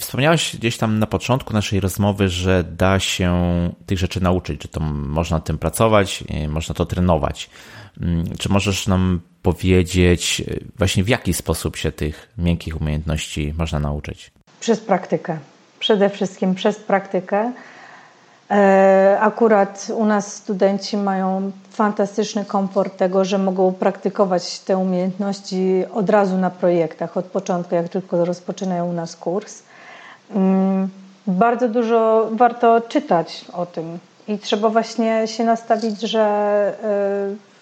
Wspomniałaś 0.00 0.56
gdzieś 0.56 0.78
tam 0.78 0.98
na 0.98 1.06
początku 1.06 1.52
naszej 1.52 1.80
rozmowy, 1.80 2.28
że 2.28 2.64
da 2.64 3.00
się 3.00 3.40
tych 3.86 3.98
rzeczy 3.98 4.22
nauczyć, 4.22 4.62
że 4.62 4.68
to 4.68 4.80
można 4.90 5.40
tym 5.40 5.58
pracować, 5.58 6.24
można 6.48 6.74
to 6.74 6.86
trenować. 6.86 7.50
Mm, 8.00 8.24
czy 8.38 8.48
możesz 8.48 8.86
nam 8.86 9.20
powiedzieć 9.42 10.42
właśnie 10.78 11.04
w 11.04 11.08
jaki 11.08 11.34
sposób 11.34 11.76
się 11.76 11.92
tych 11.92 12.28
miękkich 12.38 12.80
umiejętności 12.80 13.54
można 13.58 13.80
nauczyć? 13.80 14.30
Przez 14.60 14.80
praktykę. 14.80 15.38
Przede 15.78 16.10
wszystkim 16.10 16.54
przez 16.54 16.76
praktykę 16.76 17.52
akurat 19.20 19.86
u 19.94 20.04
nas 20.04 20.34
studenci 20.34 20.96
mają 20.96 21.52
fantastyczny 21.70 22.44
komfort 22.44 22.96
tego, 22.96 23.24
że 23.24 23.38
mogą 23.38 23.72
praktykować 23.72 24.60
te 24.60 24.76
umiejętności 24.76 25.84
od 25.94 26.10
razu 26.10 26.36
na 26.36 26.50
projektach, 26.50 27.16
od 27.16 27.24
początku, 27.24 27.74
jak 27.74 27.88
tylko 27.88 28.24
rozpoczynają 28.24 28.90
u 28.90 28.92
nas 28.92 29.16
kurs. 29.16 29.62
Mm, 30.34 30.88
bardzo 31.26 31.68
dużo 31.68 32.28
warto 32.32 32.80
czytać 32.80 33.44
o 33.52 33.66
tym 33.66 33.98
i 34.28 34.38
trzeba 34.38 34.68
właśnie 34.68 35.26
się 35.26 35.44
nastawić, 35.44 36.00
że, 36.00 36.22
e, 36.84 37.57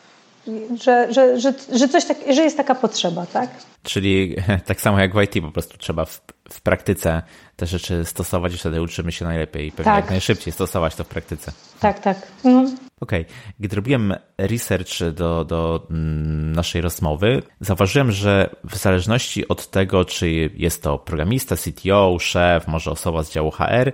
że, 0.83 1.13
że, 1.13 1.41
że, 1.41 1.53
że, 1.73 1.89
coś 1.89 2.05
tak, 2.05 2.17
że 2.35 2.43
jest 2.43 2.57
taka 2.57 2.75
potrzeba, 2.75 3.27
tak? 3.27 3.51
Czyli 3.83 4.37
tak 4.67 4.81
samo 4.81 5.01
jak 5.01 5.15
w 5.15 5.23
IT, 5.23 5.45
po 5.45 5.51
prostu 5.53 5.79
trzeba 5.79 6.05
w, 6.05 6.21
w 6.51 6.61
praktyce 6.61 7.23
te 7.57 7.67
rzeczy 7.67 8.05
stosować 8.05 8.55
i 8.55 8.59
wtedy 8.59 8.83
uczymy 8.83 9.13
się 9.13 9.25
najlepiej 9.25 9.67
i 9.67 9.71
pewnie 9.73 9.85
tak. 9.85 9.97
jak 10.05 10.11
najszybciej 10.11 10.53
stosować 10.53 10.95
to 10.95 11.05
w 11.05 11.09
praktyce. 11.09 11.53
Tak, 11.81 12.01
tak. 12.01 12.17
Mhm. 12.45 12.77
Okej. 13.01 13.21
Okay. 13.23 13.35
Gdy 13.61 13.77
robiłem 13.77 14.15
research 14.39 15.13
do, 15.15 15.45
do 15.45 15.87
mm, 15.91 16.53
naszej 16.53 16.81
rozmowy, 16.81 17.43
zauważyłem, 17.61 18.13
że 18.13 18.51
w 18.65 18.77
zależności 18.77 19.49
od 19.49 19.71
tego, 19.71 20.05
czy 20.05 20.51
jest 20.55 20.83
to 20.83 20.99
programista, 20.99 21.57
CTO, 21.57 22.19
szef, 22.19 22.69
może 22.69 22.91
osoba 22.91 23.23
z 23.23 23.33
działu 23.33 23.51
HR, 23.51 23.93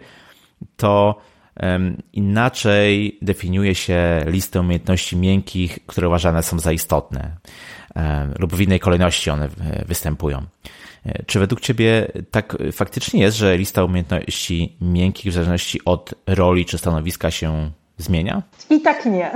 to 0.76 1.20
inaczej 2.12 3.18
definiuje 3.22 3.74
się 3.74 4.24
listę 4.26 4.60
umiejętności 4.60 5.16
miękkich, 5.16 5.78
które 5.86 6.08
uważane 6.08 6.42
są 6.42 6.58
za 6.58 6.72
istotne 6.72 7.36
lub 8.38 8.54
w 8.54 8.60
innej 8.60 8.80
kolejności 8.80 9.30
one 9.30 9.48
występują. 9.86 10.42
E, 11.06 11.24
czy 11.26 11.38
według 11.38 11.60
Ciebie 11.60 12.08
tak 12.30 12.56
faktycznie 12.72 13.20
jest, 13.20 13.36
że 13.36 13.56
lista 13.56 13.84
umiejętności 13.84 14.76
miękkich 14.80 15.32
w 15.32 15.34
zależności 15.34 15.84
od 15.84 16.14
roli 16.26 16.64
czy 16.64 16.78
stanowiska 16.78 17.30
się 17.30 17.70
zmienia? 17.98 18.42
I 18.70 18.80
tak 18.80 19.06
nie. 19.06 19.30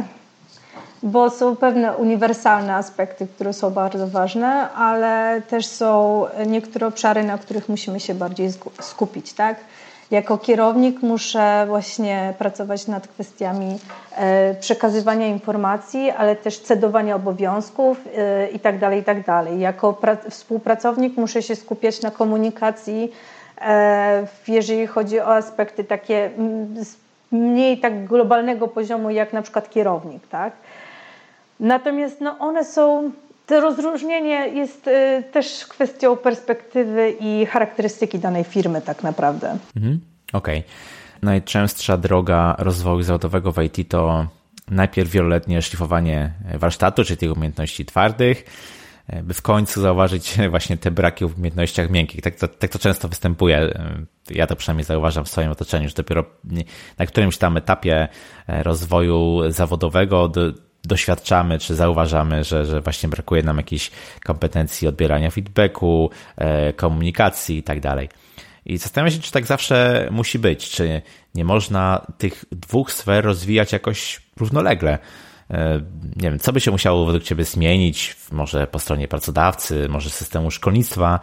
Bo 1.02 1.30
są 1.30 1.56
pewne 1.56 1.96
uniwersalne 1.96 2.74
aspekty, 2.74 3.26
które 3.26 3.52
są 3.52 3.70
bardzo 3.70 4.08
ważne, 4.08 4.72
ale 4.72 5.42
też 5.48 5.66
są 5.66 6.24
niektóre 6.46 6.86
obszary, 6.86 7.24
na 7.24 7.38
których 7.38 7.68
musimy 7.68 8.00
się 8.00 8.14
bardziej 8.14 8.48
skupić, 8.80 9.32
tak? 9.32 9.56
Jako 10.11 10.38
kierownik 10.38 11.02
muszę 11.02 11.64
właśnie 11.68 12.34
pracować 12.38 12.86
nad 12.86 13.09
kwestiami 13.09 13.78
e, 14.16 14.54
przekazywania 14.54 15.26
informacji, 15.26 16.11
ale 16.11 16.36
też 16.36 16.59
cedowania 16.59 17.16
obowiązków 17.16 17.98
e, 18.16 18.48
itd. 18.50 18.78
Tak 18.80 18.94
itd. 18.94 19.22
Tak 19.24 19.46
jako 19.59 20.00
współpracownik 20.30 21.16
muszę 21.16 21.42
się 21.42 21.57
skupiać 21.57 22.02
na 22.02 22.11
komunikacji, 22.11 23.12
e, 23.61 24.26
jeżeli 24.48 24.86
chodzi 24.86 25.20
o 25.20 25.34
aspekty 25.34 25.84
takie 25.84 26.30
mniej 27.32 27.80
tak 27.80 28.04
globalnego 28.04 28.68
poziomu, 28.68 29.11
jak 29.11 29.32
na 29.32 29.42
przykład 29.42 29.70
kierownik. 29.70 30.26
Tak? 30.28 30.52
Natomiast 31.61 32.20
no, 32.20 32.36
one 32.38 32.64
są 32.64 33.11
to 33.47 33.61
rozróżnienie 33.61 34.49
jest 34.49 34.86
y, 34.86 35.22
też 35.32 35.66
kwestią 35.66 36.16
perspektywy 36.16 37.14
i 37.20 37.47
charakterystyki 37.47 38.18
danej 38.18 38.44
firmy, 38.44 38.82
tak 38.82 39.03
naprawdę. 39.03 39.59
Mhm. 39.76 40.01
Okej. 40.32 40.59
Okay. 40.59 40.70
Najczęstsza 41.22 41.97
droga 41.97 42.55
rozwoju 42.59 43.03
zawodowego 43.03 43.53
w 43.53 43.62
IT 43.62 43.88
to 43.88 44.26
najpierw 44.70 45.11
wieloletnie 45.11 45.62
szlifowanie 45.62 46.32
warsztatu, 46.55 47.05
czyli 47.05 47.16
tych 47.16 47.32
umiejętności 47.32 47.84
twardych, 47.84 48.44
by 49.22 49.34
w 49.34 49.42
końcu 49.42 49.80
zauważyć 49.80 50.36
właśnie 50.51 50.76
te 50.76 50.90
braki 50.90 51.26
w 51.26 51.38
umiejętnościach 51.38 51.90
miękkich. 51.90 52.22
Tak 52.22 52.34
to, 52.34 52.49
tak 52.49 52.70
to 52.70 52.78
często 52.78 53.09
występuje. 53.09 53.78
Ja 54.30 54.47
to 54.47 54.57
przynajmniej 54.57 54.84
zauważam 54.84 55.24
w 55.24 55.28
swoim 55.28 55.51
otoczeniu, 55.51 55.88
że 55.88 55.94
dopiero 55.94 56.24
na 56.99 57.07
którymś 57.07 57.38
tam 57.38 57.57
etapie 57.57 58.09
rozwoju 58.49 59.40
zawodowego 59.49 60.28
doświadczamy 60.87 61.59
czy 61.59 61.74
zauważamy, 61.74 62.45
że, 62.45 62.66
że 62.66 62.80
właśnie 62.80 63.09
brakuje 63.09 63.43
nam 63.43 63.57
jakiejś 63.57 63.91
kompetencji 64.24 64.89
odbierania 64.89 65.30
feedbacku, 65.30 66.11
e, 66.37 66.72
komunikacji 66.72 67.59
i 67.59 67.62
tak 67.62 67.80
dalej. 67.80 68.09
I 68.66 68.78
zastanawiam 68.78 69.14
się, 69.14 69.22
czy 69.22 69.32
tak 69.32 69.47
zawsze 69.47 70.09
musi 70.11 70.39
być, 70.39 70.70
czy 70.70 71.03
nie 71.34 71.45
można 71.45 72.07
tych 72.18 72.45
dwóch 72.53 72.93
sfer 72.93 73.24
rozwijać 73.24 73.72
jakoś 73.72 74.20
równolegle. 74.37 74.99
E, 75.51 75.80
nie 76.16 76.30
wiem, 76.30 76.39
co 76.39 76.53
by 76.53 76.61
się 76.61 76.70
musiało 76.70 77.07
według 77.07 77.24
Ciebie 77.24 77.45
zmienić, 77.45 78.16
może 78.32 78.66
po 78.66 78.78
stronie 78.78 79.09
pracodawcy, 79.09 79.89
może 79.89 80.11
systemu 80.11 80.51
szkolnictwa, 80.51 81.20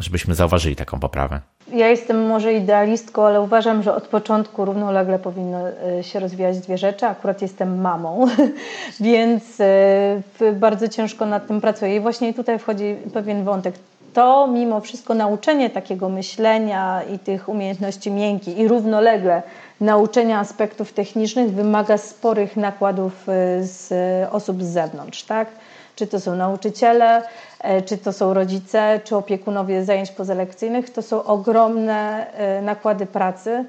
żebyśmy 0.00 0.34
zauważyli 0.34 0.76
taką 0.76 1.00
poprawę? 1.00 1.40
Ja 1.72 1.88
jestem 1.88 2.26
może 2.26 2.54
idealistką, 2.54 3.26
ale 3.26 3.40
uważam, 3.40 3.82
że 3.82 3.94
od 3.94 4.08
początku 4.08 4.64
równolegle 4.64 5.18
powinno 5.18 5.58
e, 5.68 6.02
się 6.02 6.20
rozwijać 6.20 6.58
dwie 6.58 6.78
rzeczy. 6.78 7.06
Akurat 7.06 7.42
jestem 7.42 7.80
mamą, 7.80 8.26
więc 9.00 9.60
e, 9.60 10.52
bardzo 10.52 10.88
ciężko 10.88 11.26
nad 11.26 11.46
tym 11.46 11.60
pracuję. 11.60 11.96
I 11.96 12.00
właśnie 12.00 12.34
tutaj 12.34 12.58
wchodzi 12.58 12.96
pewien 13.14 13.44
wątek. 13.44 13.74
To 14.14 14.46
mimo 14.46 14.80
wszystko 14.80 15.14
nauczenie 15.14 15.70
takiego 15.70 16.08
myślenia 16.08 17.02
i 17.14 17.18
tych 17.18 17.48
umiejętności 17.48 18.10
miękkich 18.10 18.58
i 18.58 18.68
równolegle 18.68 19.42
nauczenia 19.80 20.38
aspektów 20.38 20.92
technicznych 20.92 21.50
wymaga 21.50 21.98
sporych 21.98 22.56
nakładów 22.56 23.28
e, 23.28 23.32
z 23.62 23.92
osób 24.32 24.62
z 24.62 24.66
zewnątrz, 24.66 25.22
tak? 25.22 25.48
Czy 25.96 26.06
to 26.06 26.20
są 26.20 26.36
nauczyciele, 26.36 27.22
e, 27.60 27.82
czy 27.82 27.98
to 27.98 28.12
są 28.12 28.34
rodzice, 28.34 29.00
czy 29.04 29.16
opiekunowie 29.16 29.84
zajęć 29.84 30.10
pozalekcyjnych, 30.10 30.90
to 30.90 31.02
są 31.02 31.24
ogromne 31.24 32.26
e, 32.32 32.62
nakłady 32.62 33.06
pracy. 33.06 33.64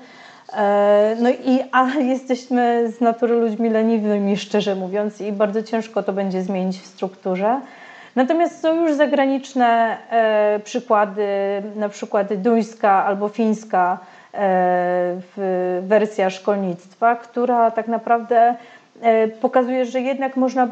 E, 0.54 1.16
no 1.20 1.30
i 1.30 1.64
a 1.72 1.88
jesteśmy 2.00 2.92
z 2.98 3.02
natury 3.02 3.36
ludźmi 3.36 3.70
leniwymi, 3.70 4.38
szczerze 4.38 4.76
mówiąc, 4.76 5.22
i 5.22 5.32
bardzo 5.32 5.64
ciężko 5.64 6.04
to 6.04 6.14
będzie 6.14 6.42
zmienić 6.42 6.80
w 6.80 6.86
strukturze. 6.86 7.62
Natomiast 8.16 8.62
są 8.62 8.76
już 8.76 8.94
zagraniczne 8.94 9.98
przykłady, 10.64 11.28
na 11.76 11.90
przykład 11.90 12.34
duńska 12.34 13.06
albo 13.06 13.30
fińska 13.30 13.98
wersja 15.82 16.30
szkolnictwa, 16.30 17.16
która 17.16 17.72
tak 17.72 17.88
naprawdę 17.88 18.56
pokazuje, 19.42 19.86
że 19.86 20.02
jednak 20.02 20.38
można 20.38 20.68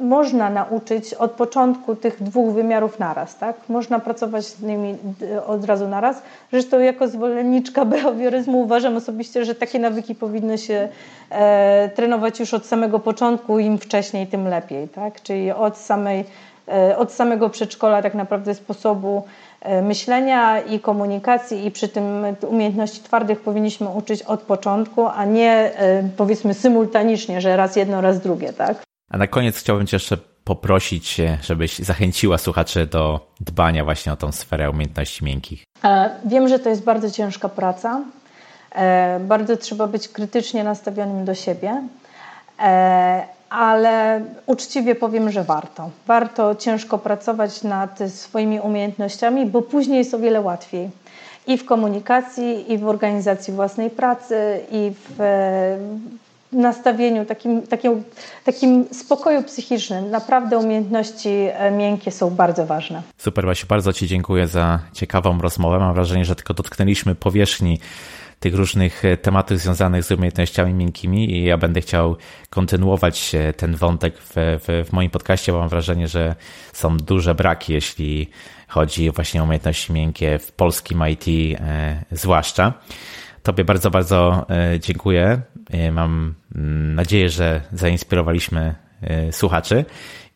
można 0.00 0.50
nauczyć 0.50 1.14
od 1.14 1.30
początku 1.30 1.96
tych 1.96 2.22
dwóch 2.22 2.54
wymiarów 2.54 2.98
naraz, 2.98 3.36
tak? 3.38 3.56
Można 3.68 4.00
pracować 4.00 4.44
z 4.44 4.62
nimi 4.62 4.96
e, 5.22 5.46
od 5.46 5.64
razu 5.64 5.88
naraz. 5.88 6.22
Zresztą 6.52 6.80
jako 6.80 7.08
zwolenniczka 7.08 7.84
behawioryzmu 7.84 8.60
uważam 8.60 8.96
osobiście, 8.96 9.44
że 9.44 9.54
takie 9.54 9.78
nawyki 9.78 10.14
powinny 10.14 10.58
się 10.58 10.88
e, 11.30 11.88
trenować 11.88 12.40
już 12.40 12.54
od 12.54 12.66
samego 12.66 12.98
początku, 12.98 13.58
im 13.58 13.78
wcześniej, 13.78 14.26
tym 14.26 14.48
lepiej, 14.48 14.88
tak? 14.88 15.22
Czyli 15.22 15.52
od, 15.52 15.78
samej, 15.78 16.24
e, 16.68 16.98
od 16.98 17.12
samego 17.12 17.50
przedszkola 17.50 18.02
tak 18.02 18.14
naprawdę 18.14 18.54
sposobu 18.54 19.22
e, 19.60 19.82
myślenia 19.82 20.60
i 20.60 20.80
komunikacji 20.80 21.66
i 21.66 21.70
przy 21.70 21.88
tym 21.88 22.04
umiejętności 22.48 23.02
twardych 23.02 23.40
powinniśmy 23.40 23.88
uczyć 23.88 24.22
od 24.22 24.42
początku, 24.42 25.06
a 25.06 25.24
nie 25.24 25.52
e, 25.52 26.02
powiedzmy 26.16 26.54
symultanicznie, 26.54 27.40
że 27.40 27.56
raz 27.56 27.76
jedno, 27.76 28.00
raz 28.00 28.20
drugie, 28.20 28.52
tak? 28.52 28.93
A 29.10 29.18
na 29.18 29.26
koniec 29.26 29.58
chciałbym 29.58 29.86
Cię 29.86 29.96
jeszcze 29.96 30.16
poprosić, 30.44 31.20
żebyś 31.42 31.78
zachęciła 31.78 32.38
słuchaczy 32.38 32.86
do 32.86 33.30
dbania 33.40 33.84
właśnie 33.84 34.12
o 34.12 34.16
tą 34.16 34.32
sferę 34.32 34.70
umiejętności 34.70 35.24
miękkich. 35.24 35.64
E, 35.84 36.10
wiem, 36.24 36.48
że 36.48 36.58
to 36.58 36.68
jest 36.68 36.84
bardzo 36.84 37.10
ciężka 37.10 37.48
praca. 37.48 38.00
E, 38.74 39.20
bardzo 39.20 39.56
trzeba 39.56 39.86
być 39.86 40.08
krytycznie 40.08 40.64
nastawionym 40.64 41.24
do 41.24 41.34
siebie, 41.34 41.82
e, 42.60 43.26
ale 43.50 44.20
uczciwie 44.46 44.94
powiem, 44.94 45.30
że 45.30 45.44
warto. 45.44 45.90
Warto 46.06 46.54
ciężko 46.54 46.98
pracować 46.98 47.62
nad 47.62 47.98
swoimi 48.08 48.60
umiejętnościami, 48.60 49.46
bo 49.46 49.62
później 49.62 49.98
jest 49.98 50.14
o 50.14 50.18
wiele 50.18 50.40
łatwiej 50.40 50.90
i 51.46 51.58
w 51.58 51.64
komunikacji, 51.64 52.72
i 52.72 52.78
w 52.78 52.88
organizacji 52.88 53.54
własnej 53.54 53.90
pracy, 53.90 54.60
i 54.70 54.92
w 55.08 55.18
nastawieniu, 56.54 57.24
takim, 57.24 57.62
takim, 57.62 58.04
takim 58.44 58.86
spokoju 58.92 59.42
psychicznym. 59.42 60.10
Naprawdę 60.10 60.58
umiejętności 60.58 61.28
e, 61.28 61.70
miękkie 61.70 62.10
są 62.10 62.30
bardzo 62.30 62.66
ważne. 62.66 63.02
Super, 63.18 63.46
Basiu, 63.46 63.66
bardzo 63.66 63.92
Ci 63.92 64.06
dziękuję 64.06 64.46
za 64.46 64.78
ciekawą 64.92 65.40
rozmowę. 65.40 65.78
Mam 65.78 65.94
wrażenie, 65.94 66.24
że 66.24 66.36
tylko 66.36 66.54
dotknęliśmy 66.54 67.14
powierzchni 67.14 67.78
tych 68.40 68.54
różnych 68.54 69.04
e, 69.04 69.16
tematów 69.16 69.58
związanych 69.58 70.04
z 70.04 70.10
umiejętnościami 70.10 70.74
miękkimi 70.74 71.30
i 71.30 71.44
ja 71.44 71.58
będę 71.58 71.80
chciał 71.80 72.16
kontynuować 72.50 73.34
e, 73.34 73.52
ten 73.52 73.76
wątek 73.76 74.14
w, 74.18 74.32
w, 74.36 74.88
w 74.88 74.92
moim 74.92 75.10
podcaście, 75.10 75.52
bo 75.52 75.58
mam 75.58 75.68
wrażenie, 75.68 76.08
że 76.08 76.34
są 76.72 76.96
duże 76.96 77.34
braki, 77.34 77.72
jeśli 77.72 78.30
chodzi 78.68 79.10
właśnie 79.10 79.40
o 79.40 79.44
umiejętności 79.44 79.92
miękkie 79.92 80.38
w 80.38 80.52
polskim 80.52 81.02
IT 81.08 81.58
zwłaszcza. 82.12 82.72
Tobie 83.44 83.64
bardzo, 83.64 83.90
bardzo 83.90 84.46
e, 84.50 84.80
dziękuję. 84.80 85.40
E, 85.70 85.92
mam 85.92 86.34
mm, 86.54 86.94
nadzieję, 86.94 87.28
że 87.28 87.60
zainspirowaliśmy 87.72 88.74
e, 89.02 89.32
słuchaczy 89.32 89.84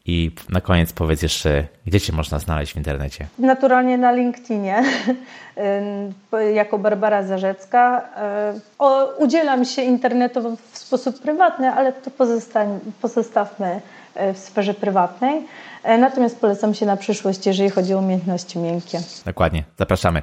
I 0.07 0.31
na 0.49 0.61
koniec 0.61 0.93
powiedz 0.93 1.23
jeszcze, 1.23 1.65
gdzie 1.87 2.01
Cię 2.01 2.13
można 2.13 2.39
znaleźć 2.39 2.73
w 2.73 2.77
internecie? 2.77 3.27
Naturalnie 3.39 3.99
na 3.99 4.13
LinkedInie, 4.13 4.85
jako 6.61 6.79
Barbara 6.79 7.23
Zarzecka. 7.23 8.09
Udzielam 9.19 9.65
się 9.65 9.83
internetu 9.83 10.57
w 10.73 10.79
sposób 10.79 11.23
prywatny, 11.23 11.71
ale 11.71 11.93
to 11.93 12.11
pozostawmy 13.01 13.81
w 14.35 14.39
sferze 14.39 14.75
prywatnej. 14.75 15.43
Natomiast 15.85 16.41
polecam 16.41 16.75
się 16.75 16.87
na 16.87 16.97
przyszłość, 16.97 17.47
jeżeli 17.47 17.71
chodzi 17.71 17.95
o 17.95 17.99
umiejętności 17.99 18.59
miękkie. 18.59 19.01
Dokładnie, 19.25 19.65
zapraszamy. 19.79 20.23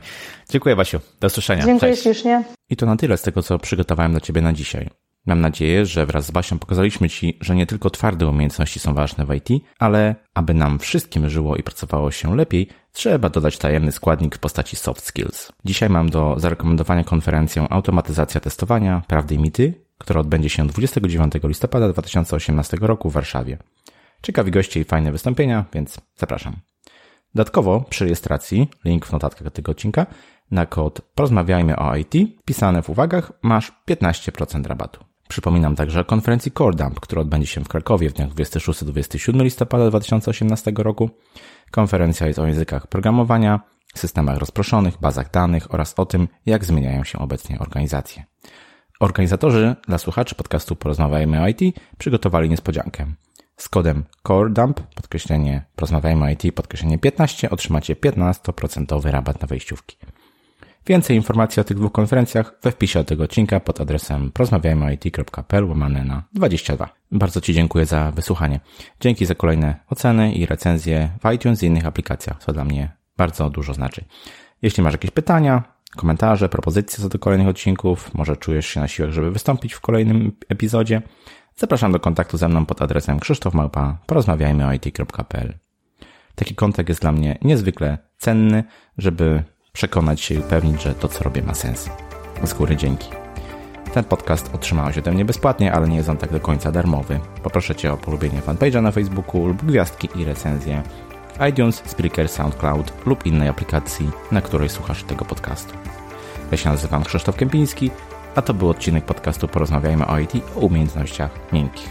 Dziękuję 0.50 0.76
Basiu, 0.76 1.00
do 1.20 1.28
usłyszenia. 1.28 1.66
Dziękuję 1.66 1.92
Cześć. 1.92 2.04
ślicznie. 2.04 2.44
I 2.70 2.76
to 2.76 2.86
na 2.86 2.96
tyle 2.96 3.18
z 3.18 3.22
tego, 3.22 3.42
co 3.44 3.60
przygotowałem 3.60 4.12
dla 4.12 4.22
Ciebie 4.22 4.42
na 4.42 4.54
dzisiaj. 4.54 4.90
Mam 5.26 5.42
nadzieję, 5.42 5.86
że 5.86 6.06
wraz 6.06 6.26
z 6.26 6.32
Basią 6.32 6.60
pokazaliśmy 6.60 7.10
Ci, 7.10 7.38
że 7.42 7.56
nie 7.56 7.66
tylko 7.66 7.90
twarde 7.90 8.28
umiejętności 8.28 8.80
są 8.80 8.94
ważne 8.94 9.26
w 9.26 9.34
IT, 9.34 9.64
ale 9.80 10.16
aby 10.34 10.54
nam 10.54 10.80
wszystkim 10.80 11.30
żyło 11.30 11.56
i 11.56 11.64
pracowało 11.64 12.12
się 12.12 12.36
lepiej, 12.36 12.68
trzeba 12.92 13.30
dodać 13.30 13.58
tajemny 13.58 13.92
składnik 13.92 14.36
w 14.36 14.40
postaci 14.40 14.76
soft 14.76 15.06
skills. 15.06 15.52
Dzisiaj 15.66 15.90
mam 15.90 16.10
do 16.10 16.36
zarekomendowania 16.38 17.04
konferencję 17.04 17.68
Automatyzacja 17.70 18.42
testowania, 18.42 19.02
prawdy 19.08 19.36
i 19.36 19.40
mity, 19.40 19.74
która 19.98 20.20
odbędzie 20.20 20.50
się 20.50 20.68
29 20.68 21.34
listopada 21.44 21.90
2018 21.90 22.78
roku 22.82 23.10
w 23.10 23.14
Warszawie. 23.14 23.58
Ciekawi 24.22 24.52
goście 24.52 24.80
i 24.80 24.84
fajne 24.84 25.12
wystąpienia, 25.12 25.66
więc 25.74 25.98
zapraszam. 26.16 26.56
Dodatkowo 27.36 27.86
przy 27.90 28.04
rejestracji, 28.04 28.70
link 28.86 29.06
w 29.06 29.12
notatkach 29.12 29.52
tego 29.54 29.72
odcinka, 29.72 30.06
na 30.52 30.66
kod 30.66 31.02
Porozmawiajmy 31.16 31.76
o 31.76 31.96
IT, 31.96 32.14
pisane 32.46 32.82
w 32.82 32.90
uwagach, 32.90 33.32
masz 33.42 33.72
15% 33.90 34.66
rabatu. 34.66 35.06
Przypominam 35.28 35.76
także 35.76 36.00
o 36.02 36.06
konferencji 36.06 36.52
CoreDump, 36.52 37.00
która 37.00 37.22
odbędzie 37.22 37.48
się 37.48 37.64
w 37.64 37.68
Krakowie 37.68 38.10
w 38.10 38.14
dniach 38.14 38.30
26-27 38.30 39.44
listopada 39.44 39.90
2018 39.90 40.72
roku. 40.78 41.10
Konferencja 41.72 42.28
jest 42.28 42.40
o 42.40 42.48
językach 42.48 42.88
programowania, 42.88 43.60
systemach 43.96 44.38
rozproszonych, 44.38 44.98
bazach 45.00 45.32
danych 45.32 45.74
oraz 45.74 45.94
o 45.98 46.06
tym, 46.06 46.28
jak 46.46 46.66
zmieniają 46.66 47.04
się 47.04 47.20
obecnie 47.20 47.60
organizacje. 47.60 48.24
Organizatorzy 49.00 49.76
dla 49.88 49.98
słuchaczy 49.98 50.36
podcastu 50.36 50.76
Porozmawiajmy 50.76 51.42
o 51.42 51.48
IT 51.48 51.60
przygotowali 51.98 52.50
niespodziankę. 52.50 53.06
Z 53.58 53.70
kodem 53.70 54.04
CoreDump, 54.24 54.80
podkreślenie 54.96 55.66
porozmawiajmy 55.76 56.26
o 56.26 56.30
IT, 56.30 56.56
podkreślenie 56.56 56.98
15, 56.98 57.50
otrzymacie 57.50 57.96
15% 57.96 59.12
rabat 59.12 59.42
na 59.42 59.48
wejściówki. 59.48 59.98
Więcej 60.88 61.16
informacji 61.16 61.62
o 61.62 61.64
tych 61.64 61.78
dwóch 61.78 61.92
konferencjach 61.92 62.54
we 62.64 62.72
wpisie 62.72 63.00
do 63.00 63.06
tego 63.06 63.24
odcinka 63.24 63.60
pod 63.60 63.82
adresem 63.82 64.32
porozmawiajmyit.pl 64.32 65.66
łamane 65.66 66.04
na 66.04 66.24
22. 66.34 66.90
Bardzo 67.12 67.42
Ci 67.42 67.54
dziękuję 67.54 67.86
za 67.86 68.12
wysłuchanie. 68.12 68.60
Dzięki 69.00 69.26
za 69.26 69.36
kolejne 69.36 69.76
oceny 69.90 70.34
i 70.34 70.46
recenzje 70.46 71.10
w 71.24 71.34
iTunes 71.34 71.64
i 71.64 71.66
innych 71.66 71.86
aplikacjach, 71.86 72.38
co 72.40 72.54
dla 72.54 72.66
mnie 72.66 72.92
bardzo 73.18 73.50
dużo 73.50 73.74
znaczy. 73.74 74.06
Jeśli 74.62 74.84
masz 74.84 74.94
jakieś 74.94 75.12
pytania, 75.12 75.64
komentarze, 75.96 76.50
propozycje 76.50 77.04
co 77.04 77.10
do 77.10 77.20
kolejnych 77.20 77.48
odcinków, 77.48 78.14
może 78.14 78.38
czujesz 78.38 78.68
się 78.68 78.80
na 78.80 78.88
siłach, 78.88 79.12
żeby 79.12 79.32
wystąpić 79.32 79.74
w 79.74 79.82
kolejnym 79.82 80.32
epizodzie, 80.50 81.02
zapraszam 81.56 81.92
do 81.92 82.00
kontaktu 82.00 82.38
ze 82.38 82.50
mną 82.50 82.66
pod 82.66 82.82
adresem 82.82 83.20
krzysztofmałpa 83.20 83.98
porozmawiajmy 84.06 84.68
o 84.68 84.74
it.pl. 84.74 85.54
Taki 86.36 86.56
kontakt 86.56 86.90
jest 86.90 87.02
dla 87.02 87.12
mnie 87.12 87.38
niezwykle 87.42 87.98
cenny, 88.18 88.64
żeby 88.98 89.44
przekonać 89.76 90.22
się 90.22 90.36
i 90.36 90.40
upewnić, 90.40 90.82
że 90.82 90.94
to, 90.94 91.08
co 91.08 91.24
robię, 91.24 91.42
ma 91.42 91.54
sens. 91.54 91.90
Z 92.44 92.54
góry 92.54 92.76
dzięki. 92.76 93.10
Ten 93.94 94.04
podcast 94.04 94.56
otrzymałeś 94.56 94.98
ode 94.98 95.12
mnie 95.12 95.26
bezpłatnie, 95.26 95.74
ale 95.74 95.88
nie 95.88 95.98
jest 95.98 96.10
on 96.10 96.18
tak 96.18 96.32
do 96.32 96.40
końca 96.40 96.72
darmowy. 96.72 97.20
Poproszę 97.44 97.76
Cię 97.76 97.94
o 97.94 97.98
polubienie 97.98 98.42
fanpage'a 98.42 98.82
na 98.82 98.92
Facebooku 98.92 99.48
lub 99.48 99.66
gwiazdki 99.66 100.10
i 100.16 100.26
recenzje 100.26 100.84
iTunes, 101.50 101.84
Spreaker, 101.86 102.30
SoundCloud 102.30 102.94
lub 103.06 103.26
innej 103.26 103.50
aplikacji, 103.50 104.12
na 104.32 104.42
której 104.42 104.70
słuchasz 104.70 105.04
tego 105.04 105.26
podcastu. 105.26 105.74
Ja 106.52 106.58
się 106.58 106.70
nazywam 106.70 107.04
Krzysztof 107.04 107.36
Kępiński, 107.36 107.92
a 108.36 108.42
to 108.42 108.54
był 108.54 108.70
odcinek 108.70 109.06
podcastu 109.06 109.48
Porozmawiajmy 109.48 110.08
o 110.08 110.20
IT 110.20 110.32
o 110.56 110.60
umiejętnościach 110.60 111.32
miękkich. 111.54 111.90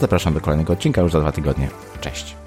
Zapraszam 0.00 0.34
do 0.34 0.40
kolejnego 0.40 0.72
odcinka 0.72 1.00
już 1.00 1.12
za 1.12 1.20
dwa 1.20 1.32
tygodnie. 1.32 1.68
Cześć! 2.00 2.43